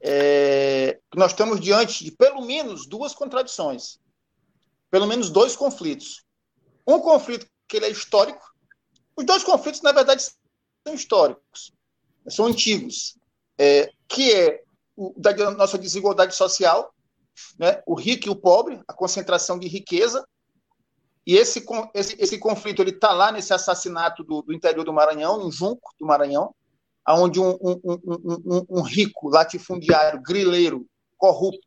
é, 0.00 1.00
que 1.10 1.18
nós 1.18 1.32
estamos 1.32 1.58
diante 1.58 2.04
de 2.04 2.12
pelo 2.12 2.42
menos 2.42 2.86
duas 2.86 3.12
contradições, 3.12 3.98
pelo 4.88 5.08
menos 5.08 5.30
dois 5.30 5.56
conflitos. 5.56 6.24
Um 6.86 7.00
conflito 7.00 7.44
que 7.66 7.76
ele 7.76 7.86
é 7.86 7.90
histórico, 7.90 8.54
os 9.16 9.26
dois 9.26 9.42
conflitos, 9.42 9.82
na 9.82 9.90
verdade, 9.90 10.22
são 10.22 10.94
históricos, 10.94 11.72
são 12.28 12.46
antigos, 12.46 13.18
é, 13.58 13.90
que 14.08 14.32
é 14.32 14.62
o 14.94 15.12
da 15.16 15.50
nossa 15.50 15.76
desigualdade 15.76 16.36
social, 16.36 16.94
né? 17.58 17.82
o 17.86 17.94
rico 17.94 18.26
e 18.26 18.30
o 18.30 18.36
pobre, 18.36 18.80
a 18.86 18.92
concentração 18.92 19.58
de 19.58 19.68
riqueza. 19.68 20.26
E 21.26 21.36
esse, 21.36 21.64
esse, 21.94 22.16
esse 22.18 22.38
conflito 22.38 22.80
ele 22.80 22.90
está 22.90 23.12
lá 23.12 23.30
nesse 23.30 23.52
assassinato 23.52 24.24
do, 24.24 24.42
do, 24.42 24.52
interior 24.52 24.84
do 24.84 24.92
Maranhão, 24.92 25.46
em 25.46 25.52
Junco 25.52 25.92
do 25.98 26.06
Maranhão, 26.06 26.54
onde 27.06 27.38
um, 27.38 27.50
um, 27.60 27.80
um, 27.84 28.66
um, 28.68 28.82
rico 28.82 29.28
latifundiário, 29.28 30.22
grileiro, 30.22 30.86
corrupto, 31.16 31.66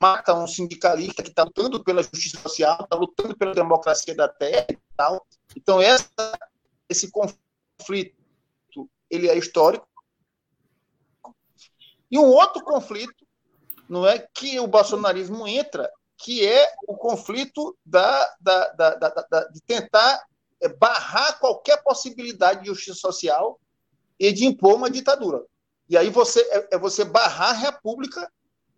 mata 0.00 0.34
um 0.34 0.46
sindicalista 0.46 1.22
que 1.22 1.30
está 1.30 1.44
lutando 1.44 1.82
pela 1.82 2.02
justiça 2.02 2.38
social, 2.40 2.78
está 2.82 2.96
lutando 2.96 3.36
pela 3.36 3.54
democracia 3.54 4.14
da 4.14 4.28
terra 4.28 4.66
e 4.70 4.78
tal. 4.96 5.26
Então, 5.56 5.80
essa, 5.80 6.38
esse 6.88 7.10
conflito 7.10 8.14
ele 9.10 9.28
é 9.28 9.38
histórico. 9.38 9.88
E 12.10 12.18
um 12.18 12.26
outro 12.26 12.62
conflito 12.62 13.23
não 13.88 14.06
é 14.06 14.18
que 14.18 14.58
o 14.60 14.66
bolsonarismo 14.66 15.46
entra, 15.46 15.90
que 16.16 16.46
é 16.46 16.72
o 16.86 16.96
conflito 16.96 17.76
da, 17.84 18.34
da, 18.40 18.68
da, 18.70 18.94
da 18.96 19.44
de 19.48 19.60
tentar 19.60 20.24
é, 20.60 20.68
barrar 20.68 21.38
qualquer 21.38 21.82
possibilidade 21.82 22.60
de 22.60 22.66
justiça 22.66 23.00
social 23.00 23.60
e 24.18 24.32
de 24.32 24.46
impor 24.46 24.76
uma 24.76 24.90
ditadura. 24.90 25.44
E 25.88 25.96
aí 25.96 26.08
você 26.08 26.40
é, 26.50 26.76
é 26.76 26.78
você 26.78 27.04
barrar 27.04 27.50
a 27.50 27.52
república 27.70 28.30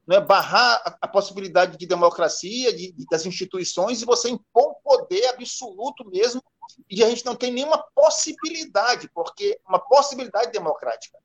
né, 0.06 0.20
barrar 0.20 0.80
a, 0.84 0.96
a, 1.02 1.08
possibilidade 1.08 1.76
de 1.76 1.86
democracia, 1.86 2.72
de, 2.72 2.92
de, 2.92 3.06
das 3.06 3.26
instituições, 3.26 4.00
e 4.00 4.04
você 4.04 4.30
impor 4.30 4.76
poder 4.84 5.26
absoluto 5.26 6.08
mesmo, 6.08 6.42
e 6.88 7.02
a 7.02 7.08
gente 7.08 7.24
não 7.24 7.34
tem 7.34 7.50
nenhuma 7.50 7.84
possibilidade, 7.94 9.10
porque 9.12 9.58
uma 9.68 9.80
possibilidade 9.80 10.52
democrática 10.52 11.18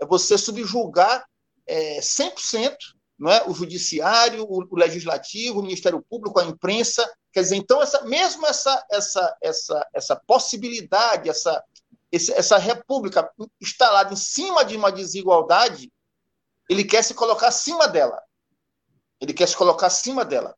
é 0.00 0.04
você 0.04 0.36
subjugar 0.36 1.24
é, 1.66 2.00
100% 2.00 2.76
não 3.18 3.30
é, 3.30 3.48
o 3.48 3.54
judiciário, 3.54 4.44
o, 4.44 4.64
o, 4.70 4.76
legislativo, 4.76 5.60
o 5.60 5.62
Ministério 5.62 6.04
Público, 6.08 6.40
a 6.40 6.44
imprensa, 6.44 7.08
quer 7.32 7.42
dizer, 7.42 7.56
então 7.56 7.80
essa 7.80 8.02
mesmo 8.04 8.46
essa 8.46 8.84
essa 8.90 9.36
essa 9.40 9.88
essa 9.94 10.16
possibilidade, 10.16 11.28
essa 11.28 11.62
essa 12.12 12.58
república 12.58 13.28
instalada 13.60 14.12
em 14.12 14.16
cima 14.16 14.64
de 14.64 14.76
uma 14.76 14.92
desigualdade, 14.92 15.92
ele 16.68 16.84
quer 16.84 17.02
se 17.02 17.12
colocar 17.12 17.48
acima 17.48 17.88
dela. 17.88 18.22
Ele 19.20 19.32
quer 19.32 19.48
se 19.48 19.56
colocar 19.56 19.88
acima 19.88 20.24
dela. 20.24 20.54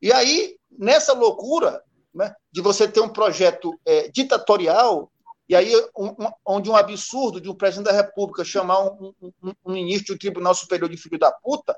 E 0.00 0.12
aí, 0.12 0.56
nessa 0.70 1.12
loucura 1.12 1.82
né, 2.14 2.34
de 2.52 2.60
você 2.60 2.86
ter 2.86 3.00
um 3.00 3.08
projeto 3.08 3.78
é, 3.84 4.08
ditatorial, 4.08 5.10
e 5.48 5.56
aí 5.56 5.74
um, 5.96 6.08
um, 6.10 6.32
onde 6.46 6.70
um 6.70 6.76
absurdo 6.76 7.40
de 7.40 7.50
um 7.50 7.54
presidente 7.54 7.86
da 7.86 7.92
República 7.92 8.44
chamar 8.44 8.84
um, 8.84 9.12
um, 9.20 9.52
um 9.64 9.72
ministro 9.72 10.14
do 10.14 10.18
Tribunal 10.18 10.54
Superior 10.54 10.88
de 10.88 10.96
filho 10.96 11.18
da 11.18 11.32
puta, 11.32 11.76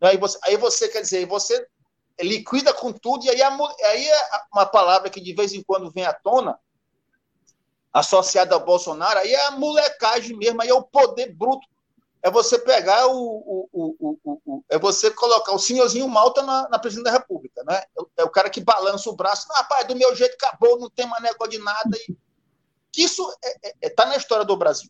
aí, 0.00 0.16
você, 0.16 0.38
aí 0.44 0.56
você 0.56 0.88
quer 0.88 1.00
dizer, 1.00 1.26
você 1.26 1.66
liquida 2.20 2.72
com 2.72 2.92
tudo, 2.92 3.24
e 3.24 3.30
aí, 3.30 3.42
a, 3.42 3.48
aí 3.48 4.08
é 4.08 4.20
uma 4.52 4.66
palavra 4.66 5.10
que 5.10 5.20
de 5.20 5.34
vez 5.34 5.52
em 5.52 5.62
quando 5.62 5.90
vem 5.90 6.04
à 6.04 6.12
tona, 6.12 6.58
associada 7.92 8.54
ao 8.54 8.64
Bolsonaro, 8.64 9.18
aí 9.18 9.32
é 9.32 9.46
a 9.46 9.52
molecagem 9.52 10.36
mesmo, 10.36 10.60
aí 10.60 10.68
é 10.68 10.74
o 10.74 10.82
poder 10.82 11.34
bruto 11.34 11.66
é 12.24 12.30
você 12.30 12.58
pegar 12.58 13.06
o, 13.06 13.68
o, 13.70 13.96
o, 14.00 14.40
o, 14.46 14.64
é 14.70 14.78
você 14.78 15.10
colocar 15.10 15.52
o 15.52 15.58
senhorzinho 15.58 16.08
Malta 16.08 16.42
na, 16.42 16.66
na 16.70 16.78
presidência 16.78 17.12
da 17.12 17.18
República, 17.18 17.62
né? 17.64 17.76
É, 17.76 18.22
é, 18.22 18.24
o 18.24 18.30
cara 18.30 18.48
que 18.48 18.62
balança 18.62 19.10
o 19.10 19.14
braço, 19.14 19.46
não, 19.46 19.56
rapaz, 19.56 19.86
do 19.86 19.94
meu 19.94 20.16
jeito 20.16 20.34
acabou, 20.34 20.80
não 20.80 20.88
tem 20.88 21.06
mais 21.06 21.22
negócio 21.22 21.50
de 21.50 21.58
nada. 21.58 21.98
E... 22.08 22.16
Que 22.90 23.02
isso 23.02 23.22
está 23.30 23.48
é, 23.62 23.68
é, 23.68 23.74
é 23.82 23.90
tá 23.90 24.06
na 24.06 24.16
história 24.16 24.42
do 24.42 24.56
Brasil. 24.56 24.88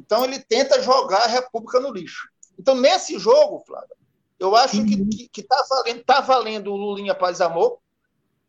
Então 0.00 0.24
ele 0.24 0.38
tenta 0.38 0.80
jogar 0.80 1.24
a 1.24 1.26
República 1.26 1.78
no 1.80 1.92
lixo. 1.92 2.30
Então, 2.58 2.74
nesse 2.74 3.18
jogo, 3.18 3.62
Flávio, 3.66 3.94
eu 4.40 4.56
acho 4.56 4.78
uhum. 4.78 5.08
que, 5.08 5.28
que, 5.28 5.42
tá 5.42 5.64
valendo, 5.68 6.04
tá 6.04 6.20
valendo 6.20 6.72
o 6.72 6.76
Lulinha 6.76 7.14
Paz 7.14 7.40
Amor, 7.40 7.78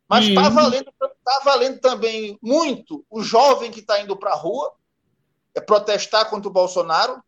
mas 0.10 0.28
está 0.28 0.48
uhum. 0.48 0.54
valendo, 0.54 0.94
tá 1.24 1.42
valendo 1.46 1.80
também 1.80 2.40
muito 2.42 3.06
o 3.10 3.22
jovem 3.22 3.70
que 3.70 3.82
está 3.82 4.02
indo 4.02 4.18
para 4.18 4.32
a 4.32 4.36
rua 4.36 4.74
é 5.54 5.60
protestar 5.62 6.30
contra 6.30 6.48
o 6.50 6.54
Bolsonaro, 6.54 7.22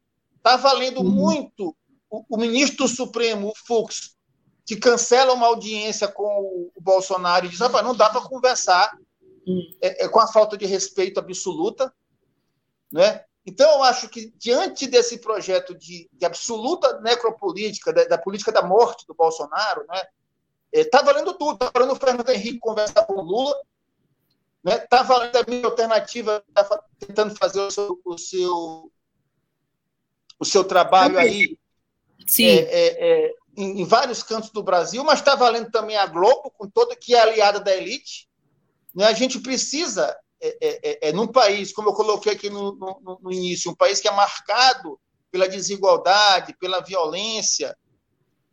Está 0.43 0.57
valendo 0.57 0.99
uhum. 0.99 1.09
muito 1.09 1.73
o, 2.09 2.25
o, 2.29 2.37
ministro 2.37 2.85
Supremo, 2.85 3.47
o 3.47 3.53
Fux, 3.65 4.17
que 4.65 4.75
cancela 4.75 5.31
uma 5.31 5.47
audiência 5.47 6.05
com 6.05 6.25
o, 6.25 6.71
o 6.75 6.81
Bolsonaro 6.81 7.45
e 7.45 7.49
diz: 7.49 7.61
ah, 7.61 7.81
não 7.81 7.95
dá 7.95 8.09
para 8.09 8.19
conversar 8.19 8.91
uhum. 9.47 9.61
é, 9.81 10.03
é, 10.03 10.09
com 10.09 10.19
a 10.19 10.27
falta 10.27 10.57
de 10.57 10.65
respeito 10.65 11.17
absoluta. 11.17 11.93
Né? 12.91 13.23
Então, 13.45 13.69
eu 13.71 13.83
acho 13.83 14.07
que, 14.09 14.33
diante 14.37 14.87
desse 14.87 15.17
projeto 15.17 15.75
de, 15.75 16.09
de 16.13 16.25
absoluta 16.25 17.01
necropolítica, 17.01 17.91
da, 17.91 18.05
da, 18.05 18.17
política 18.17 18.51
da 18.51 18.61
morte 18.61 19.05
do 19.05 19.13
Bolsonaro, 19.13 19.85
né, 19.87 20.01
está 20.71 20.99
é, 20.99 21.03
valendo 21.03 21.33
tudo. 21.33 21.53
Está 21.53 21.71
valendo 21.73 21.93
o 21.93 21.99
Fernando 21.99 22.29
Henrique 22.29 22.59
conversar 22.59 23.05
com 23.05 23.13
o 23.13 23.21
Lula, 23.21 23.55
está 24.63 24.77
né, 24.77 24.77
tá 24.79 25.03
valendo 25.03 25.35
a 25.35 25.45
minha 25.47 25.65
alternativa, 25.65 26.43
tá 26.53 26.83
tentando 26.99 27.35
fazer 27.35 27.59
o 27.59 27.71
seu, 27.71 27.99
o 28.05 28.17
seu 28.17 28.91
o 30.39 30.45
seu 30.45 30.63
trabalho 30.63 31.17
aí 31.17 31.57
Sim. 32.27 32.45
É, 32.45 32.53
é, 32.53 33.25
é, 33.25 33.33
em, 33.55 33.81
em, 33.81 33.85
vários 33.85 34.23
cantos 34.23 34.49
do 34.49 34.63
Brasil, 34.63 35.03
mas 35.03 35.19
está 35.19 35.35
valendo 35.35 35.69
também 35.71 35.97
a 35.97 36.05
Globo, 36.05 36.51
com 36.51 36.69
toda 36.69 36.95
que 36.95 37.13
é 37.13 37.19
aliada 37.19 37.59
da 37.59 37.75
elite. 37.75 38.27
Né? 38.95 39.05
A 39.05 39.13
gente 39.13 39.39
precisa, 39.39 40.15
é, 40.43 40.79
é, 40.83 41.09
é, 41.09 41.13
num 41.13 41.27
país, 41.27 41.71
como 41.71 41.89
eu 41.89 41.93
coloquei 41.93 42.33
aqui 42.33 42.49
no, 42.49 42.73
no, 42.75 43.19
no 43.21 43.31
início, 43.31 43.71
um 43.71 43.75
país 43.75 43.99
que 43.99 44.07
é 44.07 44.11
marcado 44.11 44.99
pela 45.31 45.47
desigualdade, 45.47 46.55
pela 46.59 46.81
violência, 46.81 47.75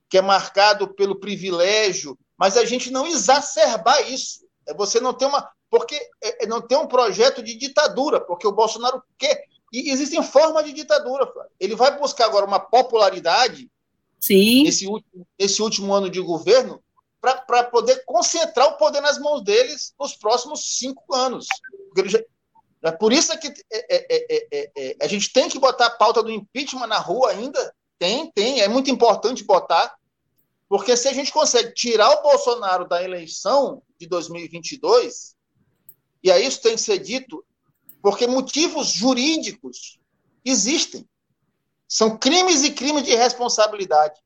que 0.09 0.18
é 0.18 0.22
marcado 0.22 0.95
pelo 0.95 1.18
privilégio, 1.18 2.18
mas 2.38 2.57
a 2.57 2.64
gente 2.64 2.91
não 2.91 3.07
exacerbar 3.07 4.11
isso. 4.11 4.47
É 4.66 4.74
você 4.74 5.01
não 5.01 5.12
ter 5.12 5.26
uma. 5.26 5.49
Porque 5.68 6.01
é, 6.22 6.47
não 6.47 6.61
ter 6.61 6.76
um 6.76 6.86
projeto 6.86 7.43
de 7.43 7.55
ditadura, 7.55 8.20
porque 8.20 8.47
o 8.47 8.53
Bolsonaro 8.53 9.03
quer. 9.18 9.45
E 9.72 9.91
existem 9.91 10.22
formas 10.22 10.64
de 10.64 10.72
ditadura. 10.72 11.30
Ele 11.61 11.76
vai 11.76 11.97
buscar 11.97 12.24
agora 12.24 12.45
uma 12.45 12.59
popularidade 12.59 13.70
Sim. 14.20 14.64
Nesse, 14.64 14.86
último, 14.86 15.26
nesse 15.38 15.62
último 15.62 15.93
ano 15.95 16.11
de 16.11 16.20
governo 16.20 16.82
para 17.20 17.64
poder 17.64 18.03
concentrar 18.05 18.68
o 18.68 18.76
poder 18.76 19.01
nas 19.01 19.18
mãos 19.18 19.43
deles 19.43 19.95
nos 19.99 20.14
próximos 20.14 20.78
cinco 20.78 21.14
anos. 21.14 21.47
Já, 22.07 22.20
é 22.82 22.93
por 22.93 23.12
isso 23.12 23.38
que 23.38 23.49
é 23.49 23.53
é, 23.72 24.07
é, 24.11 24.49
é, 24.53 24.72
é, 24.76 24.97
a 25.03 25.07
gente 25.07 25.32
tem 25.32 25.49
que 25.49 25.59
botar 25.59 25.86
a 25.86 25.97
pauta 25.97 26.22
do 26.22 26.30
impeachment 26.30 26.86
na 26.86 26.99
rua 26.99 27.30
ainda. 27.30 27.74
Tem, 27.99 28.30
tem. 28.32 28.61
É 28.61 28.68
muito 28.68 28.91
importante 28.91 29.45
botar. 29.45 29.95
Porque 30.68 30.97
se 30.97 31.09
a 31.09 31.12
gente 31.12 31.32
consegue 31.32 31.74
tirar 31.74 32.11
o 32.11 32.22
Bolsonaro 32.22 32.88
da 32.88 33.03
eleição 33.03 33.82
de 33.99 34.07
2022, 34.07 35.34
e 36.22 36.30
aí 36.30 36.47
isso 36.47 36.62
tem 36.62 36.76
que 36.76 36.80
ser 36.80 36.99
dito, 36.99 37.45
porque 38.01 38.26
motivos 38.26 38.88
jurídicos 38.88 39.99
existem. 40.45 41.07
São 41.88 42.16
crimes 42.16 42.62
e 42.62 42.70
crimes 42.70 43.03
de 43.03 43.14
responsabilidade. 43.14 44.20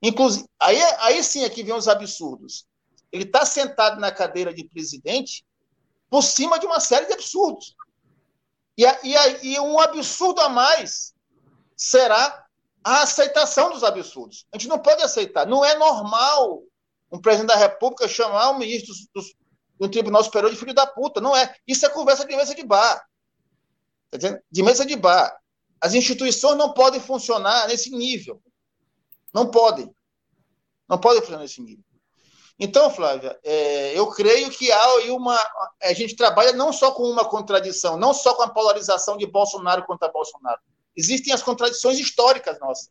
Inclusive, 0.00 0.46
aí, 0.60 0.80
aí 1.00 1.22
sim 1.22 1.44
aqui 1.44 1.62
vem 1.62 1.74
os 1.74 1.88
absurdos. 1.88 2.64
Ele 3.10 3.24
está 3.24 3.44
sentado 3.44 4.00
na 4.00 4.12
cadeira 4.12 4.54
de 4.54 4.64
presidente 4.68 5.44
por 6.10 6.22
cima 6.22 6.58
de 6.58 6.66
uma 6.66 6.80
série 6.80 7.06
de 7.06 7.12
absurdos. 7.12 7.74
E, 8.76 8.84
e, 8.84 9.54
e 9.54 9.60
um 9.60 9.78
absurdo 9.80 10.40
a 10.40 10.48
mais 10.48 11.14
será 11.76 12.46
a 12.84 13.02
aceitação 13.02 13.70
dos 13.70 13.82
absurdos. 13.82 14.46
A 14.52 14.58
gente 14.58 14.68
não 14.68 14.78
pode 14.78 15.02
aceitar. 15.02 15.46
Não 15.46 15.64
é 15.64 15.76
normal 15.76 16.62
um 17.10 17.20
presidente 17.20 17.48
da 17.48 17.56
República 17.56 18.06
chamar 18.06 18.50
um 18.50 18.58
ministro 18.58 18.94
do 19.78 19.88
Tribunal 19.88 20.22
Superior 20.22 20.50
de 20.52 20.58
filho 20.58 20.74
da 20.74 20.86
puta. 20.86 21.20
Não 21.20 21.36
é. 21.36 21.54
Isso 21.66 21.84
é 21.84 21.88
conversa 21.88 22.24
de 22.24 22.36
mesa 22.36 22.54
de 22.54 22.64
bar. 22.64 23.04
Tá? 24.10 24.18
De 24.50 24.62
mesa 24.62 24.86
de 24.86 24.96
bar. 24.96 25.36
As 25.80 25.94
instituições 25.94 26.56
não 26.56 26.72
podem 26.72 27.00
funcionar 27.00 27.68
nesse 27.68 27.90
nível. 27.90 28.42
Não 29.34 29.50
podem. 29.50 29.94
Não 30.88 30.98
podem 30.98 31.20
funcionar 31.20 31.42
nesse 31.42 31.60
nível. 31.60 31.84
Então, 32.58 32.90
Flávia, 32.90 33.38
é, 33.44 33.98
eu 33.98 34.06
creio 34.10 34.50
que 34.50 34.72
há 34.72 34.84
aí 34.96 35.10
uma. 35.10 35.38
A 35.82 35.92
gente 35.92 36.16
trabalha 36.16 36.52
não 36.52 36.72
só 36.72 36.90
com 36.90 37.02
uma 37.02 37.24
contradição, 37.24 37.98
não 37.98 38.14
só 38.14 38.34
com 38.34 38.42
a 38.42 38.48
polarização 38.48 39.16
de 39.16 39.26
Bolsonaro 39.26 39.84
contra 39.84 40.08
Bolsonaro. 40.08 40.60
Existem 40.96 41.34
as 41.34 41.42
contradições 41.42 41.98
históricas 41.98 42.58
nossas, 42.58 42.90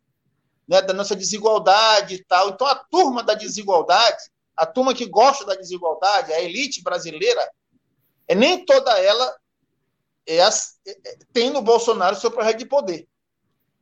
né, 0.68 0.82
da 0.84 0.94
nossa 0.94 1.16
desigualdade 1.16 2.16
e 2.16 2.24
tal. 2.24 2.50
Então, 2.50 2.68
a 2.68 2.76
turma 2.76 3.24
da 3.24 3.34
desigualdade 3.34 4.22
a 4.56 4.66
turma 4.66 4.94
que 4.94 5.06
gosta 5.06 5.46
da 5.46 5.56
desigualdade, 5.56 6.32
a 6.32 6.42
elite 6.42 6.82
brasileira, 6.82 7.52
é, 8.28 8.34
nem 8.34 8.64
toda 8.66 8.98
ela 9.00 9.36
é, 10.26 10.38
é, 10.38 10.48
é, 10.48 11.18
tem 11.34 11.50
no 11.50 11.62
Bolsonaro 11.62 12.16
seu 12.16 12.32
projeto 12.32 12.60
de 12.60 12.66
poder. 12.66 13.08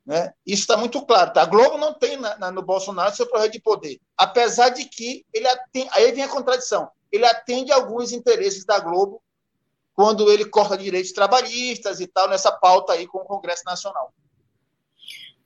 Né? 0.05 0.33
Isso 0.45 0.63
está 0.63 0.75
muito 0.75 1.03
claro. 1.05 1.31
Tá? 1.31 1.43
A 1.43 1.45
Globo 1.45 1.77
não 1.77 1.93
tem 1.93 2.17
na, 2.17 2.37
na, 2.37 2.51
no 2.51 2.61
Bolsonaro 2.61 3.15
seu 3.15 3.25
projeto 3.25 3.53
de 3.53 3.61
poder. 3.61 3.99
Apesar 4.17 4.69
de 4.69 4.85
que 4.85 5.25
ele 5.33 5.47
atende, 5.47 5.89
aí 5.91 6.11
vem 6.11 6.23
a 6.23 6.29
contradição. 6.29 6.89
Ele 7.11 7.25
atende 7.25 7.71
alguns 7.71 8.11
interesses 8.11 8.65
da 8.65 8.79
Globo 8.79 9.21
quando 9.93 10.31
ele 10.31 10.45
corta 10.45 10.77
direitos 10.77 11.11
trabalhistas 11.11 11.99
e 11.99 12.07
tal, 12.07 12.27
nessa 12.27 12.51
pauta 12.51 12.93
aí 12.93 13.07
com 13.07 13.19
o 13.19 13.25
Congresso 13.25 13.63
Nacional. 13.65 14.13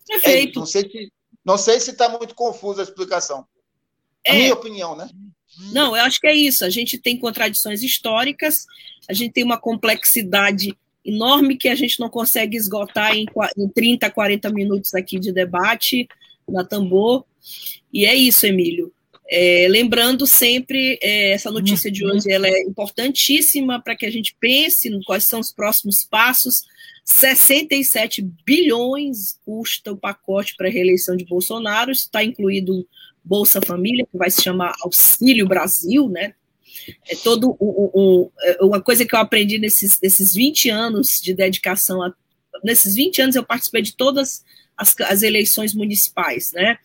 Perfeito. 0.08 0.58
É, 0.58 0.60
não 0.60 0.66
sei 0.66 0.90
se 0.90 1.12
não 1.44 1.58
sei 1.58 1.80
se 1.80 1.92
está 1.92 2.10
muito 2.10 2.36
confusa 2.36 2.82
a 2.82 2.84
explicação. 2.84 3.48
É, 4.22 4.34
minha 4.34 4.54
opinião, 4.54 4.98
né? 4.98 5.10
Não, 5.72 5.96
eu 5.96 6.04
acho 6.04 6.20
que 6.20 6.28
é 6.28 6.36
isso. 6.36 6.66
A 6.66 6.70
gente 6.70 6.98
tem 6.98 7.18
contradições 7.18 7.82
históricas, 7.82 8.66
a 9.10 9.14
gente 9.14 9.32
tem 9.32 9.46
uma 9.46 9.58
complexidade 9.58 10.78
enorme 11.08 11.56
que 11.56 11.70
a 11.70 11.76
gente 11.76 12.00
não 12.00 12.10
consegue 12.10 12.58
esgotar 12.58 13.16
em, 13.16 13.26
em 13.58 13.70
30, 13.70 14.10
40 14.12 14.50
minutos 14.52 14.94
aqui 14.94 15.18
de 15.18 15.32
debate 15.32 16.08
na 16.48 16.66
Tambor. 16.66 17.24
E 17.92 18.06
é 18.06 18.14
isso, 18.14 18.46
Emílio. 18.46 18.92
É, 19.30 19.68
lembrando 19.70 20.26
sempre, 20.26 21.00
é, 21.02 21.32
essa 21.32 21.52
notícia 21.52 21.92
de 21.92 22.06
hoje 22.06 22.32
ela 22.32 22.48
é 22.48 22.62
importantíssima 22.62 23.82
para 23.82 23.96
que 23.96 24.06
a 24.06 24.12
gente 24.12 24.36
pense 24.40 24.90
no 24.90 25.04
quais 25.04 25.26
são 25.26 25.40
os 25.40 25.52
próximos 25.52 26.06
passos. 26.06 26.64
67 27.04 28.22
bilhões 28.46 29.40
custa 29.46 29.92
o 29.92 29.98
pacote 29.98 30.56
para 30.56 30.68
a 30.68 30.72
reeleição 30.72 31.16
de 31.16 31.26
Bolsonaro, 31.26 31.92
está 31.92 32.24
incluído 32.24 32.88
Bolsa 33.24 33.62
Família, 33.62 34.08
que 34.10 34.18
vai 34.18 34.30
se 34.30 34.42
chamar 34.42 34.74
Auxílio 34.82 35.48
Brasil, 35.48 36.08
né? 36.10 36.34
É 37.10 37.16
todo 37.16 37.50
o, 37.52 37.56
o, 37.60 37.92
o, 37.94 38.32
é 38.42 38.64
uma 38.64 38.82
coisa 38.82 39.06
que 39.06 39.16
eu 39.16 39.20
aprendi 39.20 39.58
nesses, 39.58 40.00
nesses 40.02 40.34
20 40.34 40.70
anos 40.70 41.20
de 41.22 41.34
dedicação 41.34 42.02
a, 42.02 42.14
nesses 42.64 42.96
20 42.96 43.22
anos 43.22 43.36
eu 43.36 43.44
participei 43.44 43.82
de 43.82 43.96
todas 43.96 44.44
as, 44.76 44.96
as 45.02 45.22
eleições 45.24 45.74
municipais, 45.74 46.52
né? 46.54 46.78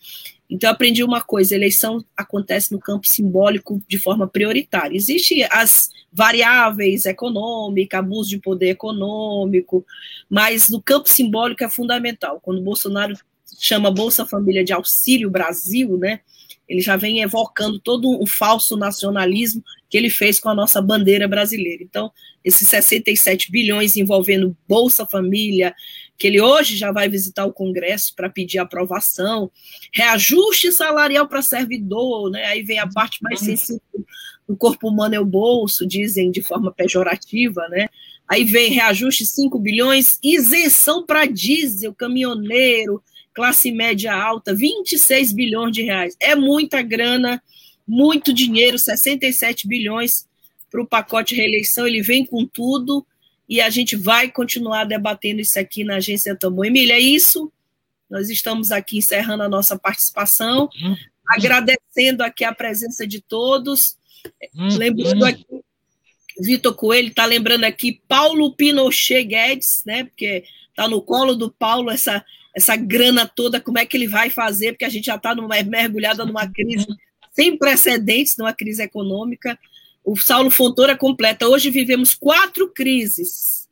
Então, 0.49 0.69
eu 0.69 0.73
aprendi 0.73 1.03
uma 1.03 1.21
coisa: 1.21 1.55
eleição 1.55 2.03
acontece 2.15 2.71
no 2.71 2.79
campo 2.79 3.07
simbólico 3.07 3.81
de 3.87 3.97
forma 3.97 4.27
prioritária. 4.27 4.95
Existem 4.95 5.47
as 5.49 5.89
variáveis 6.11 7.05
econômicas, 7.05 7.99
abuso 7.99 8.29
de 8.29 8.39
poder 8.39 8.69
econômico, 8.69 9.85
mas 10.29 10.69
no 10.69 10.81
campo 10.81 11.09
simbólico 11.09 11.63
é 11.63 11.69
fundamental. 11.69 12.39
Quando 12.39 12.61
Bolsonaro 12.61 13.15
chama 13.59 13.91
Bolsa 13.91 14.25
Família 14.25 14.63
de 14.63 14.73
Auxílio 14.73 15.29
Brasil, 15.29 15.97
né? 15.97 16.19
Ele 16.67 16.81
já 16.81 16.95
vem 16.95 17.21
evocando 17.21 17.79
todo 17.79 18.09
o 18.21 18.25
falso 18.25 18.77
nacionalismo 18.77 19.63
que 19.89 19.97
ele 19.97 20.09
fez 20.09 20.39
com 20.39 20.49
a 20.49 20.55
nossa 20.55 20.81
bandeira 20.81 21.27
brasileira. 21.27 21.83
Então, 21.83 22.11
esses 22.43 22.67
67 22.67 23.51
bilhões 23.51 23.95
envolvendo 23.95 24.55
Bolsa 24.67 25.05
Família, 25.05 25.73
que 26.17 26.27
ele 26.27 26.41
hoje 26.41 26.75
já 26.77 26.91
vai 26.91 27.09
visitar 27.09 27.45
o 27.45 27.53
Congresso 27.53 28.15
para 28.15 28.29
pedir 28.29 28.59
aprovação, 28.59 29.51
reajuste 29.93 30.71
salarial 30.71 31.27
para 31.27 31.41
servidor, 31.41 32.31
né? 32.31 32.45
Aí 32.45 32.63
vem 32.63 32.79
a 32.79 32.87
parte 32.87 33.21
mais 33.21 33.39
sensível 33.39 33.81
do 34.47 34.57
corpo 34.57 34.89
humano 34.89 35.15
é 35.15 35.19
o 35.19 35.25
bolso, 35.25 35.85
dizem 35.87 36.29
de 36.31 36.41
forma 36.41 36.71
pejorativa, 36.71 37.67
né? 37.69 37.87
Aí 38.27 38.43
vem 38.43 38.71
reajuste 38.71 39.25
5 39.25 39.59
bilhões, 39.59 40.17
isenção 40.23 41.05
para 41.05 41.25
diesel, 41.25 41.93
caminhoneiro, 41.93 43.01
classe 43.33 43.71
média 43.71 44.13
alta, 44.13 44.53
26 44.53 45.33
bilhões 45.33 45.71
de 45.71 45.81
reais. 45.83 46.15
É 46.19 46.35
muita 46.35 46.81
grana, 46.81 47.41
muito 47.87 48.33
dinheiro, 48.33 48.77
67 48.77 49.67
bilhões 49.67 50.27
para 50.73 50.81
o 50.81 50.87
pacote 50.87 51.35
reeleição, 51.35 51.85
ele 51.85 52.01
vem 52.01 52.25
com 52.25 52.47
tudo 52.47 53.05
e 53.47 53.61
a 53.61 53.69
gente 53.69 53.95
vai 53.95 54.31
continuar 54.31 54.85
debatendo 54.85 55.39
isso 55.39 55.59
aqui 55.59 55.83
na 55.83 55.97
Agência 55.97 56.35
Tambor. 56.35 56.65
Emília, 56.65 56.95
é 56.95 56.99
isso. 56.99 57.51
Nós 58.09 58.29
estamos 58.29 58.71
aqui 58.71 58.97
encerrando 58.97 59.43
a 59.43 59.49
nossa 59.49 59.77
participação, 59.77 60.69
uhum. 60.81 60.95
agradecendo 61.29 62.23
aqui 62.23 62.43
a 62.43 62.53
presença 62.53 63.05
de 63.05 63.21
todos. 63.21 63.97
Uhum. 64.55 64.77
Lembrando 64.77 65.25
aqui, 65.25 65.45
Vitor 66.39 66.73
Coelho 66.73 67.09
está 67.09 67.25
lembrando 67.25 67.65
aqui 67.65 68.01
Paulo 68.07 68.55
Pinochet 68.55 69.23
Guedes, 69.23 69.83
né? 69.85 70.05
Porque 70.05 70.43
está 70.69 70.87
no 70.87 71.01
colo 71.01 71.35
do 71.35 71.51
Paulo 71.51 71.91
essa 71.91 72.25
essa 72.55 72.75
grana 72.75 73.27
toda, 73.27 73.59
como 73.59 73.79
é 73.79 73.85
que 73.85 73.97
ele 73.97 74.07
vai 74.07 74.29
fazer, 74.29 74.73
porque 74.73 74.85
a 74.85 74.89
gente 74.89 75.05
já 75.05 75.15
está 75.15 75.35
mergulhada 75.65 76.25
numa 76.25 76.47
crise 76.47 76.85
sem 77.31 77.57
precedentes, 77.57 78.37
numa 78.37 78.53
crise 78.53 78.83
econômica. 78.83 79.57
O 80.05 80.15
Saulo 80.15 80.51
Fontoura 80.51 80.95
completa. 80.95 81.47
Hoje 81.47 81.71
vivemos 81.71 82.13
quatro 82.13 82.71
crises, 82.71 83.67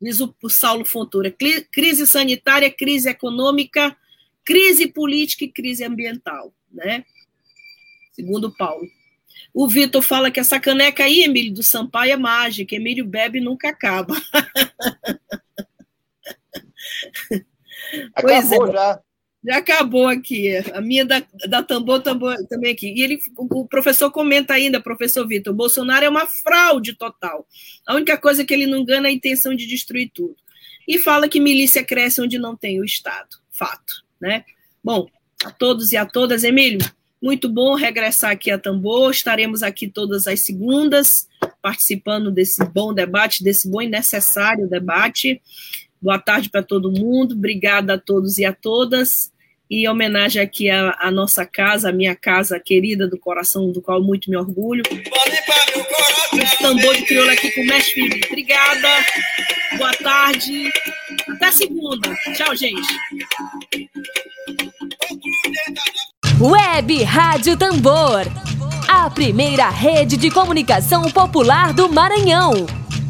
diz 0.00 0.20
o, 0.20 0.34
o 0.42 0.50
Saulo 0.50 0.84
Fontoura: 0.84 1.32
crise 1.70 2.06
sanitária, 2.06 2.70
crise 2.70 3.08
econômica, 3.08 3.96
crise 4.44 4.88
política 4.88 5.44
e 5.44 5.52
crise 5.52 5.84
ambiental, 5.84 6.52
né? 6.72 7.04
Segundo 8.12 8.52
Paulo. 8.56 8.88
O 9.54 9.68
Vitor 9.68 10.02
fala 10.02 10.30
que 10.30 10.40
essa 10.40 10.58
caneca 10.58 11.04
aí, 11.04 11.22
Emílio 11.22 11.54
do 11.54 11.62
Sampaio, 11.62 12.12
é 12.12 12.16
mágica. 12.16 12.74
Emílio 12.74 13.04
bebe 13.04 13.38
e 13.38 13.42
nunca 13.42 13.68
acaba. 13.68 14.16
Acabou 18.14 18.68
é. 18.68 18.72
já. 18.72 19.00
Já 19.44 19.58
acabou 19.58 20.08
aqui. 20.08 20.56
A 20.74 20.80
minha 20.80 21.04
da, 21.04 21.22
da 21.48 21.62
tambor, 21.62 22.02
tambor 22.02 22.36
também 22.48 22.72
aqui. 22.72 22.92
E 22.92 23.02
ele, 23.02 23.20
o 23.36 23.66
professor 23.66 24.10
comenta 24.10 24.54
ainda, 24.54 24.80
professor 24.80 25.26
Vitor, 25.26 25.54
Bolsonaro 25.54 26.04
é 26.04 26.08
uma 26.08 26.26
fraude 26.26 26.94
total. 26.94 27.46
A 27.86 27.94
única 27.94 28.18
coisa 28.18 28.44
que 28.44 28.52
ele 28.52 28.66
não 28.66 28.84
ganha 28.84 29.02
é 29.02 29.06
a 29.06 29.12
intenção 29.12 29.54
de 29.54 29.66
destruir 29.66 30.10
tudo. 30.12 30.36
E 30.86 30.98
fala 30.98 31.28
que 31.28 31.38
milícia 31.38 31.84
cresce 31.84 32.20
onde 32.20 32.38
não 32.38 32.56
tem 32.56 32.80
o 32.80 32.84
Estado. 32.84 33.36
Fato, 33.50 34.04
né? 34.20 34.44
Bom, 34.82 35.06
a 35.44 35.50
todos 35.50 35.92
e 35.92 35.96
a 35.96 36.04
todas, 36.04 36.42
Emílio, 36.42 36.80
muito 37.22 37.48
bom 37.48 37.74
regressar 37.74 38.30
aqui 38.32 38.50
a 38.50 38.58
Tambor. 38.58 39.10
Estaremos 39.10 39.62
aqui 39.62 39.88
todas 39.88 40.26
as 40.26 40.40
segundas, 40.40 41.28
participando 41.60 42.30
desse 42.30 42.64
bom 42.64 42.92
debate, 42.92 43.44
desse 43.44 43.68
bom 43.68 43.82
e 43.82 43.88
necessário 43.88 44.68
debate. 44.68 45.40
Boa 46.00 46.18
tarde 46.18 46.48
para 46.48 46.62
todo 46.62 46.92
mundo, 46.92 47.34
obrigada 47.34 47.94
a 47.94 47.98
todos 47.98 48.38
e 48.38 48.44
a 48.44 48.52
todas. 48.52 49.32
E 49.70 49.84
em 49.84 49.88
homenagem 49.88 50.40
aqui 50.40 50.70
à, 50.70 51.10
nossa 51.10 51.44
casa, 51.44 51.90
a 51.90 51.92
minha 51.92 52.16
casa 52.16 52.58
querida 52.58 53.06
do 53.06 53.18
coração, 53.18 53.70
do 53.70 53.82
qual 53.82 54.02
muito 54.02 54.30
me 54.30 54.36
orgulho. 54.36 54.82
O 54.90 56.62
tambor 56.62 56.96
de 56.96 57.04
crioula 57.04 57.32
aqui 57.32 57.50
com 57.50 57.60
o 57.60 57.66
Mestre 57.66 57.94
Felipe. 57.94 58.26
Obrigada, 58.28 58.88
boa 59.76 59.92
tarde, 59.94 60.72
até 61.28 61.50
segunda. 61.50 62.14
Tchau, 62.34 62.56
gente. 62.56 62.88
Web 66.40 67.02
Rádio 67.02 67.56
Tambor, 67.56 68.22
a 68.88 69.10
primeira 69.10 69.68
rede 69.68 70.16
de 70.16 70.30
comunicação 70.30 71.10
popular 71.10 71.74
do 71.74 71.88
Maranhão. 71.88 72.87